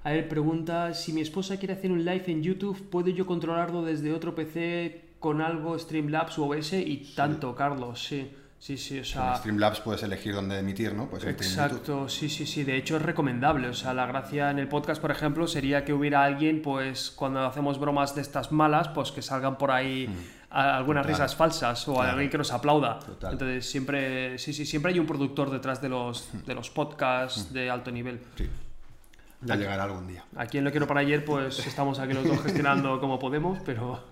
A 0.06 0.12
ver, 0.12 0.30
pregunta, 0.30 0.94
si 0.94 1.12
mi 1.12 1.20
esposa 1.20 1.58
quiere 1.58 1.74
hacer 1.74 1.92
un 1.92 2.06
live 2.06 2.24
en 2.28 2.42
YouTube, 2.42 2.90
¿puedo 2.90 3.10
yo 3.10 3.26
controlarlo 3.26 3.82
desde 3.84 4.14
otro 4.14 4.34
PC 4.34 5.10
con 5.20 5.42
algo 5.42 5.78
Streamlabs 5.78 6.38
u 6.38 6.46
OBS? 6.46 6.72
Y 6.74 7.12
tanto, 7.14 7.54
Carlos, 7.54 8.02
sí. 8.02 8.32
Sí, 8.62 8.78
sí, 8.78 9.00
o 9.00 9.04
En. 9.04 9.36
Streamlabs 9.38 9.80
puedes 9.80 10.04
elegir 10.04 10.36
dónde 10.36 10.60
emitir, 10.60 10.94
¿no? 10.94 11.08
YouTube. 11.30 11.30
Exacto, 11.48 12.08
sí, 12.08 12.30
sí, 12.30 12.46
sí. 12.46 12.64
De 12.64 12.78
hecho, 12.78 12.96
es 12.98 13.02
recomendable. 13.02 13.68
O 13.70 13.74
sea, 13.74 13.92
la 13.96 14.06
gracia 14.06 14.52
en 14.52 14.60
el 14.60 14.68
podcast, 14.68 15.02
por 15.02 15.10
ejemplo, 15.10 15.48
sería 15.48 15.84
que 15.84 15.94
hubiera 15.94 16.24
alguien, 16.24 16.62
pues, 16.62 17.10
cuando 17.10 17.44
hacemos 17.44 17.80
bromas 17.80 18.14
de 18.14 18.22
estas 18.22 18.52
malas, 18.52 18.90
pues 18.90 19.12
que 19.12 19.24
salgan 19.24 19.58
por 19.58 19.72
ahí 19.72 20.08
a- 20.52 20.78
algunas 20.78 21.02
Total. 21.08 21.16
risas 21.18 21.36
falsas 21.36 21.88
o 21.88 21.96
Claro. 21.96 22.12
alguien 22.12 22.30
que 22.30 22.38
nos 22.38 22.52
aplauda. 22.52 23.00
Total. 23.00 23.34
Entonces, 23.34 23.68
siempre, 23.68 24.38
sí, 24.38 24.54
sí, 24.54 24.64
siempre 24.68 24.92
hay 24.94 25.00
un 25.00 25.08
productor 25.08 25.50
detrás 25.50 25.82
de 25.82 25.90
los, 25.90 26.30
de 26.46 26.54
los 26.54 26.70
podcasts 26.70 27.52
de 27.52 27.68
alto 27.72 27.90
nivel. 27.90 28.20
Sí. 28.38 28.48
Ya 29.42 29.56
llegará 29.56 29.86
algún 29.86 30.08
día. 30.08 30.24
Aquí 30.36 30.60
en 30.60 30.66
Lo 30.66 30.70
Quiero 30.70 30.86
para 30.86 31.00
ayer, 31.00 31.26
pues 31.26 31.66
estamos 31.66 31.98
aquí 31.98 32.14
los 32.14 32.24
dos 32.28 32.44
gestionando 32.44 33.00
como 33.00 33.18
podemos, 33.18 33.58
pero... 33.66 34.04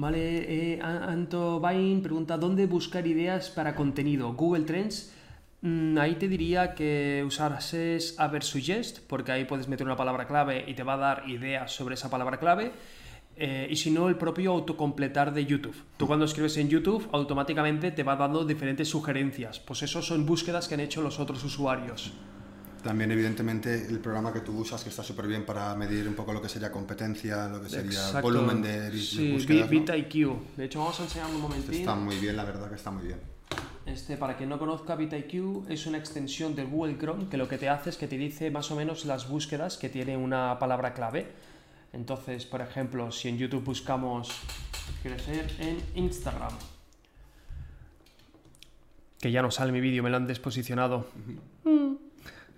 Vale, 0.00 0.46
eh, 0.48 0.80
Anto 0.80 1.60
Bain 1.60 2.00
pregunta, 2.00 2.38
¿dónde 2.38 2.64
buscar 2.64 3.06
ideas 3.06 3.50
para 3.50 3.74
contenido? 3.74 4.32
Google 4.32 4.64
Trends. 4.64 5.12
Mm, 5.60 5.98
ahí 5.98 6.14
te 6.14 6.26
diría 6.26 6.74
que 6.74 7.22
usases 7.26 8.18
Aversuggest, 8.18 9.00
porque 9.06 9.32
ahí 9.32 9.44
puedes 9.44 9.68
meter 9.68 9.86
una 9.86 9.96
palabra 9.96 10.26
clave 10.26 10.64
y 10.66 10.72
te 10.72 10.84
va 10.84 10.94
a 10.94 10.96
dar 10.96 11.28
ideas 11.28 11.72
sobre 11.72 11.96
esa 11.96 12.08
palabra 12.08 12.38
clave. 12.38 12.72
Eh, 13.36 13.68
y 13.70 13.76
si 13.76 13.90
no, 13.90 14.08
el 14.08 14.16
propio 14.16 14.52
autocompletar 14.52 15.34
de 15.34 15.44
YouTube. 15.44 15.76
Tú 15.98 16.06
cuando 16.06 16.24
escribes 16.24 16.56
en 16.56 16.70
YouTube, 16.70 17.06
automáticamente 17.12 17.90
te 17.90 18.02
va 18.02 18.16
dando 18.16 18.46
diferentes 18.46 18.88
sugerencias. 18.88 19.60
Pues 19.60 19.82
eso 19.82 20.00
son 20.00 20.24
búsquedas 20.24 20.66
que 20.66 20.76
han 20.76 20.80
hecho 20.80 21.02
los 21.02 21.20
otros 21.20 21.44
usuarios. 21.44 22.14
También, 22.82 23.10
evidentemente, 23.12 23.86
el 23.86 23.98
programa 23.98 24.32
que 24.32 24.40
tú 24.40 24.56
usas, 24.58 24.82
que 24.82 24.88
está 24.88 25.02
súper 25.02 25.26
bien 25.26 25.44
para 25.44 25.74
medir 25.74 26.08
un 26.08 26.14
poco 26.14 26.32
lo 26.32 26.40
que 26.40 26.48
sería 26.48 26.72
competencia, 26.72 27.46
lo 27.48 27.62
que 27.62 27.68
sería 27.68 27.90
Exacto. 27.90 28.22
volumen 28.22 28.62
de, 28.62 28.90
de 28.90 28.98
sí, 28.98 29.32
búsquedas. 29.32 29.70
¿no? 29.70 29.70
VitaIQ. 29.70 30.56
De 30.56 30.64
hecho, 30.64 30.78
vamos 30.78 30.98
a 31.00 31.02
enseñarlo 31.04 31.36
un 31.36 31.42
momentín. 31.42 31.74
Está 31.74 31.94
muy 31.94 32.16
bien, 32.16 32.36
la 32.36 32.44
verdad 32.44 32.68
que 32.68 32.76
está 32.76 32.90
muy 32.90 33.06
bien. 33.06 33.20
Este, 33.84 34.16
para 34.16 34.36
quien 34.36 34.48
no 34.48 34.58
conozca, 34.58 34.94
VitaIQ 34.94 35.68
es 35.68 35.86
una 35.86 35.98
extensión 35.98 36.54
del 36.54 36.68
Google 36.68 36.96
Chrome 36.98 37.28
que 37.28 37.36
lo 37.36 37.48
que 37.48 37.58
te 37.58 37.68
hace 37.68 37.90
es 37.90 37.96
que 37.96 38.06
te 38.06 38.16
dice 38.16 38.50
más 38.50 38.70
o 38.70 38.76
menos 38.76 39.04
las 39.04 39.28
búsquedas 39.28 39.76
que 39.76 39.88
tiene 39.88 40.16
una 40.16 40.58
palabra 40.58 40.94
clave. 40.94 41.26
Entonces, 41.92 42.46
por 42.46 42.60
ejemplo, 42.60 43.10
si 43.10 43.28
en 43.28 43.38
YouTube 43.38 43.64
buscamos 43.64 44.30
crecer 45.02 45.50
en 45.58 45.78
Instagram, 45.96 46.52
que 49.20 49.30
ya 49.30 49.42
no 49.42 49.50
sale 49.50 49.72
mi 49.72 49.80
vídeo, 49.80 50.02
me 50.02 50.10
lo 50.10 50.16
han 50.16 50.26
desposicionado. 50.26 51.08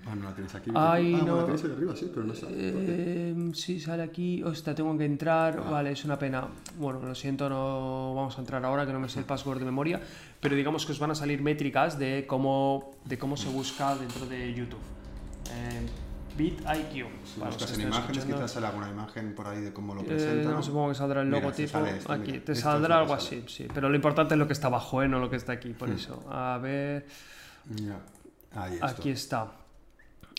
Ah, 0.05 0.15
no 0.17 0.25
la 0.25 0.35
tienes 0.35 0.53
aquí. 0.55 0.71
Ay, 0.75 1.15
ah, 1.21 1.25
no. 1.25 1.37
la 1.37 1.45
tienes 1.45 1.65
ahí 1.65 1.71
arriba, 1.73 1.95
sí, 1.97 2.11
pero 2.13 2.27
no 2.27 2.35
sale. 2.35 2.55
Eh, 2.59 3.51
sí, 3.55 3.79
sale 3.79 4.03
aquí. 4.03 4.43
Hostia, 4.43 4.75
tengo 4.75 4.97
que 4.99 5.05
entrar. 5.05 5.63
Ah. 5.65 5.71
Vale, 5.71 5.93
es 5.93 6.05
una 6.05 6.19
pena. 6.19 6.49
Bueno, 6.79 7.01
lo 7.01 7.15
siento, 7.15 7.49
no 7.49 8.15
vamos 8.15 8.37
a 8.37 8.41
entrar 8.41 8.65
ahora, 8.65 8.85
que 8.85 8.93
no 8.93 8.99
me 9.01 9.09
sé 9.09 9.21
el 9.21 9.25
password 9.25 9.61
de 9.61 9.65
memoria. 9.65 10.01
Pero 10.41 10.57
digamos 10.57 10.85
que 10.87 10.93
os 10.93 10.99
van 10.99 11.13
a 11.13 11.15
salir 11.15 11.41
métricas 11.41 11.99
de 11.99 12.25
cómo, 12.27 12.91
de 13.05 13.17
cómo 13.19 13.37
se 13.37 13.49
busca 13.49 13.95
dentro 13.95 14.27
de 14.27 14.53
YouTube. 14.53 14.81
Eh, 15.53 15.87
BitIQ. 16.37 17.07
Si 17.25 17.39
para 17.41 17.51
buscas 17.53 17.75
en 17.75 17.81
imágenes, 17.83 18.09
escuchando. 18.17 18.37
quizás 18.37 18.51
sale 18.53 18.67
alguna 18.67 18.91
imagen 18.91 19.35
por 19.35 19.47
ahí 19.47 19.61
de 19.61 19.73
cómo 19.73 19.95
lo 19.95 20.01
Eh, 20.01 20.05
presenta. 20.05 20.49
no, 20.51 20.57
¿no? 20.57 20.63
supongo 20.63 20.89
que 20.89 20.95
saldrá 20.97 21.21
el 21.21 21.29
Mira, 21.29 21.41
logotipo. 21.41 21.79
esto, 21.87 22.13
aquí, 22.13 22.23
mira, 22.33 22.33
te 22.33 22.39
esto 22.39 22.53
es 22.53 22.61
saldrá 22.61 22.99
algo 22.99 23.15
así, 23.15 23.45
sí. 23.47 23.69
Pero 23.73 23.89
lo 23.89 23.95
importante 23.95 24.35
es 24.35 24.39
lo 24.39 24.47
que 24.47 24.55
está 24.55 24.67
abajo, 24.69 25.03
¿eh? 25.03 25.09
no 25.09 25.19
lo 25.21 25.29
que 25.31 25.37
está 25.37 25.53
aquí, 25.53 25.75
por 25.75 25.91
Hmm. 25.91 25.93
eso. 25.95 26.25
A 26.31 26.59
ver, 26.59 27.07
Ya. 27.77 27.99
Ahí 28.55 28.75
está. 28.75 28.87
aquí 28.89 29.11
está. 29.11 29.53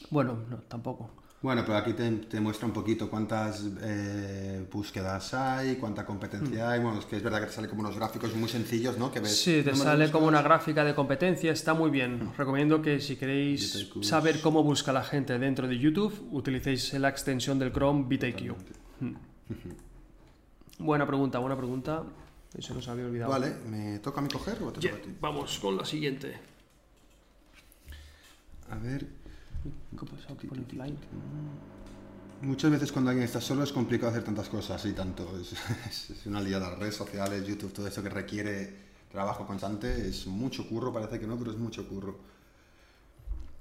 Bueno, 0.09 0.37
no, 0.49 0.57
tampoco. 0.57 1.09
Bueno, 1.43 1.63
pero 1.65 1.77
aquí 1.77 1.91
te, 1.91 2.09
te 2.09 2.39
muestra 2.39 2.65
un 2.65 2.71
poquito 2.71 3.09
cuántas 3.09 3.65
eh, 3.81 4.65
búsquedas 4.71 5.33
hay, 5.33 5.75
cuánta 5.75 6.05
competencia 6.05 6.69
hay. 6.71 6.79
Bueno, 6.79 6.99
es 6.99 7.05
que 7.05 7.17
es 7.17 7.23
verdad 7.23 7.41
que 7.41 7.47
te 7.47 7.51
sale 7.51 7.67
como 7.67 7.81
unos 7.81 7.97
gráficos 7.97 8.33
muy 8.33 8.47
sencillos, 8.47 8.97
¿no? 8.97 9.11
Que 9.11 9.19
ves. 9.19 9.41
Sí, 9.41 9.61
te 9.61 9.75
sale 9.75 10.09
como 10.09 10.27
una 10.27 10.41
gráfica 10.41 10.85
de 10.85 10.95
competencia, 10.95 11.51
está 11.51 11.73
muy 11.73 11.89
bien. 11.89 12.29
Os 12.29 12.37
recomiendo 12.37 12.81
que 12.81 13.01
si 13.01 13.17
queréis 13.17 13.89
saber 14.03 14.39
cómo 14.39 14.63
busca 14.63 14.93
la 14.93 15.03
gente 15.03 15.37
dentro 15.37 15.67
de 15.67 15.77
YouTube, 15.77 16.29
utilicéis 16.31 16.93
la 16.93 17.09
extensión 17.09 17.59
del 17.59 17.73
Chrome 17.73 18.05
VitaIQ. 18.07 18.55
Buena 20.79 21.05
pregunta, 21.05 21.39
buena 21.39 21.57
pregunta. 21.57 22.03
Eso 22.57 22.73
nos 22.73 22.87
había 22.87 23.05
olvidado. 23.05 23.29
Vale, 23.29 23.53
¿me 23.69 23.99
toca 23.99 24.21
a 24.21 24.23
mí 24.23 24.29
coger 24.29 24.63
o 24.63 24.71
te 24.71 24.79
toca 24.79 24.95
a 24.95 25.01
ti? 25.01 25.13
vamos 25.19 25.59
con 25.59 25.75
la 25.75 25.83
siguiente. 25.83 26.37
A 28.69 28.75
ver, 28.75 29.07
¿Qué? 29.63 30.35
¿Qué 30.39 30.47
pone 30.47 30.61
offline? 30.61 30.97
muchas 32.41 32.71
veces 32.71 32.91
cuando 32.91 33.09
alguien 33.09 33.23
está 33.25 33.39
solo 33.39 33.63
es 33.63 33.71
complicado 33.71 34.09
hacer 34.11 34.23
tantas 34.23 34.49
cosas 34.49 34.85
y 34.85 34.91
tanto. 34.93 35.37
Es, 35.39 35.53
es 36.11 36.25
una 36.25 36.41
liada, 36.41 36.69
las 36.71 36.79
redes 36.79 36.95
sociales, 36.95 37.47
YouTube, 37.47 37.71
todo 37.71 37.87
esto 37.87 38.03
que 38.03 38.09
requiere 38.09 38.83
trabajo 39.11 39.45
constante, 39.45 40.07
es 40.09 40.27
mucho 40.27 40.67
curro, 40.67 40.91
parece 40.91 41.19
que 41.19 41.27
no, 41.27 41.37
pero 41.37 41.51
es 41.51 41.57
mucho 41.57 41.87
curro. 41.87 42.17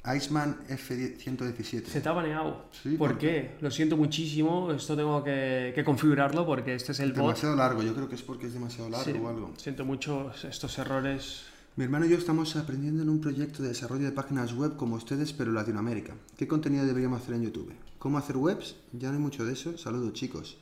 Iceman 0.05 0.67
F117. 0.69 1.85
Se 1.85 2.01
te 2.01 2.09
ha 2.09 2.13
baneado. 2.13 2.65
Sí, 2.73 2.97
¿Por 2.97 3.11
¿por 3.11 3.19
qué? 3.19 3.53
Lo 3.61 3.71
siento 3.71 3.97
muchísimo. 3.97 4.73
Esto 4.73 4.97
tengo 4.97 5.23
que, 5.23 5.71
que 5.77 5.85
configurarlo 5.85 6.45
porque 6.45 6.75
este 6.75 6.91
es 6.91 6.99
el 6.99 7.13
bot. 7.13 7.19
Demasiado 7.19 7.55
largo, 7.55 7.83
yo 7.85 7.95
creo 7.95 8.09
que 8.09 8.17
es 8.17 8.23
porque 8.23 8.49
es 8.49 8.53
demasiado 8.55 8.91
largo 8.91 9.05
Sí, 9.05 9.17
o 9.17 9.29
algo. 9.29 9.53
siento 9.57 9.85
mucho 9.85 10.33
estos 10.43 10.77
errores. 10.79 11.45
Mi 11.77 11.85
hermano 11.85 12.05
y 12.05 12.11
yo 12.11 12.19
estamos 12.19 12.55
aprendiendo 12.57 13.03
en 13.03 13.09
un 13.09 13.21
proyecto 13.21 13.63
de 13.63 13.71
desarrollo 13.71 14.05
de 14.05 14.13
páginas 14.13 14.53
web 14.55 14.77
como 14.77 14.97
ustedes, 14.97 15.33
pero 15.33 15.53
Latinoamérica. 15.53 16.13
¿Qué 16.37 16.47
contenido 16.47 16.85
deberíamos 16.85 17.23
hacer 17.23 17.35
en 17.35 17.45
YouTube? 17.45 17.73
¿Cómo 17.99 18.19
hacer 18.19 18.37
webs? 18.37 18.77
Ya 18.93 19.09
no 19.09 19.15
hay 19.15 19.21
mucho 19.23 19.45
de 19.47 19.55
eso. 19.55 19.79
Saludos, 19.79 20.13
chicos. 20.13 20.59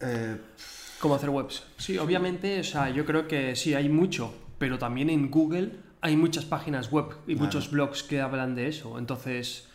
Eh, 0.00 0.36
¿Cómo 0.98 1.14
hacer 1.14 1.30
webs? 1.30 1.62
Sí, 1.76 1.98
obviamente, 1.98 2.58
o 2.60 2.64
sea, 2.64 2.90
yo 2.90 3.04
creo 3.04 3.28
que 3.28 3.54
sí, 3.54 3.74
hay 3.74 3.88
mucho, 3.88 4.34
pero 4.58 4.76
también 4.76 5.08
en 5.08 5.30
Google 5.30 5.70
hay 6.00 6.16
muchas 6.16 6.44
páginas 6.44 6.90
web 6.90 7.06
y 7.26 7.34
Claro. 7.34 7.44
muchos 7.46 7.70
blogs 7.70 8.02
que 8.02 8.20
hablan 8.20 8.56
de 8.56 8.66
eso. 8.68 8.98
Entonces, 8.98 9.68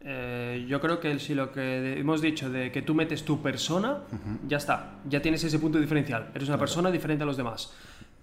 eh, 0.00 0.64
yo 0.66 0.80
creo 0.80 1.00
que 1.00 1.18
si 1.18 1.34
lo 1.34 1.52
que 1.52 1.98
hemos 2.00 2.22
dicho 2.22 2.48
de 2.48 2.72
que 2.72 2.80
tú 2.80 2.94
metes 2.94 3.26
tu 3.26 3.42
persona, 3.42 4.04
ya 4.48 4.56
está, 4.56 5.00
ya 5.06 5.20
tienes 5.20 5.44
ese 5.44 5.58
punto 5.58 5.78
diferencial. 5.78 6.30
Eres 6.34 6.48
una 6.48 6.58
persona 6.58 6.90
diferente 6.90 7.24
a 7.24 7.26
los 7.26 7.36
demás. 7.36 7.72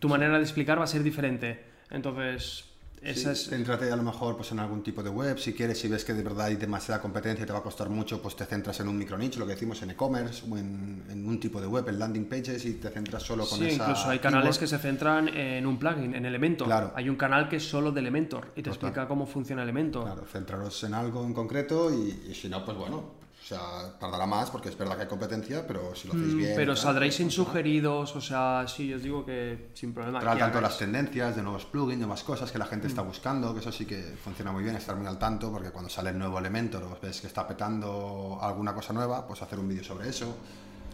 Tu 0.05 0.09
manera 0.09 0.37
de 0.37 0.43
explicar 0.43 0.77
va 0.79 0.83
a 0.83 0.87
ser 0.87 1.01
diferente. 1.01 1.63
Entonces, 1.89 2.65
esa 3.01 3.31
es... 3.31 3.49
Céntrate 3.49 3.91
a 3.91 3.95
lo 3.95 4.03
mejor 4.03 4.35
pues, 4.37 4.51
en 4.51 4.59
algún 4.59 4.83
tipo 4.83 5.01
de 5.01 5.09
web, 5.09 5.39
si 5.39 5.53
quieres, 5.53 5.79
si 5.79 5.87
ves 5.87 6.05
que 6.05 6.13
de 6.13 6.21
verdad 6.21 6.45
hay 6.45 6.57
demasiada 6.57 7.01
competencia 7.01 7.41
y 7.41 7.47
te 7.47 7.51
va 7.53 7.57
a 7.57 7.63
costar 7.63 7.89
mucho, 7.89 8.21
pues 8.21 8.35
te 8.35 8.45
centras 8.45 8.79
en 8.81 8.87
un 8.87 8.99
micronicho, 8.99 9.39
lo 9.39 9.47
que 9.47 9.53
decimos 9.53 9.81
en 9.81 9.89
e-commerce 9.89 10.43
o 10.47 10.55
en, 10.59 11.03
en 11.09 11.27
un 11.27 11.39
tipo 11.39 11.59
de 11.59 11.65
web, 11.65 11.89
en 11.89 11.97
landing 11.97 12.25
pages 12.25 12.63
y 12.65 12.73
te 12.73 12.89
centras 12.89 13.23
solo 13.23 13.47
con 13.47 13.57
Sí, 13.57 13.65
esa 13.69 13.81
incluso 13.83 14.09
hay 14.09 14.19
canales 14.19 14.43
keyword. 14.43 14.59
que 14.59 14.67
se 14.67 14.77
centran 14.77 15.27
en 15.29 15.65
un 15.65 15.79
plugin, 15.79 16.13
en 16.13 16.23
Elementor. 16.23 16.67
Claro. 16.67 16.93
Hay 16.95 17.09
un 17.09 17.15
canal 17.15 17.49
que 17.49 17.55
es 17.55 17.67
solo 17.67 17.91
de 17.91 18.01
Elementor 18.01 18.51
y 18.55 18.61
te 18.61 18.69
explica 18.69 19.07
cómo 19.07 19.25
funciona 19.25 19.63
Elementor. 19.63 20.03
Claro, 20.03 20.25
centraros 20.27 20.83
en 20.83 20.93
algo 20.93 21.25
en 21.25 21.33
concreto 21.33 21.91
y, 21.91 22.29
y 22.29 22.35
si 22.35 22.47
no, 22.47 22.63
pues 22.63 22.77
bueno, 22.77 23.24
o 23.45 23.47
sea, 23.47 23.60
tardará 23.99 24.25
más 24.25 24.49
porque 24.49 24.69
es 24.69 24.77
verdad 24.77 24.95
que 24.95 25.03
hay 25.03 25.08
competencia, 25.08 25.67
pero 25.67 25.93
si 25.93 26.08
lo 26.08 26.15
hacéis 26.15 26.34
bien... 26.36 26.53
Mm, 26.53 26.55
Pero 26.55 26.73
tal, 26.73 26.81
saldréis 26.81 27.12
pues 27.13 27.17
sin 27.17 27.25
funciona. 27.27 27.47
sugeridos, 27.51 28.15
o 28.15 28.21
sea, 28.21 28.65
sí, 28.67 28.88
yo 28.88 28.95
os 28.97 29.03
digo 29.03 29.23
que 29.23 29.69
sin 29.75 29.93
problema. 29.93 30.19
Que 30.19 30.25
tanto 30.39 30.60
las 30.60 30.79
tendencias 30.79 31.36
de 31.36 31.43
nuevos 31.43 31.63
plugins, 31.65 31.99
nuevas 31.99 32.23
cosas 32.23 32.51
que 32.51 32.58
la 32.58 32.65
gente 32.65 32.88
Mm. 32.88 32.89
está 32.89 33.01
buscando, 33.03 33.53
que 33.53 33.60
eso 33.60 33.71
sí 33.71 33.86
que 33.86 34.01
funciona 34.23 34.51
muy 34.51 34.63
bien, 34.63 34.75
estar 34.75 34.95
muy 34.95 35.05
al 35.05 35.19
tanto, 35.19 35.51
porque 35.51 35.69
cuando 35.69 35.91
sale 35.91 36.10
el 36.10 36.17
nuevo 36.17 36.39
Elementor 36.39 36.86
o 36.86 36.97
ves 36.99 37.21
que 37.21 37.27
está 37.27 37.47
petando 37.47 38.39
alguna 38.41 38.73
cosa 38.73 38.93
nueva, 38.93 39.27
pues 39.27 39.43
hacer 39.43 39.60
un 39.60 39.67
vídeo 39.67 39.84
sobre 39.84 40.10
eso. 40.10 40.36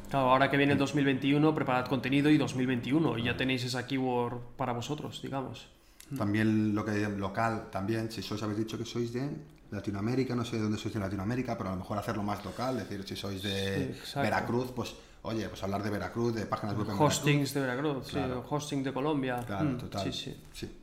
Claro, 0.10 0.30
ahora 0.32 0.52
que 0.52 0.58
viene 0.58 0.74
el 0.74 0.80
2021, 0.80 1.56
preparad 1.56 1.86
contenido 1.86 2.30
y 2.30 2.38
2021 2.38 3.18
y 3.18 3.24
ya 3.24 3.38
tenéis 3.38 3.64
esa 3.64 3.88
keyword 3.88 4.40
para 4.58 4.74
vosotros, 4.74 5.22
digamos. 5.22 5.70
Mm. 6.10 6.18
También 6.18 6.76
lo 6.76 6.84
que 6.84 7.08
local, 7.08 7.70
también, 7.72 8.12
si 8.12 8.22
sois, 8.22 8.44
habéis 8.44 8.60
dicho 8.60 8.78
que 8.78 8.84
sois 8.84 9.14
de 9.14 9.30
Latinoamérica, 9.72 10.36
no 10.36 10.44
sé 10.44 10.58
de 10.58 10.64
dónde 10.64 10.78
sois 10.78 10.94
de 10.94 11.00
Latinoamérica, 11.00 11.58
pero 11.58 11.70
a 11.70 11.74
lo 11.74 11.80
mejor 11.80 11.98
hacerlo 11.98 12.24
más 12.24 12.44
local, 12.44 12.78
es 12.78 12.90
decir, 12.90 13.08
si 13.08 13.16
sois 13.16 13.42
de 13.42 13.96
Sí. 14.04 14.20
Veracruz, 14.20 14.72
pues 14.76 14.94
oye, 15.24 15.48
pues 15.48 15.64
hablar 15.64 15.82
de 15.82 15.90
Veracruz, 15.90 16.36
de 16.36 16.46
páginas 16.46 16.76
web 16.76 16.90
en 16.90 16.98
Hostings 17.00 17.54
de 17.54 17.62
Veracruz, 17.62 18.06
sí, 18.08 18.12
Claro. 18.14 18.46
hosting 18.50 18.84
de 18.84 18.92
Colombia. 18.94 19.36
Veracruz. 19.36 19.58
Claro, 19.58 19.70
Mm, 19.70 19.78
total. 19.78 20.14
Sí, 20.14 20.36
sí. 20.54 20.78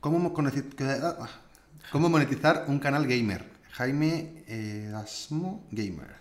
¿Cómo, 0.00 0.18
mo- 0.18 0.32
coneci- 0.34 0.68
que- 0.74 0.84
ah, 0.84 1.28
¿Cómo 1.92 2.08
monetizar 2.08 2.64
un 2.68 2.78
canal 2.78 3.06
gamer? 3.06 3.44
Jaime 3.72 4.44
Erasmo 4.46 5.66
Gamer. 5.70 6.20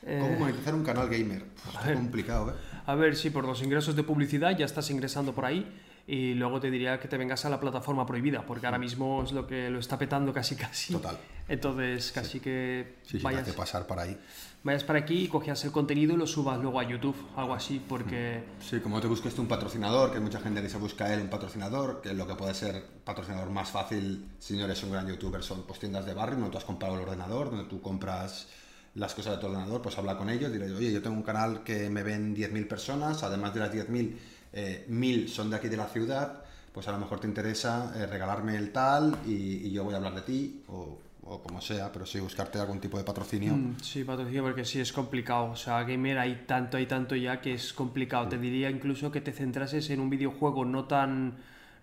¿Cómo 0.00 0.26
Eh, 0.26 0.36
monetizar 0.38 0.74
un 0.74 0.84
canal 0.84 1.08
gamer? 1.08 1.44
Está 1.66 1.82
ver. 1.82 1.94
complicado, 1.96 2.50
¿eh? 2.50 2.54
A 2.86 2.94
ver, 2.94 3.16
sí, 3.16 3.30
por 3.30 3.44
los 3.44 3.60
ingresos 3.62 3.96
de 3.96 4.02
publicidad 4.04 4.56
ya 4.56 4.64
estás 4.64 4.88
ingresando 4.90 5.34
por 5.34 5.44
ahí 5.44 5.66
y 6.08 6.34
luego 6.34 6.60
te 6.60 6.70
diría 6.70 7.00
que 7.00 7.08
te 7.08 7.18
vengas 7.18 7.44
a 7.44 7.50
la 7.50 7.58
plataforma 7.58 8.06
prohibida, 8.06 8.46
porque 8.46 8.66
ahora 8.66 8.78
mismo 8.78 9.24
es 9.24 9.32
lo 9.32 9.46
que 9.46 9.70
lo 9.70 9.80
está 9.80 9.98
petando 9.98 10.32
casi 10.32 10.54
casi. 10.54 10.92
Total. 10.92 11.18
Entonces, 11.48 12.12
casi 12.12 12.40
que 12.40 12.96
Sí, 13.02 13.12
sí, 13.12 13.18
te 13.18 13.24
vayas, 13.24 13.42
hace 13.42 13.52
pasar 13.52 13.86
por 13.86 13.98
ahí. 13.98 14.16
vayas 14.62 14.84
para 14.84 15.00
aquí 15.00 15.24
y 15.24 15.28
cogías 15.28 15.64
el 15.64 15.72
contenido 15.72 16.14
y 16.14 16.16
lo 16.16 16.26
subas 16.26 16.58
luego 16.60 16.78
a 16.78 16.84
YouTube, 16.88 17.16
algo 17.36 17.54
así, 17.54 17.82
porque... 17.88 18.44
Sí, 18.60 18.78
como 18.80 19.00
te 19.00 19.08
busques 19.08 19.34
tú 19.34 19.42
un 19.42 19.48
patrocinador, 19.48 20.10
que 20.10 20.18
hay 20.18 20.22
mucha 20.22 20.40
gente 20.40 20.62
que 20.62 20.68
se 20.68 20.78
busca 20.78 21.12
él 21.12 21.20
un 21.20 21.28
patrocinador, 21.30 22.00
que 22.00 22.14
lo 22.14 22.26
que 22.26 22.34
puede 22.34 22.54
ser 22.54 22.84
patrocinador 23.04 23.50
más 23.50 23.70
fácil 23.70 24.28
si 24.38 24.56
no 24.56 24.64
eres 24.64 24.82
un 24.84 24.92
gran 24.92 25.08
youtuber 25.08 25.42
son 25.42 25.66
pues, 25.66 25.80
tiendas 25.80 26.06
de 26.06 26.14
barrio, 26.14 26.36
donde 26.36 26.50
tú 26.50 26.58
has 26.58 26.64
comprado 26.64 26.94
el 26.94 27.02
ordenador, 27.02 27.50
donde 27.50 27.68
tú 27.68 27.80
compras 27.80 28.48
las 28.94 29.14
cosas 29.14 29.34
de 29.34 29.40
tu 29.40 29.46
ordenador, 29.46 29.82
pues 29.82 29.98
habla 29.98 30.16
con 30.16 30.30
ellos, 30.30 30.50
dile, 30.50 30.72
oye, 30.72 30.90
yo 30.90 31.02
tengo 31.02 31.16
un 31.16 31.22
canal 31.22 31.62
que 31.62 31.90
me 31.90 32.02
ven 32.02 32.34
10.000 32.34 32.66
personas, 32.66 33.22
además 33.22 33.52
de 33.52 33.60
las 33.60 33.72
10.000 33.72 34.16
eh, 34.56 34.84
mil 34.88 35.28
son 35.28 35.50
de 35.50 35.56
aquí 35.56 35.68
de 35.68 35.76
la 35.76 35.86
ciudad, 35.86 36.42
pues 36.72 36.88
a 36.88 36.92
lo 36.92 36.98
mejor 36.98 37.20
te 37.20 37.26
interesa 37.28 37.92
eh, 37.96 38.06
regalarme 38.06 38.56
el 38.56 38.72
tal 38.72 39.16
y, 39.26 39.66
y 39.66 39.70
yo 39.70 39.84
voy 39.84 39.94
a 39.94 39.98
hablar 39.98 40.14
de 40.14 40.22
ti 40.22 40.62
o, 40.68 40.98
o 41.28 41.42
como 41.42 41.60
sea, 41.60 41.92
pero 41.92 42.06
sí 42.06 42.20
buscarte 42.20 42.58
algún 42.58 42.80
tipo 42.80 42.96
de 42.98 43.04
patrocinio. 43.04 43.54
Mm, 43.54 43.76
Sí, 43.82 44.04
patrocinio, 44.04 44.42
porque 44.42 44.64
sí 44.64 44.80
es 44.80 44.92
complicado. 44.92 45.50
O 45.50 45.56
sea, 45.56 45.82
gamer 45.84 46.18
hay 46.18 46.44
tanto, 46.46 46.76
hay 46.76 46.86
tanto 46.86 47.16
ya 47.16 47.40
que 47.40 47.54
es 47.54 47.72
complicado. 47.72 48.28
Te 48.28 48.38
diría 48.38 48.70
incluso 48.70 49.10
que 49.12 49.20
te 49.20 49.32
centrases 49.32 49.90
en 49.90 50.00
un 50.00 50.08
videojuego 50.10 50.64
no 50.64 50.84
tan, 50.84 51.34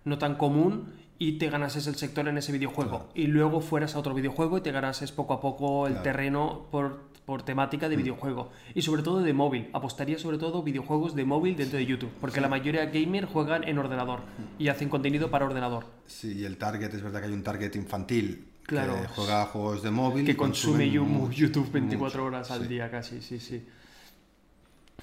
no 0.04 0.18
tan 0.18 0.34
común 0.36 0.92
y 1.18 1.38
te 1.38 1.48
ganases 1.50 1.86
el 1.86 1.94
sector 1.94 2.26
en 2.28 2.38
ese 2.38 2.52
videojuego. 2.52 3.08
Y 3.14 3.26
luego 3.28 3.60
fueras 3.60 3.94
a 3.94 3.98
otro 4.00 4.14
videojuego 4.14 4.58
y 4.58 4.62
te 4.62 4.72
ganases 4.72 5.12
poco 5.12 5.34
a 5.34 5.40
poco 5.40 5.86
el 5.86 5.92
Claro. 5.94 6.02
terreno 6.04 6.66
por, 6.70 7.04
por 7.24 7.42
temática 7.42 7.88
de 7.88 7.96
videojuego. 7.96 8.50
Y 8.74 8.82
sobre 8.82 9.02
todo 9.02 9.20
de 9.20 9.32
móvil. 9.32 9.70
Apostaría 9.72 10.18
sobre 10.18 10.38
todo 10.38 10.62
videojuegos 10.62 11.14
de 11.14 11.24
móvil 11.24 11.56
dentro 11.56 11.78
de 11.78 11.86
YouTube. 11.86 12.10
Porque 12.20 12.40
la 12.40 12.48
mayoría 12.48 12.86
de 12.86 13.00
gamer 13.04 13.24
juegan 13.26 13.64
en 13.64 13.78
ordenador 13.78 14.20
y 14.58 14.68
hacen 14.68 14.88
contenido 14.88 15.30
para 15.30 15.46
ordenador. 15.46 15.86
Sí, 16.06 16.40
y 16.40 16.44
el 16.44 16.56
target, 16.58 16.92
es 16.92 17.02
verdad 17.02 17.20
que 17.20 17.26
hay 17.26 17.32
un 17.32 17.42
target 17.42 17.74
infantil 17.76 18.48
Claro. 18.66 18.94
que 19.00 19.08
juega 19.08 19.44
juegos 19.46 19.82
de 19.82 19.90
móvil. 19.90 20.24
Que 20.24 20.36
consume 20.36 20.90
YouTube 20.90 21.70
24 21.70 22.22
mucho, 22.22 22.24
horas 22.24 22.50
al 22.50 22.62
sí. 22.62 22.68
día 22.68 22.90
casi, 22.90 23.20
sí, 23.20 23.38
sí. 23.38 23.64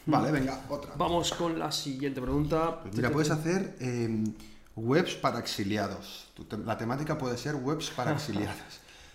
Vale, 0.06 0.32
venga, 0.32 0.62
otra. 0.70 0.94
Vamos 0.98 1.32
con 1.34 1.60
la 1.60 1.72
siguiente 1.72 2.20
pregunta. 2.22 2.82
Pues 2.82 2.96
mira, 2.96 3.12
puedes 3.12 3.30
hacer 3.30 3.76
eh, 3.80 4.24
webs 4.76 5.14
para 5.14 5.38
exiliados. 5.38 6.28
La 6.66 6.76
temática 6.78 7.18
puede 7.18 7.38
ser 7.38 7.56
webs 7.56 7.92
para 7.92 8.12
exiliados. 8.16 8.58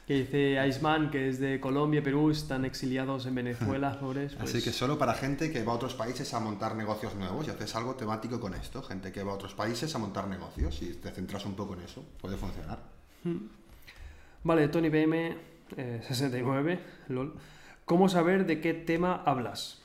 Que 0.07 0.15
dice 0.21 0.65
Iceman, 0.69 1.11
que 1.11 1.29
es 1.29 1.41
de 1.41 1.59
Colombia, 1.61 2.01
Perú, 2.01 2.31
están 2.31 2.65
exiliados 2.65 3.27
en 3.27 3.35
Venezuela, 3.35 3.99
pobres. 4.01 4.35
pues- 4.37 4.51
Así 4.55 4.63
que 4.63 4.73
solo 4.73 4.97
para 4.99 5.15
gente 5.15 5.51
que 5.53 5.65
va 5.65 5.73
a 5.73 5.75
otros 5.77 5.95
países 5.95 6.33
a 6.33 6.39
montar 6.39 6.77
negocios 6.77 7.15
nuevos 7.17 7.47
y 7.49 7.51
haces 7.51 7.75
algo 7.75 7.97
temático 7.97 8.39
con 8.39 8.55
esto. 8.55 8.83
Gente 8.85 9.11
que 9.11 9.23
va 9.25 9.33
a 9.33 9.35
otros 9.35 9.55
países 9.55 9.93
a 9.95 9.99
montar 9.99 10.29
negocios 10.29 10.81
y 10.83 10.95
te 10.95 11.11
centras 11.11 11.45
un 11.45 11.55
poco 11.55 11.75
en 11.75 11.81
eso. 11.81 12.05
Puede 12.21 12.37
funcionar. 12.37 12.79
Vale, 14.45 14.69
Tony 14.69 14.91
PM, 14.91 15.37
eh, 15.77 16.01
69, 16.07 16.79
lol. 17.09 17.35
¿Cómo 17.85 18.09
saber 18.09 18.47
de 18.47 18.61
qué 18.61 18.75
tema 18.75 19.23
hablas? 19.27 19.81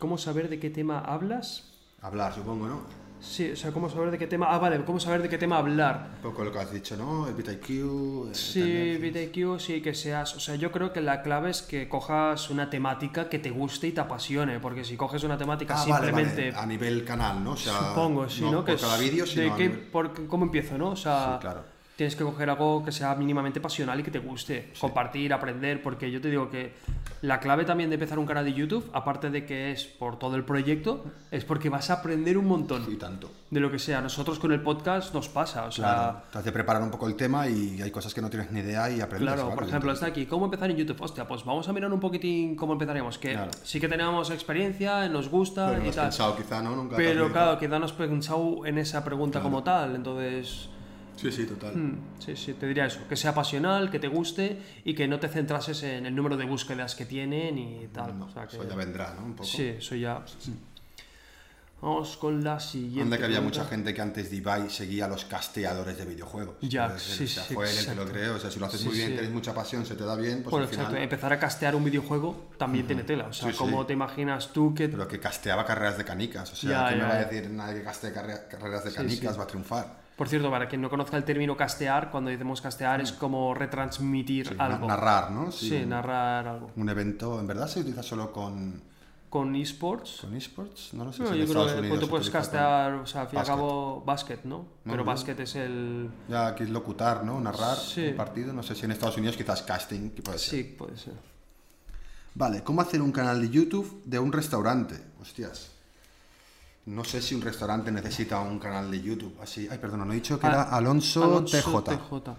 ¿Cómo 0.00 0.18
saber 0.18 0.48
de 0.48 0.58
qué 0.58 0.70
tema 0.70 0.98
hablas? 0.98 1.70
Hablar, 2.02 2.34
supongo, 2.34 2.66
¿no? 2.66 2.80
Sí, 3.20 3.50
o 3.52 3.56
sea, 3.56 3.70
¿cómo 3.70 3.88
saber 3.90 4.10
de 4.10 4.18
qué 4.18 4.26
tema... 4.26 4.46
Ah, 4.50 4.58
vale, 4.58 4.82
¿cómo 4.84 4.98
saber 4.98 5.20
de 5.22 5.28
qué 5.28 5.36
tema 5.36 5.58
hablar? 5.58 6.08
Un 6.16 6.22
poco 6.30 6.42
lo 6.42 6.50
que 6.50 6.58
has 6.58 6.72
dicho, 6.72 6.96
¿no? 6.96 7.28
El 7.28 7.34
BitIQ. 7.34 7.68
eh, 7.70 8.34
Sí, 8.34 8.98
sí, 9.58 9.82
que 9.82 9.94
seas... 9.94 10.34
O 10.36 10.40
sea, 10.40 10.54
yo 10.56 10.72
creo 10.72 10.92
que 10.92 11.00
la 11.02 11.22
clave 11.22 11.50
es 11.50 11.60
que 11.62 11.88
cojas 11.88 12.48
una 12.50 12.70
temática 12.70 13.28
que 13.28 13.38
te 13.38 13.50
guste 13.50 13.88
y 13.88 13.92
te 13.92 14.00
apasione, 14.00 14.58
porque 14.58 14.84
si 14.84 14.96
coges 14.96 15.22
una 15.22 15.36
temática 15.36 15.74
Ah, 15.74 15.84
simplemente... 15.84 16.50
vale. 16.52 16.62
A 16.62 16.66
nivel 16.66 17.04
canal, 17.04 17.44
¿no? 17.44 17.52
O 17.52 17.56
sea, 17.56 17.78
Supongo, 17.78 18.28
sí, 18.28 18.42
¿no? 18.50 18.64
que 18.64 18.76
cada 18.76 18.96
vídeo, 18.96 19.24
de 19.24 19.30
sino 19.30 19.56
qué- 19.56 19.68
nivel- 19.70 19.90
por- 19.90 20.26
¿Cómo 20.26 20.44
empiezo, 20.46 20.78
no? 20.78 20.90
O 20.90 20.96
sea, 20.96 21.34
Sí, 21.34 21.40
claro. 21.42 21.64
Tienes 22.00 22.16
que 22.16 22.24
coger 22.24 22.48
algo 22.48 22.82
que 22.82 22.92
sea 22.92 23.14
mínimamente 23.14 23.60
pasional 23.60 24.00
y 24.00 24.02
que 24.02 24.10
te 24.10 24.20
guste. 24.20 24.72
Compartir, 24.80 25.34
aprender, 25.34 25.82
porque 25.82 26.10
yo 26.10 26.18
te 26.18 26.30
digo 26.30 26.48
que 26.48 26.72
la 27.20 27.40
clave 27.40 27.66
también 27.66 27.90
de 27.90 27.96
empezar 27.96 28.18
un 28.18 28.24
canal 28.24 28.42
de 28.46 28.54
YouTube, 28.54 28.88
aparte 28.94 29.28
de 29.28 29.44
que 29.44 29.70
es 29.70 29.84
por 29.84 30.18
todo 30.18 30.34
el 30.36 30.42
proyecto, 30.46 31.04
es 31.30 31.44
porque 31.44 31.68
vas 31.68 31.90
a 31.90 31.94
aprender 32.00 32.38
un 32.38 32.46
montón 32.46 32.86
Y 32.90 32.96
tanto. 32.96 33.30
de 33.50 33.60
lo 33.60 33.70
que 33.70 33.78
sea. 33.78 34.00
Nosotros 34.00 34.38
con 34.38 34.50
el 34.50 34.62
podcast 34.62 35.12
nos 35.12 35.28
pasa, 35.28 35.66
o 35.66 35.70
sea... 35.70 35.84
Claro. 35.84 36.22
Te 36.32 36.38
has 36.38 36.44
de 36.46 36.52
preparar 36.52 36.82
un 36.82 36.90
poco 36.90 37.06
el 37.06 37.16
tema 37.16 37.46
y 37.48 37.82
hay 37.82 37.90
cosas 37.90 38.14
que 38.14 38.22
no 38.22 38.30
tienes 38.30 38.50
ni 38.50 38.60
idea 38.60 38.90
y 38.90 39.02
aprendes. 39.02 39.34
Claro, 39.34 39.54
por 39.54 39.64
ejemplo, 39.64 39.92
está 39.92 40.06
aquí, 40.06 40.24
¿cómo 40.24 40.46
empezar 40.46 40.70
en 40.70 40.78
YouTube? 40.78 41.02
Hostia, 41.02 41.28
pues 41.28 41.44
vamos 41.44 41.68
a 41.68 41.72
mirar 41.74 41.92
un 41.92 42.00
poquitín 42.00 42.56
cómo 42.56 42.72
empezaríamos, 42.72 43.18
que 43.18 43.32
Claro. 43.32 43.50
sí 43.62 43.78
que 43.78 43.88
tenemos 43.88 44.30
experiencia, 44.30 45.06
nos 45.10 45.28
gusta 45.28 45.66
Pero 45.66 45.80
no 45.80 45.84
y 45.84 45.88
has 45.90 45.96
tal. 45.96 46.04
pensado 46.06 46.34
quizá, 46.36 46.62
¿no? 46.62 46.74
Nunca 46.74 46.96
Pero 46.96 47.30
claro, 47.30 47.58
quizá 47.58 47.78
no 47.78 47.84
has 47.84 47.92
pensado 47.92 48.64
en 48.64 48.78
esa 48.78 49.04
pregunta 49.04 49.40
como 49.42 49.62
tal, 49.62 49.96
entonces... 49.96 50.70
Sí, 51.20 51.30
sí, 51.30 51.44
total. 51.44 51.76
Mm, 51.76 51.98
Sí, 52.18 52.34
sí, 52.36 52.54
te 52.54 52.66
diría 52.66 52.86
eso, 52.86 53.00
que 53.08 53.16
sea 53.16 53.34
pasional, 53.34 53.90
que 53.90 53.98
te 53.98 54.08
guste 54.08 54.58
y 54.84 54.94
que 54.94 55.06
no 55.06 55.18
te 55.20 55.28
centrases 55.28 55.82
en 55.82 56.06
el 56.06 56.14
número 56.14 56.36
de 56.36 56.44
búsquedas 56.46 56.94
que 56.94 57.04
tienen 57.04 57.58
y 57.58 57.88
tal. 57.92 58.18
No, 58.18 58.26
o 58.26 58.30
sea 58.30 58.46
que- 58.46 58.56
Eso 58.56 58.68
ya 58.68 58.76
vendrá, 58.76 59.14
¿no? 59.18 59.26
Un 59.26 59.32
poco. 59.34 59.48
Sí, 59.48 59.64
eso 59.68 59.94
ya. 59.96 60.22
Vamos 61.82 62.18
con 62.18 62.44
la 62.44 62.60
siguiente. 62.60 63.00
Anda 63.00 63.16
que 63.16 63.24
había 63.24 63.38
pregunta. 63.38 63.60
mucha 63.60 63.70
gente 63.70 63.94
que 63.94 64.02
antes 64.02 64.30
de 64.30 64.36
Ibai 64.36 64.68
seguía 64.68 65.06
a 65.06 65.08
los 65.08 65.24
casteadores 65.24 65.96
de 65.96 66.04
videojuegos. 66.04 66.56
Ya, 66.60 66.90
ser, 66.98 67.00
sí, 67.00 67.24
o 67.24 67.26
sea, 67.26 67.42
sí, 67.44 67.54
fue 67.54 67.70
él 67.70 67.78
el 67.78 67.86
que 67.86 67.94
lo 67.94 68.04
creó. 68.06 68.34
O 68.34 68.38
sea, 68.38 68.50
si 68.50 68.58
lo 68.60 68.66
haces 68.66 68.80
Sí, 68.80 68.86
muy 68.88 68.96
bien, 68.98 69.12
tienes 69.12 69.30
mucha 69.30 69.54
pasión, 69.54 69.86
se 69.86 69.94
te 69.94 70.04
da 70.04 70.14
bien, 70.14 70.42
pues 70.42 70.50
Bueno, 70.50 70.64
al 70.64 70.70
final... 70.70 70.84
exacto, 70.88 71.02
empezar 71.02 71.32
a 71.32 71.38
castear 71.38 71.74
un 71.74 71.84
videojuego 71.84 72.50
también 72.58 72.86
tiene 72.86 73.04
tela. 73.04 73.28
O 73.28 73.32
sea. 73.32 73.50
¿cómo 73.54 73.86
te 73.86 73.94
imaginas 73.94 74.52
tú 74.52 74.74
que 74.74 74.90
Pero 74.90 75.08
que 75.08 75.18
casteaba 75.18 75.64
carreras 75.64 75.96
de 75.96 76.04
canicas. 76.04 76.52
O 76.52 76.56
sea, 76.56 76.70
Ya, 76.70 76.88
¿qué 76.90 76.94
me 76.96 77.00
ya, 77.00 77.08
va 77.08 77.14
a 77.14 77.24
decir 77.24 77.50
nadie 77.50 77.74
que 77.78 77.82
castee 77.84 78.12
carre- 78.12 78.46
carreras 78.50 78.84
de 78.84 78.92
canicas 78.92 79.38
va 79.38 79.44
a 79.44 79.46
triunfar? 79.46 79.99
Por 80.20 80.28
cierto, 80.28 80.50
para 80.50 80.68
quien 80.68 80.82
no 80.82 80.90
conozca 80.90 81.16
el 81.16 81.24
término 81.24 81.56
castear, 81.56 82.10
cuando 82.10 82.28
decimos 82.28 82.60
castear 82.60 83.00
es 83.00 83.10
como 83.10 83.54
retransmitir 83.54 84.48
Mm. 84.48 84.48
Sí, 84.50 84.54
na- 84.58 84.64
algo. 84.66 84.86
narrar, 84.86 85.30
¿no? 85.30 85.50
Sí, 85.50 85.82
narrar 85.86 86.46
algo. 86.46 86.70
Un 86.76 86.90
evento, 86.90 87.40
en 87.40 87.46
verdad 87.46 87.66
se 87.66 87.80
utiliza 87.80 88.02
solo 88.02 88.30
con, 88.30 88.82
Con 89.30 89.56
esports, 89.56 90.18
con 90.20 90.34
esports, 90.36 90.92
no 90.92 91.06
lo 91.06 91.12
sé. 91.14 91.22
no, 91.22 91.28
si 91.32 91.38
yo 91.38 91.44
creo 91.46 91.62
Estados 91.62 91.72
que 91.72 91.78
Unidos 91.78 92.00
tú 92.00 92.08
puedes 92.10 92.28
castear, 92.28 92.92
o 92.96 93.06
sea, 93.06 93.22
al 93.22 93.28
fin 93.28 93.38
y 93.38 93.40
al 93.40 93.46
cabo, 93.46 94.02
básquet, 94.04 94.44
¿no? 94.44 94.66
Pero 94.84 94.96
no. 94.98 95.04
básquet 95.06 95.40
es 95.40 95.56
el... 95.56 96.10
Ya 96.28 96.48
aquí 96.48 96.64
es 96.64 96.68
locutar, 96.68 97.24
¿no? 97.24 97.40
Narrar 97.40 97.78
Sí. 97.78 98.08
un 98.08 98.16
partido. 98.16 98.52
No 98.52 98.62
sé 98.62 98.74
si 98.74 98.84
en 98.84 98.90
Estados 98.92 99.16
Unidos 99.16 99.38
quizás 99.38 99.62
casting, 99.62 100.10
que 100.10 100.20
puede 100.20 100.36
ser. 100.38 100.50
Sí, 100.50 100.64
puede 100.64 100.98
ser. 100.98 101.14
Vale, 102.34 102.62
¿cómo 102.62 102.82
hacer 102.82 103.00
un 103.00 103.10
canal 103.10 103.40
de 103.40 103.48
YouTube 103.48 104.02
de 104.04 104.18
un 104.18 104.32
restaurante? 104.32 105.00
Hostias. 105.18 105.70
No 106.90 107.04
sé 107.04 107.22
si 107.22 107.34
un 107.36 107.42
restaurante 107.42 107.92
necesita 107.92 108.40
un 108.40 108.58
canal 108.58 108.90
de 108.90 109.00
YouTube. 109.00 109.36
Así, 109.40 109.68
ay, 109.70 109.78
perdón, 109.78 110.06
no 110.06 110.12
he 110.12 110.16
dicho 110.16 110.38
que 110.40 110.46
Ah, 110.46 110.50
era 110.50 110.62
Alonso, 110.64 111.22
Alonso 111.24 111.82
TJ. 111.82 111.96
TJ. 111.96 112.36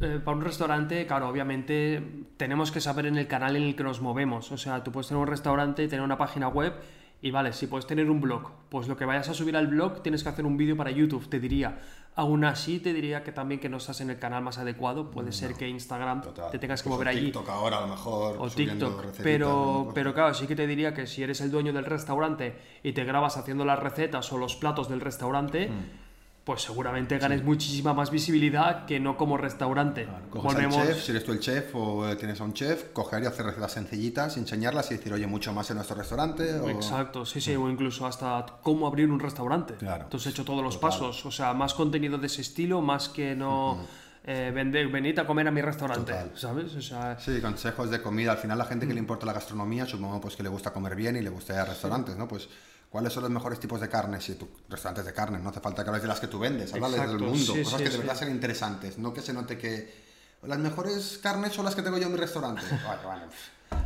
Eh, 0.00 0.20
para 0.24 0.36
un 0.36 0.42
restaurante, 0.42 1.06
claro, 1.06 1.28
obviamente 1.28 2.02
tenemos 2.36 2.72
que 2.72 2.80
saber 2.80 3.06
en 3.06 3.16
el 3.16 3.28
canal 3.28 3.54
en 3.54 3.62
el 3.62 3.76
que 3.76 3.84
nos 3.84 4.00
movemos. 4.00 4.50
O 4.50 4.58
sea, 4.58 4.82
tú 4.82 4.90
puedes 4.90 5.06
tener 5.08 5.20
un 5.20 5.28
restaurante, 5.28 5.86
tener 5.86 6.04
una 6.04 6.18
página 6.18 6.48
web 6.48 6.74
y 7.22 7.30
vale, 7.30 7.52
si 7.52 7.66
puedes 7.66 7.86
tener 7.86 8.10
un 8.10 8.20
blog, 8.20 8.50
pues 8.68 8.86
lo 8.86 8.96
que 8.96 9.04
vayas 9.04 9.28
a 9.28 9.34
subir 9.34 9.56
al 9.56 9.66
blog 9.66 10.02
tienes 10.02 10.22
que 10.22 10.28
hacer 10.28 10.44
un 10.44 10.56
vídeo 10.56 10.76
para 10.76 10.90
YouTube, 10.90 11.28
te 11.28 11.40
diría. 11.40 11.78
Aún 12.16 12.44
así, 12.44 12.78
te 12.78 12.92
diría 12.92 13.24
que 13.24 13.32
también 13.32 13.60
que 13.60 13.68
no 13.68 13.78
estás 13.78 14.00
en 14.00 14.10
el 14.10 14.18
canal 14.18 14.42
más 14.42 14.58
adecuado. 14.58 15.10
Puede 15.10 15.32
ser 15.32 15.54
que 15.54 15.68
Instagram 15.68 16.22
Total. 16.22 16.50
te 16.50 16.58
tengas 16.58 16.82
que 16.82 16.88
mover 16.88 17.08
allí. 17.08 17.32
TikTok 17.32 17.48
ahora 17.48 17.78
a 17.78 17.80
lo 17.80 17.88
mejor. 17.88 18.36
O 18.38 18.48
TikTok, 18.48 19.06
pero, 19.22 19.90
pero 19.94 20.14
claro, 20.14 20.32
sí 20.34 20.46
que 20.46 20.54
te 20.54 20.66
diría 20.66 20.94
que 20.94 21.06
si 21.06 21.22
eres 21.22 21.40
el 21.40 21.50
dueño 21.50 21.72
del 21.72 21.86
restaurante 21.86 22.56
y 22.84 22.92
te 22.92 23.04
grabas 23.04 23.36
haciendo 23.36 23.64
las 23.64 23.78
recetas 23.80 24.32
o 24.32 24.38
los 24.38 24.54
platos 24.54 24.88
del 24.88 25.00
restaurante, 25.00 25.68
Hmm. 25.68 26.03
Pues 26.44 26.60
seguramente 26.60 27.16
ganes 27.18 27.42
muchísima 27.42 27.94
más 27.94 28.10
visibilidad 28.10 28.84
que 28.84 29.00
no 29.00 29.16
como 29.16 29.38
restaurante. 29.38 30.06
Al 30.06 30.28
Volvemos- 30.30 30.76
chef, 30.86 31.02
si 31.02 31.10
eres 31.12 31.24
tú 31.24 31.32
el 31.32 31.40
chef 31.40 31.74
o 31.74 32.06
eh, 32.06 32.16
tienes 32.16 32.38
a 32.40 32.44
un 32.44 32.52
chef, 32.52 32.92
coger 32.92 33.22
y 33.22 33.26
hacer 33.26 33.46
recetas 33.46 33.72
sencillitas, 33.72 34.36
enseñarlas 34.36 34.90
y 34.90 34.96
decir, 34.98 35.12
oye, 35.14 35.26
mucho 35.26 35.54
más 35.54 35.70
en 35.70 35.76
nuestro 35.76 35.96
restaurante. 35.96 36.52
O... 36.60 36.68
Exacto, 36.68 37.24
sí, 37.24 37.40
sí, 37.40 37.56
o 37.56 37.70
incluso 37.70 38.06
hasta 38.06 38.44
cómo 38.62 38.86
abrir 38.86 39.10
un 39.10 39.20
restaurante. 39.20 39.74
Claro. 39.74 40.04
Entonces 40.04 40.26
he 40.26 40.30
hecho 40.32 40.44
todos 40.44 40.62
los 40.62 40.74
Total. 40.74 40.90
pasos, 40.90 41.24
o 41.24 41.30
sea, 41.30 41.54
más 41.54 41.72
contenido 41.72 42.18
de 42.18 42.26
ese 42.26 42.42
estilo, 42.42 42.82
más 42.82 43.08
que 43.08 43.34
no 43.34 43.78
eh, 44.26 44.52
vender, 44.54 44.88
venid 44.88 45.18
a 45.18 45.26
comer 45.26 45.48
a 45.48 45.50
mi 45.50 45.62
restaurante, 45.62 46.12
Total. 46.12 46.30
¿sabes? 46.34 46.74
O 46.74 46.82
sea, 46.82 47.18
Sí, 47.18 47.40
consejos 47.40 47.90
de 47.90 48.02
comida. 48.02 48.32
Al 48.32 48.38
final 48.38 48.58
la 48.58 48.64
gente 48.66 48.86
que 48.86 48.92
Mm. 48.92 48.96
le 48.96 49.00
importa 49.00 49.24
la 49.24 49.32
gastronomía, 49.32 49.86
supongo 49.86 50.20
pues 50.20 50.36
que 50.36 50.42
le 50.42 50.48
gusta 50.50 50.72
comer 50.74 50.94
bien 50.94 51.16
y 51.16 51.20
le 51.22 51.30
gusta 51.30 51.54
ir 51.54 51.60
a 51.60 51.64
restaurantes, 51.64 52.16
¿no? 52.16 52.28
Pues 52.28 52.48
¿cuáles 52.94 53.12
son 53.12 53.24
los 53.24 53.32
mejores 53.32 53.58
tipos 53.58 53.80
de 53.80 53.88
carne? 53.88 54.20
Si 54.20 54.36
tu 54.36 54.48
restaurantes 54.68 55.04
de 55.04 55.12
carne, 55.12 55.40
no 55.40 55.50
hace 55.50 55.58
falta 55.58 55.82
que 55.82 55.88
hables 55.88 56.02
de 56.02 56.06
las 56.06 56.20
que 56.20 56.28
tú 56.28 56.38
vendes, 56.38 56.72
háblales 56.74 57.00
del 57.00 57.18
mundo, 57.18 57.52
sí, 57.52 57.64
cosas 57.64 57.78
sí, 57.78 57.84
que 57.84 57.90
de 57.90 57.98
verdad 57.98 58.16
sean 58.16 58.30
interesantes, 58.30 58.98
no 58.98 59.12
que 59.12 59.20
se 59.20 59.32
note 59.32 59.58
que 59.58 59.92
las 60.44 60.60
mejores 60.60 61.18
carnes 61.20 61.52
son 61.52 61.64
las 61.64 61.74
que 61.74 61.82
tengo 61.82 61.98
yo 61.98 62.06
en 62.06 62.12
mi 62.12 62.18
restaurante. 62.20 62.62
Vale, 62.86 63.04
vale. 63.04 63.22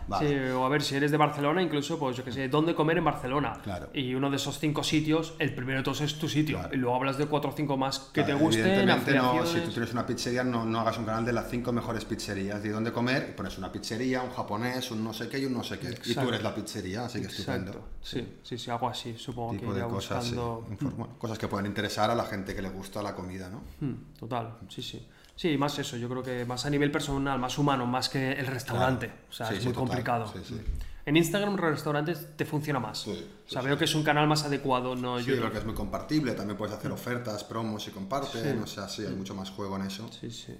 Vale. 0.09 0.28
Sí, 0.28 0.51
o 0.53 0.64
a 0.64 0.68
ver, 0.68 0.82
si 0.82 0.95
eres 0.97 1.11
de 1.11 1.16
Barcelona, 1.16 1.62
incluso, 1.62 1.99
pues 1.99 2.16
yo 2.16 2.24
que 2.24 2.32
sé, 2.32 2.49
¿dónde 2.49 2.74
comer 2.74 2.99
en 2.99 3.05
Barcelona? 3.05 3.61
Claro. 3.62 3.91
Y 3.93 4.14
uno 4.14 4.30
de 4.30 4.36
esos 4.36 4.59
cinco 4.59 4.82
sitios, 4.82 5.34
el 5.39 5.55
primero 5.55 5.78
de 5.78 5.84
todos 5.84 6.01
es 6.01 6.18
tu 6.18 6.28
sitio. 6.28 6.59
Claro. 6.59 6.74
Y 6.74 6.78
luego 6.78 6.97
hablas 6.97 7.18
de 7.18 7.26
cuatro 7.26 7.51
o 7.51 7.53
cinco 7.53 7.76
más 7.76 7.99
que 7.99 8.22
Claro, 8.22 8.39
te 8.39 8.45
gusten, 8.45 8.66
Evidentemente, 8.66 9.14
no, 9.14 9.47
si 9.47 9.61
tú 9.61 9.70
tienes 9.70 9.93
una 9.93 10.07
pizzería, 10.07 10.45
no, 10.45 10.64
no 10.64 10.80
hagas 10.80 10.99
un 10.99 11.05
canal 11.05 11.24
de 11.24 11.32
las 11.32 11.49
cinco 11.51 11.72
mejores 11.72 12.05
pizzerías 12.05 12.62
de 12.62 12.70
dónde 12.70 12.93
comer, 12.93 13.28
y 13.30 13.36
pones 13.36 13.57
una 13.59 13.70
pizzería, 13.70 14.22
un 14.22 14.30
japonés, 14.30 14.91
un 14.91 15.05
no 15.05 15.12
sé 15.12 15.28
qué 15.28 15.39
y 15.39 15.45
un 15.45 15.55
no 15.55 15.62
sé 15.62 15.78
qué. 15.78 15.99
Y 16.05 16.14
tú 16.14 16.28
eres 16.28 16.43
la 16.43 16.55
pizzería, 16.55 17.05
así 17.05 17.20
que 17.20 17.26
estupendo. 17.26 17.70
Exacto. 17.70 17.89
Sí, 18.03 18.28
sí, 18.43 18.59
sí, 18.59 18.70
algo 18.70 18.89
así, 18.89 19.14
supongo 19.16 19.53
Tipo 19.53 19.72
que 19.72 19.80
de 19.80 19.86
cosas, 19.86 20.30
buscando. 20.30 20.66
bueno, 20.97 21.18
cosas 21.18 21.39
que 21.39 21.49
pueden 21.49 21.66
interesar 21.66 22.11
a 22.11 22.14
la 22.14 22.24
gente 22.24 22.55
que 22.55 22.62
le 22.62 22.70
gusta 22.70 23.03
la 23.03 23.14
comida, 23.14 23.49
¿no? 23.49 23.62
Hmm, 23.80 24.14
total, 24.18 24.57
sí, 24.68 24.82
sí. 24.82 25.07
Sí, 25.39 25.57
más 25.57 25.78
eso, 25.78 25.97
yo 25.97 26.09
creo 26.09 26.22
que 26.22 26.45
más 26.45 26.66
a 26.66 26.70
nivel 26.70 26.91
personal, 26.91 27.39
más 27.39 27.57
humano, 27.59 27.86
más 27.86 28.09
que 28.09 28.32
el 28.32 28.47
restaurante. 28.47 29.07
Claro. 29.07 29.22
O 29.30 29.32
sea, 29.32 29.47
Sí, 29.47 29.55
es 29.55 29.61
sí, 29.61 29.66
muy 29.66 29.72
total. 29.74 29.89
complicado. 29.89 30.34
Sí. 30.45 30.61
En 31.07 31.16
Instagram, 31.16 31.57
restaurantes 31.57 32.36
te 32.36 32.45
funciona 32.45 32.80
más. 32.80 33.07
O 33.07 33.14
sea, 33.47 33.62
veo 33.62 33.78
que 33.78 33.84
es 33.84 33.95
un 33.95 34.03
canal 34.03 34.26
más 34.26 34.43
adecuado, 34.45 34.97
no 34.97 35.18
Sí, 35.20 35.26
YouTube. 35.26 35.43
porque 35.43 35.59
es 35.59 35.64
muy 35.64 35.74
compartible, 35.74 36.32
también 36.32 36.59
puedes 36.59 36.74
hacer 36.74 36.91
ofertas, 36.91 37.45
promos 37.45 37.86
y 37.86 37.93
comparten, 37.93 38.61
o 38.62 38.66
sea, 38.66 38.89
sí, 38.89 39.07
hay 39.07 39.14
mucho 39.14 39.34
más 39.36 39.51
juego 39.51 39.76
en 39.76 39.82
eso. 39.82 40.11
Sí, 40.12 40.28
sí. 40.30 40.55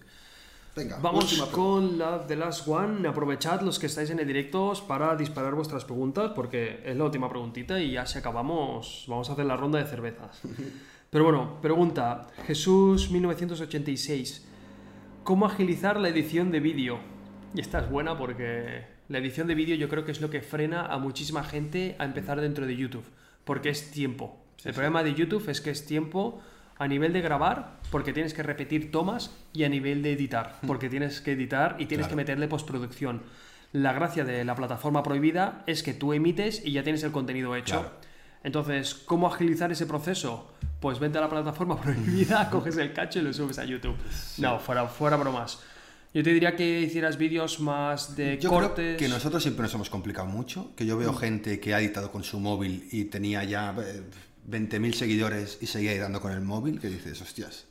Venga, 0.77 0.99
Vamos 1.03 1.35
con 1.51 1.99
la 1.99 2.25
The 2.25 2.37
Last 2.37 2.69
One. 2.69 3.09
Aprovechad 3.09 3.63
los 3.63 3.81
que 3.81 3.87
estáis 3.87 4.11
en 4.11 4.21
el 4.21 4.27
directo 4.29 4.73
para 4.87 5.17
disparar 5.17 5.55
vuestras 5.57 5.85
preguntas, 5.85 6.31
porque 6.37 6.83
es 6.85 6.97
la 6.97 7.03
última 7.05 7.29
preguntita 7.29 7.81
y 7.81 7.91
ya 7.93 8.07
si 8.07 8.19
acabamos, 8.19 9.07
vamos 9.09 9.29
a 9.29 9.33
hacer 9.33 9.45
la 9.45 9.57
ronda 9.57 9.81
de 9.81 9.87
cervezas. 9.87 10.39
Pero 11.11 11.25
bueno, 11.25 11.59
pregunta. 11.61 12.29
Jesús 12.47 13.11
1986. 13.11 14.45
¿Cómo 15.29 15.45
agilizar 15.45 16.01
la 16.01 16.09
edición 16.09 16.51
de 16.51 16.59
vídeo? 16.59 17.01
Y 17.55 17.61
esta 17.61 17.81
es 17.81 17.91
buena 17.91 18.17
porque 18.17 18.87
la 19.09 19.19
edición 19.19 19.47
de 19.47 19.55
vídeo 19.55 19.77
yo 19.77 19.91
creo 19.91 20.03
que 20.03 20.11
es 20.11 20.23
lo 20.23 20.31
que 20.31 20.41
frena 20.41 20.87
a 20.87 20.97
muchísima 20.97 21.45
gente 21.45 21.97
a 21.99 22.07
empezar 22.07 22.41
dentro 22.41 22.65
de 22.67 22.75
YouTube, 22.75 23.05
porque 23.45 23.69
es 23.69 23.91
tiempo. 23.91 24.43
el 24.65 24.73
problema 24.73 25.03
de 25.03 25.13
YouTube 25.13 25.47
es 25.51 25.61
que 25.61 25.69
es 25.69 25.85
tiempo 25.85 26.41
a 26.79 26.89
nivel 26.89 27.13
de 27.13 27.21
grabar, 27.21 27.79
porque 27.91 28.15
tienes 28.15 28.33
que 28.33 28.43
repetir 28.43 28.91
tomas, 28.91 29.37
y 29.53 29.65
a 29.65 29.69
nivel 29.69 30.03
de 30.03 30.15
editar, 30.15 30.61
porque 30.67 30.89
tienes 30.89 31.21
que 31.21 31.33
editar 31.33 31.77
y 31.79 31.85
tienes 31.85 32.07
Claro. 32.07 32.09
que 32.09 32.23
meterle 32.23 32.49
postproducción. 32.49 33.21
La 33.73 33.93
gracia 33.93 34.25
de 34.25 34.47
la 34.47 34.55
plataforma 34.55 35.03
prohibida 35.03 35.63
es 35.67 35.83
que 35.83 35.93
tú 35.93 36.15
emites 36.15 36.65
y 36.65 36.73
ya 36.73 36.85
tienes 36.85 37.03
el 37.03 37.13
contenido 37.13 37.55
hecho. 37.55 37.81
Claro. 37.81 38.08
Entonces, 38.45 38.95
¿cómo 38.95 39.27
agilizar 39.27 39.71
ese 39.73 39.87
proceso? 39.87 40.51
Pues 40.81 40.99
vente 40.99 41.19
a 41.19 41.21
la 41.21 41.29
plataforma 41.29 41.81
prohibida, 41.81 42.49
coges 42.53 42.77
el 42.77 42.93
cacho 42.93 43.19
y 43.19 43.23
lo 43.23 43.33
subes 43.33 43.59
a 43.59 43.65
YouTube. 43.65 43.97
No, 44.39 44.59
fuera, 44.59 44.87
fuera 44.87 45.17
bromas. 45.17 45.59
Yo 46.15 46.23
te 46.23 46.33
diría 46.33 46.57
que 46.57 46.81
hicieras 46.81 47.19
vídeos 47.19 47.61
más 47.61 48.17
de 48.17 48.39
Yo 48.39 48.49
cortes. 48.49 48.75
creo 48.75 48.97
que 48.97 49.09
nosotros 49.09 49.43
siempre 49.43 49.63
nos 49.65 49.75
hemos 49.75 49.91
complicado 49.91 50.27
mucho, 50.27 50.75
que 50.75 50.87
yo 50.87 50.97
veo 50.97 51.13
gente 51.13 51.61
que 51.61 51.75
ha 51.75 51.81
editado 51.81 52.11
con 52.11 52.25
su 52.25 52.41
móvil 52.41 52.89
y 52.91 53.05
tenía 53.05 53.45
ya 53.45 53.75
eh, 53.79 54.03
20.000 54.51 54.93
seguidores 54.95 55.59
y 55.61 55.67
seguía 55.67 55.93
editando 55.93 56.21
con 56.21 56.33
el 56.33 56.41
móvil, 56.41 56.81
que 56.81 56.89
dices, 56.89 57.21
hostias. 57.21 57.68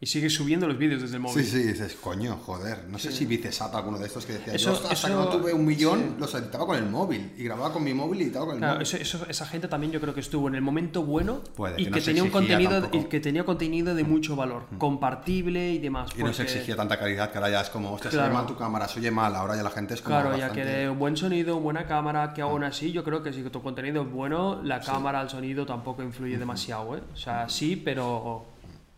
Y 0.00 0.06
sigues 0.06 0.32
subiendo 0.32 0.68
los 0.68 0.78
vídeos 0.78 1.02
desde 1.02 1.16
el 1.16 1.22
móvil. 1.22 1.44
Sí, 1.44 1.50
sí, 1.50 1.58
dices, 1.64 1.96
coño, 2.00 2.36
joder. 2.36 2.84
No 2.88 3.00
sé 3.00 3.10
si 3.10 3.26
Vicesat, 3.26 3.74
alguno 3.74 3.98
de 3.98 4.06
estos 4.06 4.24
que 4.24 4.34
decía, 4.34 4.54
Eso- 4.54 4.70
yo 4.70 4.76
hasta, 4.76 4.92
hasta 4.92 5.08
que 5.08 5.12
eso- 5.14 5.24
no 5.24 5.28
tuve 5.28 5.52
un 5.52 5.66
millón, 5.66 5.98
sí. 6.00 6.14
los 6.20 6.32
editaba 6.36 6.66
con 6.66 6.76
el 6.76 6.86
móvil. 6.88 7.32
Y 7.36 7.42
grababa 7.42 7.72
con 7.72 7.82
mi 7.82 7.92
móvil 7.94 8.20
y 8.20 8.24
editaba 8.26 8.46
con 8.46 8.54
el 8.54 8.60
Claro, 8.60 8.74
móvil. 8.74 8.86
eso- 8.86 8.96
eso- 8.96 9.26
esa 9.28 9.44
gente 9.46 9.66
también 9.66 9.92
yo 9.92 10.00
creo 10.00 10.14
que 10.14 10.20
estuvo 10.20 10.46
en 10.46 10.54
el 10.54 10.60
momento 10.62 11.02
bueno 11.02 11.40
Puede, 11.56 11.74
y 11.82 11.84
que 11.86 11.90
que, 11.90 11.90
no 11.90 11.96
se 11.96 12.04
tenía 12.04 12.22
un 12.22 12.30
contenido 12.30 12.88
y 12.92 13.04
que 13.06 13.18
tenía 13.18 13.42
contenido 13.44 13.92
de 13.96 14.04
mucho 14.04 14.36
valor, 14.36 14.66
compartible 14.78 15.72
y 15.72 15.78
demás. 15.80 16.10
Y 16.16 16.22
no 16.22 16.32
se 16.32 16.42
porque- 16.44 16.52
exigía 16.52 16.76
tanta 16.76 16.96
calidad 16.96 17.32
que 17.32 17.38
ahora 17.38 17.50
ya 17.50 17.60
es 17.62 17.70
como, 17.70 17.92
hostia, 17.92 18.12
se 18.12 18.16
Claro. 18.18 18.30
ve 18.30 18.34
mal 18.36 18.46
tu 18.46 18.56
cámara, 18.56 18.86
se 18.86 19.00
oye 19.00 19.10
mal. 19.10 19.34
Ahora 19.34 19.56
ya 19.56 19.64
la 19.64 19.70
gente 19.70 19.94
es 19.94 20.00
como. 20.02 20.14
Claro, 20.20 20.36
ya 20.36 20.46
bastante- 20.48 20.76
que 20.82 20.88
un 20.88 20.98
buen 21.00 21.16
sonido, 21.16 21.58
buena 21.58 21.86
cámara, 21.86 22.32
que 22.34 22.42
aún 22.42 22.62
así 22.62 22.92
yo 22.92 23.02
creo 23.02 23.24
que 23.24 23.32
si 23.32 23.42
tu 23.42 23.60
contenido 23.62 24.02
es 24.02 24.10
bueno, 24.12 24.60
la 24.62 24.78
cámara, 24.80 25.20
el 25.22 25.28
sonido 25.28 25.66
tampoco 25.66 26.04
influye 26.04 26.38
demasiado, 26.38 26.96
¿eh? 26.96 27.02
O 27.12 27.16
sea, 27.16 27.48
sí, 27.48 27.74
pero, 27.74 28.46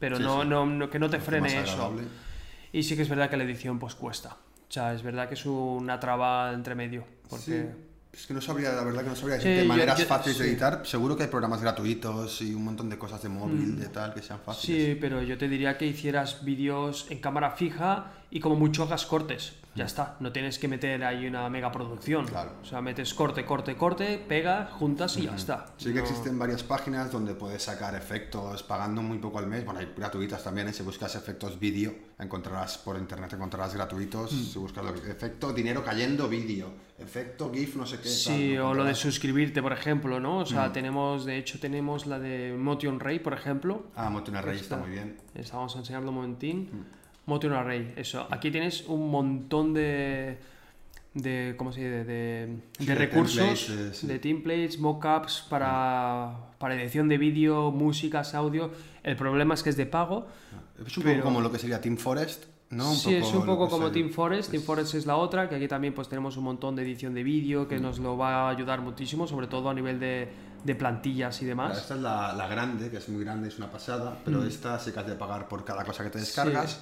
pero 0.01 0.17
Sí, 0.17 0.23
no, 0.25 0.43
sí. 0.43 0.49
no, 0.49 0.67
no- 0.67 0.91
que 0.91 0.99
no 0.99 1.09
te 1.09 1.21
frene 1.21 1.61
eso. 1.63 1.95
Y 2.73 2.83
sí 2.83 2.97
que 2.97 3.03
es 3.03 3.09
verdad 3.09 3.31
que 3.31 3.37
la 3.37 3.45
edición 3.45 3.79
pues 3.79 3.95
cuesta. 3.95 4.31
O 4.69 4.73
sea, 4.73 4.93
es 4.95 5.03
verdad 5.05 5.29
que 5.29 5.35
es 5.35 5.47
una 5.47 6.01
traba 6.01 6.53
entre 6.53 6.75
medio. 6.75 7.05
Porque... 7.29 7.45
Sí. 7.45 7.87
Es 8.13 8.27
que 8.27 8.35
no 8.35 8.41
sabría, 8.41 8.73
la 8.73 8.83
verdad 8.83 9.05
que 9.05 9.11
no 9.11 9.15
sabría 9.15 9.37
Sí, 9.41 9.45
decirte 9.47 9.63
yo- 9.63 9.69
maneras 9.69 9.99
yo- 10.01 10.05
fáciles 10.07 10.37
de 10.39 10.45
sí. 10.45 10.51
editar. 10.51 10.83
Seguro 10.85 11.17
que 11.17 11.23
hay 11.23 11.29
programas 11.29 11.63
gratuitos 11.63 12.43
y 12.43 12.53
un 12.55 12.65
montón 12.65 12.89
de 12.91 12.99
cosas 12.99 13.23
de 13.23 13.29
móvil, 13.29 13.75
Mm. 13.75 13.79
de 13.79 13.87
tal, 13.89 14.13
que 14.15 14.21
sean 14.21 14.41
fáciles. 14.45 14.85
Sí, 14.85 14.99
pero 15.01 15.23
yo 15.23 15.39
te 15.39 15.49
diría 15.49 15.79
que 15.79 15.87
hicieras 15.87 16.45
vídeos 16.45 17.07
en 17.11 17.21
cámara 17.21 17.53
fija 17.53 18.11
y 18.31 18.41
como 18.41 18.57
mucho 18.57 18.83
hagas 18.83 19.07
cortes. 19.07 19.53
Ya 19.77 19.85
está, 19.85 20.17
no 20.19 20.33
tienes 20.33 20.59
que 20.59 20.67
meter 20.67 21.05
ahí 21.05 21.29
una 21.29 21.49
mega 21.49 21.71
producción. 21.71 22.27
Claro. 22.27 22.55
O 22.61 22.65
sea, 22.65 22.81
metes 22.83 23.15
corte, 23.15 23.45
corte, 23.47 23.77
corte, 23.77 24.19
pega, 24.19 24.67
juntas 24.73 25.17
y 25.17 25.23
ya 25.23 25.37
está. 25.37 25.67
Sí 25.77 25.93
que 25.93 25.95
No- 25.95 26.01
existen 26.01 26.37
varias 26.41 26.65
páginas 26.65 27.13
donde 27.13 27.35
puedes 27.35 27.63
sacar 27.63 27.95
efectos 27.95 28.65
pagando 28.65 29.01
muy 29.01 29.19
poco 29.19 29.39
al 29.39 29.47
mes. 29.47 29.65
Bueno, 29.65 29.79
hay 29.79 29.93
gratuitas 29.97 30.43
también. 30.43 30.67
¿eh? 30.67 30.73
Si 30.73 30.83
buscas 30.83 31.15
efectos 31.15 31.61
vídeo, 31.61 31.95
encontrarás 32.19 32.79
por 32.79 32.99
internet, 32.99 33.33
encontrarás 33.33 33.73
gratuitos. 33.73 34.33
Mm. 34.33 34.45
Si 34.45 34.59
buscas 34.59 34.85
lo 34.85 34.93
que- 34.93 35.09
efecto 35.09 35.53
dinero 35.53 35.85
cayendo 35.85 36.29
vídeo, 36.29 36.73
efecto 36.99 37.53
GIF, 37.55 37.77
no 37.77 37.87
sé 37.87 37.99
qué. 38.01 38.09
Sí, 38.09 38.53
tal, 38.57 38.63
o 38.65 38.75
lo 38.75 38.83
de 38.85 38.97
suscribirte, 38.97 39.63
por 39.63 39.73
ejemplo, 39.73 40.19
¿no? 40.19 40.39
O 40.39 40.47
sea, 40.47 40.69
Mm. 40.69 40.73
tenemos, 40.73 41.25
de 41.25 41.39
hecho, 41.39 41.61
tenemos 41.61 42.07
la 42.07 42.19
de 42.19 42.57
Motion 42.59 42.99
Ray, 42.99 43.21
por 43.21 43.35
ejemplo. 43.35 43.85
Ah, 43.95 44.11
Motion 44.11 44.35
Array 44.37 44.59
está 44.59 44.77
muy 44.79 44.91
bien. 44.91 45.17
Esta, 45.33 45.57
vamos 45.59 45.77
a 45.77 45.79
enseñarlo 45.79 46.09
un 46.09 46.17
momentín. 46.17 46.71
Mm. 46.73 47.00
Motion 47.31 47.53
Array, 47.55 47.95
eso. 47.97 48.27
Aquí 48.31 48.51
tienes 48.51 48.85
un 48.89 49.11
montón 49.11 49.73
de. 49.73 50.39
de 51.15 51.55
¿Cómo 51.57 51.73
se 51.73 51.81
dice? 51.81 52.05
De, 52.05 52.57
Sí, 52.79 52.85
de 52.87 52.95
recursos, 52.95 53.37
templates, 53.67 53.97
sí. 53.97 54.07
de 54.07 54.19
templates, 54.19 54.79
mockups 54.79 55.47
para, 55.49 56.35
para 56.59 56.75
edición 56.75 57.09
de 57.09 57.17
vídeo, 57.19 57.71
músicas, 57.71 58.35
audio. 58.35 58.71
El 59.03 59.17
problema 59.17 59.55
es 59.55 59.63
que 59.63 59.71
es 59.71 59.77
de 59.77 59.87
pago. 59.87 60.27
Es 60.87 60.97
un 60.99 61.05
Pero- 61.05 61.17
poco 61.21 61.25
como 61.29 61.41
lo 61.41 61.51
que 61.53 61.59
sería 61.59 61.81
Team 61.81 61.97
Forest, 61.97 62.45
¿no? 62.71 62.93
sí, 62.95 63.15
es 63.15 63.33
un 63.33 63.45
poco 63.47 63.69
como 63.69 63.91
Team 63.91 64.11
Forest. 64.11 64.51
Team 64.51 64.61
es- 64.61 64.67
Forest 64.67 64.95
es 64.95 65.07
la 65.07 65.17
otra, 65.17 65.49
que 65.49 65.55
aquí 65.57 65.69
también 65.69 65.95
pues 65.95 66.09
tenemos 66.09 66.37
un 66.37 66.45
montón 66.45 66.75
de 66.77 66.83
edición 66.83 67.15
de 67.15 67.23
vídeo 67.23 67.67
que 67.69 67.79
nos 67.79 67.99
lo 67.99 68.17
va 68.17 68.47
a 68.47 68.51
ayudar 68.51 68.81
muchísimo, 68.81 69.27
sobre 69.27 69.47
todo 69.47 69.69
a 69.71 69.75
nivel 69.75 69.99
de, 70.01 70.29
de 70.65 70.75
plantillas 70.75 71.41
y 71.43 71.47
demás. 71.47 71.77
esta 71.79 71.95
es 71.97 72.01
la, 72.01 72.33
la 72.35 72.47
grande, 72.49 72.91
que 72.91 72.97
es 72.99 73.09
muy 73.09 73.23
grande, 73.25 73.49
es 73.49 73.59
una 73.59 73.71
pasada, 73.71 74.11
Mm. 74.13 74.17
pero 74.25 74.45
esta 74.45 74.79
sí 74.79 74.91
que 74.93 75.01
has 75.01 75.07
de 75.07 75.15
pagar 75.17 75.49
por 75.49 75.65
cada 75.65 75.85
cosa 75.85 76.03
que 76.05 76.11
te 76.11 76.19
descargas. 76.19 76.81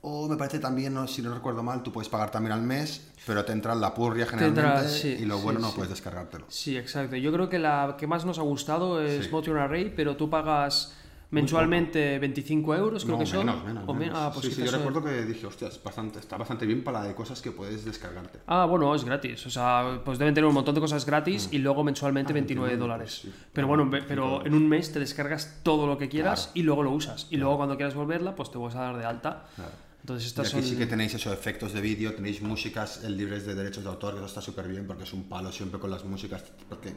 O 0.00 0.28
me 0.28 0.36
parece 0.36 0.58
también, 0.60 0.94
no, 0.94 1.06
si 1.08 1.22
no 1.22 1.34
recuerdo 1.34 1.62
mal, 1.62 1.82
tú 1.82 1.90
puedes 1.92 2.08
pagar 2.08 2.30
también 2.30 2.52
al 2.52 2.62
mes, 2.62 3.10
pero 3.26 3.44
te 3.44 3.52
entra 3.52 3.74
la 3.74 3.92
purria 3.94 4.26
generalmente 4.26 4.60
entra- 4.60 4.88
sí, 4.88 5.16
y 5.20 5.24
lo 5.24 5.38
bueno 5.38 5.58
sí, 5.58 5.62
no 5.64 5.68
sí. 5.70 5.74
puedes 5.76 5.90
descargártelo. 5.90 6.44
Sí, 6.48 6.76
exacto. 6.76 7.16
Yo 7.16 7.32
creo 7.32 7.48
que 7.48 7.58
la 7.58 7.96
que 7.98 8.06
más 8.06 8.24
nos 8.24 8.38
ha 8.38 8.42
gustado 8.42 9.02
es. 9.02 9.30
Motion 9.32 9.56
Array, 9.56 9.92
pero 9.94 10.16
tú 10.16 10.30
pagas 10.30 10.94
mensualmente 11.30 12.18
25 12.18 12.74
euros, 12.74 13.04
creo 13.04 13.16
No, 13.16 13.20
que 13.20 13.26
son. 13.26 13.44
menos, 13.44 13.64
menos, 13.64 13.84
O 13.86 13.92
men- 13.92 14.08
menos. 14.08 14.18
ah, 14.18 14.30
pues 14.32 14.46
sí, 14.46 14.52
sí, 14.52 14.64
yo 14.64 14.70
recuerdo 14.70 15.04
que 15.04 15.24
dije, 15.26 15.46
hostia, 15.46 15.68
es 15.68 15.82
bastante, 15.82 16.18
está 16.20 16.36
bastante 16.38 16.64
bien 16.64 16.82
para 16.82 17.00
la 17.00 17.06
de 17.08 17.14
cosas 17.14 17.42
que 17.42 17.50
puedes 17.50 17.84
descargarte. 17.84 18.38
Ah, 18.46 18.64
bueno, 18.64 18.94
es 18.94 19.04
gratis. 19.04 19.44
O 19.46 19.50
sea, 19.50 20.00
pues 20.04 20.18
deben 20.18 20.32
tener 20.32 20.48
un 20.48 20.54
montón 20.54 20.74
de 20.74 20.80
cosas 20.80 21.04
gratis 21.04 21.48
y 21.52 21.58
luego 21.58 21.84
mensualmente 21.84 22.32
Ah, 22.32 22.34
29 22.34 22.68
29, 22.70 22.76
dólares. 22.80 23.18
sí. 23.22 23.32
Pero 23.52 23.66
bueno, 23.66 23.84
ve- 23.84 24.00
25 24.00 24.08
pero 24.08 24.46
en 24.46 24.54
un 24.54 24.68
mes 24.68 24.90
te 24.92 25.00
descargas 25.00 25.60
todo 25.62 25.86
lo 25.86 25.98
que 25.98 26.08
quieras 26.08 26.44
Claro. 26.46 26.52
y 26.54 26.62
luego 26.62 26.82
lo 26.82 26.90
usas. 26.92 27.26
Y 27.30 27.36
luego 27.36 27.56
cuando 27.58 27.76
quieras 27.76 27.94
volverla, 27.94 28.34
pues 28.34 28.50
te 28.50 28.56
vas 28.58 28.74
a 28.74 28.80
dar 28.80 28.96
de 28.96 29.04
alta. 29.04 29.44
Claro. 29.54 29.72
Entonces 30.08 30.24
Y 30.24 30.28
estas 30.28 30.46
aquí 30.54 30.62
son... 30.62 30.70
sí 30.70 30.76
que 30.76 30.86
tenéis 30.86 31.12
esos 31.14 31.32
efectos 31.34 31.74
de 31.74 31.82
vídeo, 31.82 32.14
tenéis 32.14 32.40
músicas 32.40 33.02
libres 33.04 33.44
de 33.44 33.54
derechos 33.54 33.84
de 33.84 33.90
autor, 33.90 34.12
que 34.14 34.18
eso 34.20 34.26
está 34.26 34.40
súper 34.40 34.66
bien 34.66 34.86
porque 34.86 35.02
es 35.04 35.12
un 35.12 35.24
palo 35.24 35.52
siempre 35.52 35.78
con 35.78 35.90
las 35.90 36.02
músicas. 36.06 36.42
Porque 36.66 36.94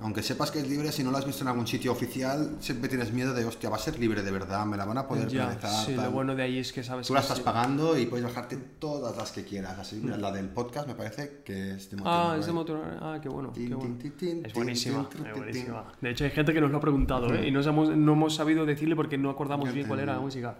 aunque 0.00 0.20
sepas 0.24 0.50
que 0.50 0.58
es 0.58 0.68
libre, 0.68 0.90
si 0.90 1.04
no 1.04 1.12
lo 1.12 1.18
has 1.18 1.24
visto 1.24 1.42
en 1.44 1.48
algún 1.48 1.68
sitio 1.68 1.92
oficial, 1.92 2.56
siempre 2.58 2.88
tienes 2.88 3.12
miedo 3.12 3.32
de, 3.32 3.44
hostia, 3.44 3.70
va 3.70 3.76
a 3.76 3.78
ser 3.78 4.00
libre 4.00 4.22
de 4.24 4.32
verdad, 4.32 4.66
me 4.66 4.76
la 4.76 4.84
van 4.84 4.98
a 4.98 5.06
poder 5.06 5.28
Ya, 5.28 5.46
penalizar. 5.50 5.86
sí, 5.86 5.92
tal". 5.94 6.06
lo 6.06 6.10
bueno 6.10 6.34
de 6.34 6.42
ahí 6.42 6.58
es 6.58 6.72
que 6.72 6.82
sabes 6.82 7.06
Tú 7.06 7.12
que 7.12 7.18
la 7.18 7.20
estás 7.20 7.38
sí. 7.38 7.44
pagando 7.44 7.96
y 7.96 8.06
puedes 8.06 8.26
bajarte 8.26 8.56
todas 8.56 9.16
las 9.16 9.30
que 9.30 9.44
quieras. 9.44 9.78
Así, 9.78 10.00
mira, 10.02 10.16
la 10.16 10.32
del 10.32 10.48
podcast 10.48 10.88
me 10.88 10.96
parece 10.96 11.42
que 11.44 11.74
es 11.76 11.88
de 11.88 11.96
Motion 11.98 12.12
Ah, 12.32 12.36
es 12.36 12.46
de 12.46 12.52
Motor 12.52 12.80
Ah, 13.00 13.18
qué 13.22 13.28
bueno, 13.28 13.50
Tin, 13.50 13.68
qué 13.68 13.74
bueno. 13.76 13.96
tin, 14.18 14.44
Es 14.44 14.52
buenísima, 14.52 15.08
es 15.24 15.36
buenísima. 15.36 15.84
De 16.00 16.10
hecho, 16.10 16.24
hay 16.24 16.30
gente 16.32 16.52
que 16.52 16.60
nos 16.60 16.72
lo 16.72 16.78
ha 16.78 16.80
preguntado, 16.80 17.32
¿eh? 17.32 17.46
Y 17.46 17.52
no, 17.52 17.62
sabemos, 17.62 17.96
no 17.96 18.12
hemos 18.14 18.34
sabido 18.34 18.66
decirle 18.66 18.96
porque 18.96 19.16
no 19.16 19.30
acordamos 19.30 19.72
bien 19.72 19.86
cuál 19.86 20.00
era 20.00 20.14
la 20.14 20.20
música. 20.20 20.56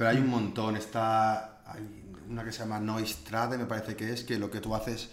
Pero 0.00 0.12
hay 0.12 0.16
un 0.16 0.28
montón. 0.30 0.76
Está. 0.78 1.60
Hay 1.66 1.86
una 2.26 2.42
que 2.42 2.52
se 2.52 2.60
llama 2.60 2.80
Noistrade, 2.80 3.58
me 3.58 3.66
parece 3.66 3.96
que 3.96 4.10
es, 4.14 4.24
que 4.24 4.38
lo 4.38 4.50
que 4.50 4.60
tú 4.62 4.74
haces, 4.74 5.10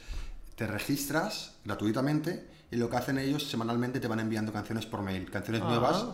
te 0.55 0.65
registras 0.65 1.55
gratuitamente 1.65 2.47
y 2.71 2.77
lo 2.77 2.89
que 2.89 2.95
hacen 2.95 3.17
ellos 3.17 3.43
semanalmente 3.49 3.99
te 3.99 4.07
van 4.07 4.21
enviando 4.21 4.53
canciones 4.53 4.85
por 4.85 5.01
mail, 5.01 5.29
canciones 5.29 5.61
Ah. 5.61 5.67
nuevas. 5.67 6.05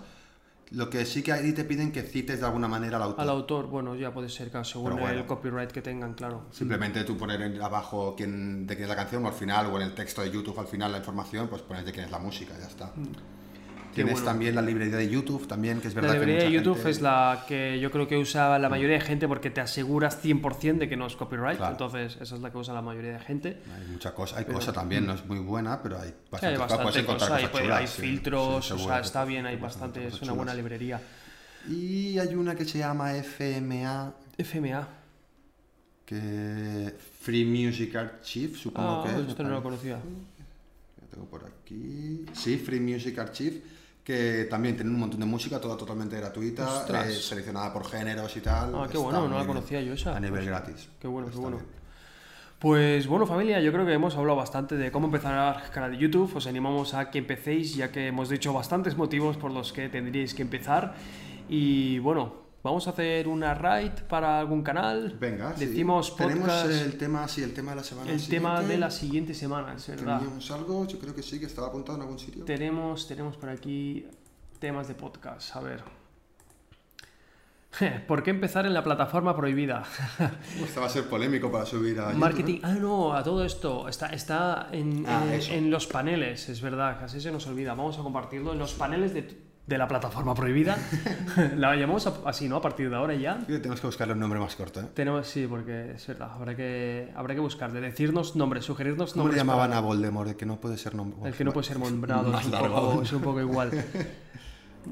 Lo 0.71 0.89
que 0.89 1.05
sí 1.05 1.21
que 1.21 1.31
ahí 1.33 1.53
te 1.53 1.65
piden 1.65 1.91
que 1.91 2.01
cites 2.01 2.39
de 2.39 2.45
alguna 2.47 2.67
manera 2.67 2.97
al 2.97 3.03
autor. 3.03 3.21
Al 3.21 3.29
autor, 3.29 3.67
bueno, 3.67 3.93
ya 3.95 4.11
puede 4.11 4.27
ser, 4.27 4.49
claro, 4.49 4.63
según 4.65 4.93
bueno. 4.93 5.07
el 5.07 5.25
copyright 5.27 5.69
que 5.69 5.83
tengan, 5.83 6.15
claro. 6.15 6.47
Simplemente 6.49 7.03
tú 7.03 7.15
poner 7.15 7.61
abajo 7.61 8.15
quién, 8.17 8.65
de 8.65 8.73
quién 8.75 8.85
es 8.85 8.89
la 8.89 8.95
canción 8.95 9.23
o 9.23 9.27
al 9.27 9.35
final 9.35 9.67
o 9.67 9.75
en 9.79 9.83
el 9.83 9.93
texto 9.93 10.23
de 10.23 10.31
YouTube 10.31 10.57
al 10.59 10.65
final 10.65 10.91
la 10.91 10.97
información, 10.97 11.47
pues 11.47 11.61
pones 11.61 11.85
de 11.85 11.91
quién 11.91 12.05
es 12.05 12.11
la 12.11 12.17
música, 12.17 12.55
ya 12.59 12.65
está. 12.65 12.91
Tienes 13.93 14.13
bueno. 14.13 14.25
también 14.25 14.55
la 14.55 14.61
librería 14.61 14.97
de 14.97 15.09
YouTube 15.09 15.47
también, 15.47 15.79
que 15.81 15.87
es 15.87 15.93
verdad 15.93 16.09
La 16.09 16.13
que 16.15 16.19
librería 16.25 16.43
de 16.43 16.49
mucha 16.49 16.57
YouTube 16.63 16.75
gente- 16.77 16.89
es 16.91 17.01
la 17.01 17.45
que 17.47 17.79
yo 17.79 17.91
creo 17.91 18.07
que 18.07 18.17
usa 18.17 18.57
la 18.59 18.69
mayoría 18.69 18.95
de 18.95 19.01
gente 19.01 19.27
porque 19.27 19.49
te 19.49 19.61
aseguras 19.61 20.21
100% 20.21 20.79
de 20.79 20.89
que 20.89 20.97
no 20.97 21.05
es 21.07 21.15
copyright. 21.15 21.57
Claro. 21.57 21.71
Entonces, 21.73 22.17
esa 22.21 22.35
es 22.35 22.41
la 22.41 22.51
que 22.51 22.57
usa 22.57 22.73
la 22.73 22.81
mayoría 22.81 23.13
de 23.13 23.19
gente. 23.19 23.57
Hay 23.79 23.87
mucha 23.91 24.13
cosa, 24.13 24.37
hay 24.37 24.45
cosa 24.45 24.73
también, 24.73 25.05
no 25.05 25.13
es 25.13 25.25
muy 25.25 25.39
buena, 25.39 25.81
pero 25.81 25.99
hay 25.99 26.09
Sí, 26.09 26.15
bastante, 26.31 26.47
hay 26.55 26.57
bastante 26.57 27.05
cosas 27.05 27.49
pues, 27.51 27.63
chulas, 27.63 27.79
hay 27.81 27.87
sí, 27.87 28.01
filtros, 28.01 28.65
sí, 28.65 28.73
o 28.73 28.77
seguro 28.77 28.93
sea, 28.93 29.01
que 29.01 29.05
está 29.07 29.25
bien, 29.25 29.45
hay 29.45 29.55
bastante 29.57 30.07
es 30.07 30.21
una 30.21 30.33
buena 30.33 30.53
librería. 30.53 30.99
Y 31.69 32.17
hay 32.19 32.35
una 32.35 32.55
que 32.55 32.65
se 32.65 32.79
llama 32.79 33.13
FMA, 33.15 34.13
FMA. 34.37 34.87
que 36.05 36.93
Free 37.21 37.45
Music 37.45 37.95
Archive, 37.95 38.57
supongo 38.57 39.03
Ah, 39.05 39.07
que 39.07 39.21
es. 39.21 39.27
esto 39.29 39.43
no 39.43 39.49
lo 39.51 39.63
conocía. 39.63 39.95
Lo 39.95 41.07
tengo 41.07 41.25
por 41.27 41.45
aquí. 41.45 42.25
Sí, 42.33 42.57
Free 42.57 42.79
Music 42.81 43.17
Archive, 43.19 43.61
que 44.03 44.47
también 44.49 44.75
tiene 44.75 44.91
un 44.91 44.99
montón 44.99 45.19
de 45.19 45.25
música, 45.25 45.61
toda 45.61 45.77
totalmente 45.77 46.17
gratuita, 46.17 46.85
eh, 47.07 47.11
seleccionada 47.11 47.71
por 47.71 47.85
géneros 47.85 48.35
y 48.35 48.41
tal. 48.41 48.75
Ah, 48.75 48.87
qué 48.91 48.97
bueno, 48.97 49.27
no 49.27 49.37
la 49.37 49.45
conocía 49.45 49.81
yo 49.81 49.93
esa. 49.93 50.15
A 50.15 50.19
nivel 50.19 50.45
gratis. 50.45 50.89
Qué 50.99 51.07
bueno, 51.07 51.29
qué 51.29 51.37
bueno. 51.37 51.57
bien. 51.57 51.83
Pues 52.59 53.07
bueno 53.07 53.25
familia, 53.25 53.59
yo 53.59 53.73
creo 53.73 53.85
que 53.85 53.91
hemos 53.91 54.15
hablado 54.15 54.37
bastante 54.37 54.77
de 54.77 54.89
cómo 54.89 55.07
empezar 55.07 55.63
el 55.65 55.71
canal 55.71 55.91
de 55.91 55.97
YouTube. 55.97 56.33
Os 56.35 56.47
animamos 56.47 56.93
a 56.93 57.11
que 57.11 57.19
empecéis 57.19 57.75
ya 57.75 57.91
que 57.91 58.07
hemos 58.07 58.29
dicho 58.29 58.53
bastantes 58.53 58.95
motivos 58.95 59.35
por 59.35 59.51
los 59.51 59.73
que 59.73 59.89
tendríais 59.89 60.33
que 60.33 60.43
empezar. 60.43 60.95
Y 61.49 61.99
bueno, 61.99 62.42
vamos 62.63 62.87
a 62.87 62.91
hacer 62.91 63.27
una 63.27 63.53
raid 63.53 63.91
para 64.09 64.39
algún 64.39 64.63
canal. 64.63 65.15
Venga, 65.19 65.53
sí. 65.55 65.65
decimos 65.65 66.15
Tenemos 66.15 66.47
podcast, 66.49 66.71
el 66.71 66.97
tema, 66.97 67.27
sí, 67.27 67.43
el 67.43 67.53
tema 67.53 67.71
de 67.71 67.75
la 67.77 67.83
semana 67.83 68.11
el 68.11 68.27
tema 68.27 68.61
de 68.61 68.77
la 68.77 68.89
siguiente 68.89 69.33
semana, 69.33 69.73
es 69.75 69.87
verdad. 69.87 70.19
Teníamos 70.19 70.49
algo, 70.51 70.87
yo 70.87 70.97
creo 70.99 71.13
que 71.13 71.21
sí, 71.23 71.39
que 71.39 71.45
estaba 71.45 71.67
apuntado 71.67 71.97
en 71.97 72.01
algún 72.03 72.19
sitio. 72.19 72.45
Tenemos, 72.45 73.07
tenemos 73.07 73.35
por 73.37 73.49
aquí 73.49 74.07
temas 74.59 74.87
de 74.87 74.93
podcast. 74.95 75.55
A 75.55 75.59
ver. 75.59 75.83
¿Por 78.07 78.21
qué 78.21 78.29
empezar 78.29 78.67
en 78.67 78.73
la 78.75 78.83
plataforma 78.83 79.35
prohibida? 79.35 79.83
Esta 80.63 80.79
va 80.79 80.85
a 80.85 80.89
ser 80.89 81.05
polémico 81.09 81.51
para 81.51 81.65
subir 81.65 81.99
a 81.99 82.05
YouTube, 82.09 82.19
Marketing. 82.19 82.59
Ah, 82.61 82.73
no, 82.73 83.13
a 83.15 83.23
todo 83.23 83.43
esto. 83.43 83.89
Está, 83.89 84.07
está 84.09 84.69
en, 84.71 85.03
Ah, 85.07 85.23
en- 85.25 85.33
eso. 85.33 85.51
en 85.53 85.71
los 85.71 85.87
paneles, 85.87 86.49
es 86.49 86.61
verdad, 86.61 86.99
casi 86.99 87.19
se 87.19 87.31
nos 87.31 87.47
olvida. 87.47 87.73
Vamos 87.73 87.97
a 87.97 88.03
compartirlo 88.03 88.53
en 88.53 88.59
los 88.59 88.73
paneles 88.75 89.13
de, 89.15 89.23
de 89.65 89.77
la 89.77 89.87
plataforma 89.87 90.35
prohibida. 90.35 90.77
la 91.55 91.75
llamamos 91.75 92.05
así, 92.25 92.49
¿no? 92.49 92.57
A 92.57 92.61
partir 92.61 92.89
de 92.89 92.95
ahora 92.95 93.13
ya. 93.15 93.39
Sí, 93.47 93.53
Tenemos 93.59 93.79
que 93.79 93.87
buscarle 93.87 94.13
un 94.13 94.19
nombre 94.19 94.39
más 94.39 94.55
corto, 94.55 94.81
¿eh? 94.81 94.85
Tenemos, 94.93 95.25
sí, 95.25 95.47
porque 95.47 95.91
es 95.91 96.05
verdad, 96.07 96.31
habrá 96.33 96.55
que, 96.55 97.09
habrá 97.15 97.33
que 97.33 97.39
buscar, 97.39 97.71
de 97.71 97.79
decirnos 97.81 98.35
nombres, 98.35 98.65
sugerirnos 98.65 99.13
¿Cómo 99.13 99.23
le 99.23 99.35
nombres. 99.35 99.37
llamaban 99.41 99.69
para- 99.69 99.77
a 99.77 99.81
Voldemort? 99.81 100.29
El 100.29 100.35
que 100.35 100.45
no 100.45 100.57
puede 100.59 100.77
ser 100.77 100.95
nombre. 100.95 101.29
El 101.29 101.33
que 101.35 101.43
no 101.45 101.53
puede 101.53 101.65
ser 101.67 101.79
nombrado, 101.79 102.37
es 102.37 102.45
un, 102.45 102.51
poco, 102.51 103.01
es 103.03 103.13
un 103.13 103.21
poco 103.21 103.39
igual. 103.39 103.71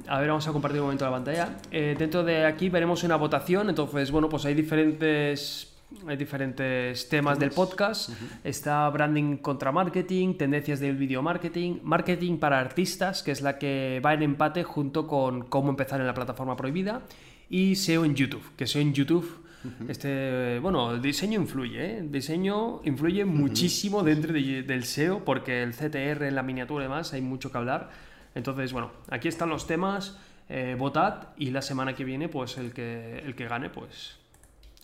A 0.07 0.19
ver, 0.21 0.29
vamos 0.29 0.47
a 0.47 0.53
compartir 0.53 0.79
un 0.79 0.85
momento 0.85 1.03
la 1.03 1.11
pantalla. 1.11 1.49
Eh, 1.69 1.95
dentro 1.99 2.23
de 2.23 2.45
aquí 2.45 2.69
veremos 2.69 3.03
una 3.03 3.17
votación, 3.17 3.69
entonces, 3.69 4.09
bueno, 4.09 4.29
pues 4.29 4.45
hay 4.45 4.53
diferentes, 4.53 5.70
hay 6.07 6.17
diferentes 6.17 7.07
temas 7.09 7.37
del 7.39 7.51
podcast. 7.51 8.09
Está 8.43 8.89
branding 8.89 9.37
contra 9.37 9.71
marketing, 9.71 10.35
tendencias 10.35 10.79
del 10.79 10.95
video 10.95 11.21
marketing, 11.21 11.79
marketing 11.83 12.37
para 12.37 12.59
artistas, 12.59 13.23
que 13.23 13.31
es 13.31 13.41
la 13.41 13.57
que 13.59 14.01
va 14.03 14.13
en 14.13 14.23
empate 14.23 14.63
junto 14.63 15.07
con 15.07 15.43
cómo 15.43 15.69
empezar 15.69 15.99
en 15.99 16.07
la 16.07 16.13
plataforma 16.13 16.55
prohibida, 16.55 17.01
y 17.49 17.75
SEO 17.75 18.05
en 18.05 18.15
YouTube, 18.15 18.43
que 18.55 18.67
SEO 18.67 18.81
en 18.81 18.93
YouTube... 18.93 19.39
Este, 19.87 20.57
bueno, 20.59 20.91
el 20.91 21.03
diseño 21.03 21.39
influye, 21.39 21.85
¿eh? 21.85 21.97
El 21.99 22.11
diseño 22.11 22.81
influye 22.83 23.25
muchísimo 23.25 24.01
dentro 24.01 24.33
de- 24.33 24.63
del 24.63 24.85
SEO 24.85 25.23
porque 25.23 25.61
el 25.61 25.73
CTR 25.75 26.23
en 26.23 26.33
la 26.33 26.41
miniatura 26.41 26.83
y 26.83 26.87
demás 26.87 27.13
hay 27.13 27.21
mucho 27.21 27.51
que 27.51 27.59
hablar. 27.59 27.91
Entonces, 28.33 28.73
bueno, 28.73 28.89
aquí 29.11 29.27
están 29.27 29.49
los 29.49 29.67
temas, 29.67 30.17
eh, 30.49 30.75
votad 30.79 31.27
y 31.37 31.51
la 31.51 31.61
semana 31.61 31.93
que 31.93 32.03
viene, 32.03 32.27
pues 32.27 32.57
el 32.57 32.73
que, 32.73 33.19
el 33.19 33.35
que 33.35 33.47
gane, 33.47 33.69
pues 33.69 34.17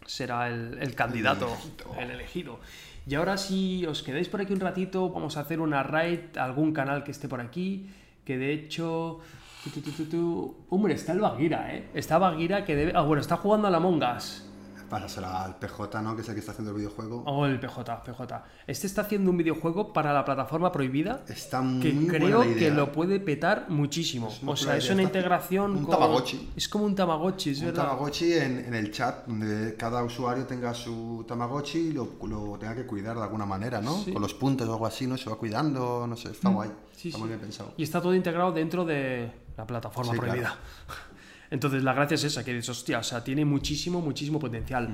será 0.05 0.47
el, 0.47 0.77
el 0.81 0.95
candidato, 0.95 1.47
elegido. 1.47 1.95
el 1.99 2.11
elegido. 2.11 2.59
Y 3.07 3.15
ahora 3.15 3.37
si 3.37 3.85
os 3.85 4.03
quedáis 4.03 4.27
por 4.29 4.41
aquí 4.41 4.53
un 4.53 4.59
ratito, 4.59 5.09
vamos 5.09 5.37
a 5.37 5.41
hacer 5.41 5.59
una 5.61 5.83
raid 5.83 6.37
a 6.37 6.43
algún 6.43 6.73
canal 6.73 7.03
que 7.03 7.11
esté 7.11 7.27
por 7.27 7.39
aquí, 7.41 7.89
que 8.25 8.37
de 8.37 8.53
hecho... 8.53 9.19
tu, 9.63 9.69
tu, 9.69 9.81
tu, 9.81 9.91
tu, 9.91 10.05
tu- 10.05 10.55
Hombre, 10.69 10.93
está 10.93 11.13
el 11.13 11.19
Baguira, 11.19 11.73
¿eh? 11.73 11.89
Está 11.93 12.17
Baguira 12.17 12.65
que 12.65 12.75
debe... 12.75 12.91
Ah, 12.95 13.01
bueno, 13.01 13.21
está 13.21 13.37
jugando 13.37 13.67
a 13.67 13.71
la 13.71 13.79
Mongas. 13.79 14.46
Pásasela 14.89 15.43
al 15.43 15.57
PJ, 15.57 16.01
¿no? 16.01 16.15
Que 16.15 16.21
es 16.21 16.27
el 16.29 16.33
que 16.35 16.39
está 16.39 16.51
haciendo 16.53 16.71
el 16.71 16.77
videojuego. 16.77 17.23
Oh, 17.25 17.45
el 17.45 17.59
PJ, 17.59 18.03
PJ. 18.03 18.43
Este 18.67 18.88
está 18.88 19.01
haciendo 19.01 19.31
un 19.31 19.38
videojuego 19.38 19.91
para 19.93 20.13
la 20.13 20.23
plataforma 20.25 20.71
prohibida 20.71 21.23
Está 21.27 21.61
muy 21.61 21.81
que 21.81 21.91
buena 21.91 22.13
creo 22.13 22.43
idea. 22.43 22.55
que 22.57 22.71
lo 22.71 22.91
puede 22.91 23.19
petar 23.19 23.65
muchísimo. 23.69 24.29
O 24.45 24.55
sea, 24.55 24.77
es 24.77 24.85
una 24.89 25.03
Está 25.03 25.17
integración 25.19 25.71
un 25.77 25.83
con- 25.85 25.91
Tamagotchi. 25.95 26.51
Es 26.55 26.67
como 26.69 26.85
un 26.85 26.95
Tamagotchi, 26.95 27.49
es 27.51 27.59
Un 27.59 27.65
verdad. 27.67 27.83
Tamagotchi 27.88 28.33
en, 28.33 28.59
en 28.65 28.73
el 28.73 28.91
chat, 28.91 29.25
donde 29.27 29.75
cada 29.75 30.03
usuario 30.03 30.45
tenga 30.45 30.73
su 30.73 31.25
Tamagotchi 31.27 31.77
y 31.79 31.91
lo, 31.91 32.09
lo 32.27 32.57
tenga 32.57 32.75
que 32.75 32.85
cuidar 32.85 33.15
de 33.17 33.23
alguna 33.23 33.45
manera, 33.45 33.81
¿no? 33.81 33.97
Sí. 33.97 34.11
Mm. 34.11 34.13
Con 34.13 34.21
los 34.21 34.33
puntos 34.33 34.67
o 34.67 34.73
algo 34.73 34.85
así, 34.85 35.05
¿no? 35.07 35.17
Se 35.17 35.29
va 35.29 35.35
cuidando, 35.38 36.05
no 36.07 36.15
sé, 36.15 36.31
está 36.31 36.49
guay. 36.49 36.71
Sí, 36.95 37.09
está 37.09 37.17
sí. 37.17 37.21
muy 37.21 37.27
bien 37.29 37.39
pensado. 37.39 37.73
Y 37.77 37.83
está 37.83 38.01
todo 38.01 38.15
integrado 38.15 38.51
dentro 38.51 38.83
de 38.85 39.31
la 39.55 39.65
plataforma 39.67 40.13
Sí, 40.13 40.17
prohibida. 40.19 40.55
Entonces, 41.49 41.83
la 41.83 41.93
gracia 41.93 42.15
es 42.15 42.23
esa, 42.23 42.43
que 42.43 42.53
dices, 42.53 42.69
hostia, 42.69 42.99
o 42.99 43.03
sea, 43.03 43.23
tiene 43.23 43.45
muchísimo, 43.45 44.01
muchísimo 44.01 44.39
potencial. 44.39 44.89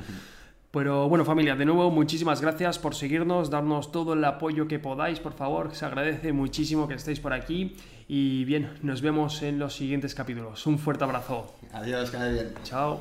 Pero 0.73 1.07
bueno, 1.07 1.23
familia, 1.23 1.55
de 1.55 1.65
nuevo, 1.65 1.91
muchísimas 1.91 2.41
gracias 2.41 2.79
por 2.79 2.95
seguirnos, 2.95 3.51
darnos 3.51 3.91
todo 3.91 4.13
el 4.13 4.25
apoyo 4.25 4.67
que 4.67 4.79
podáis, 4.79 5.19
por 5.19 5.33
favor. 5.33 5.75
Se 5.75 5.85
agradece 5.85 6.33
muchísimo 6.33 6.87
que 6.87 6.95
estéis 6.95 7.19
por 7.19 7.31
aquí. 7.31 7.75
Y 8.07 8.43
bien, 8.45 8.71
nos 8.81 9.01
vemos 9.01 9.43
en 9.43 9.59
los 9.59 9.75
siguientes 9.75 10.15
capítulos. 10.15 10.65
Un 10.65 10.79
fuerte 10.79 11.03
abrazo. 11.03 11.53
Adiós, 11.73 12.09
que 12.09 12.17
bien. 12.17 12.53
Chao. 12.63 12.99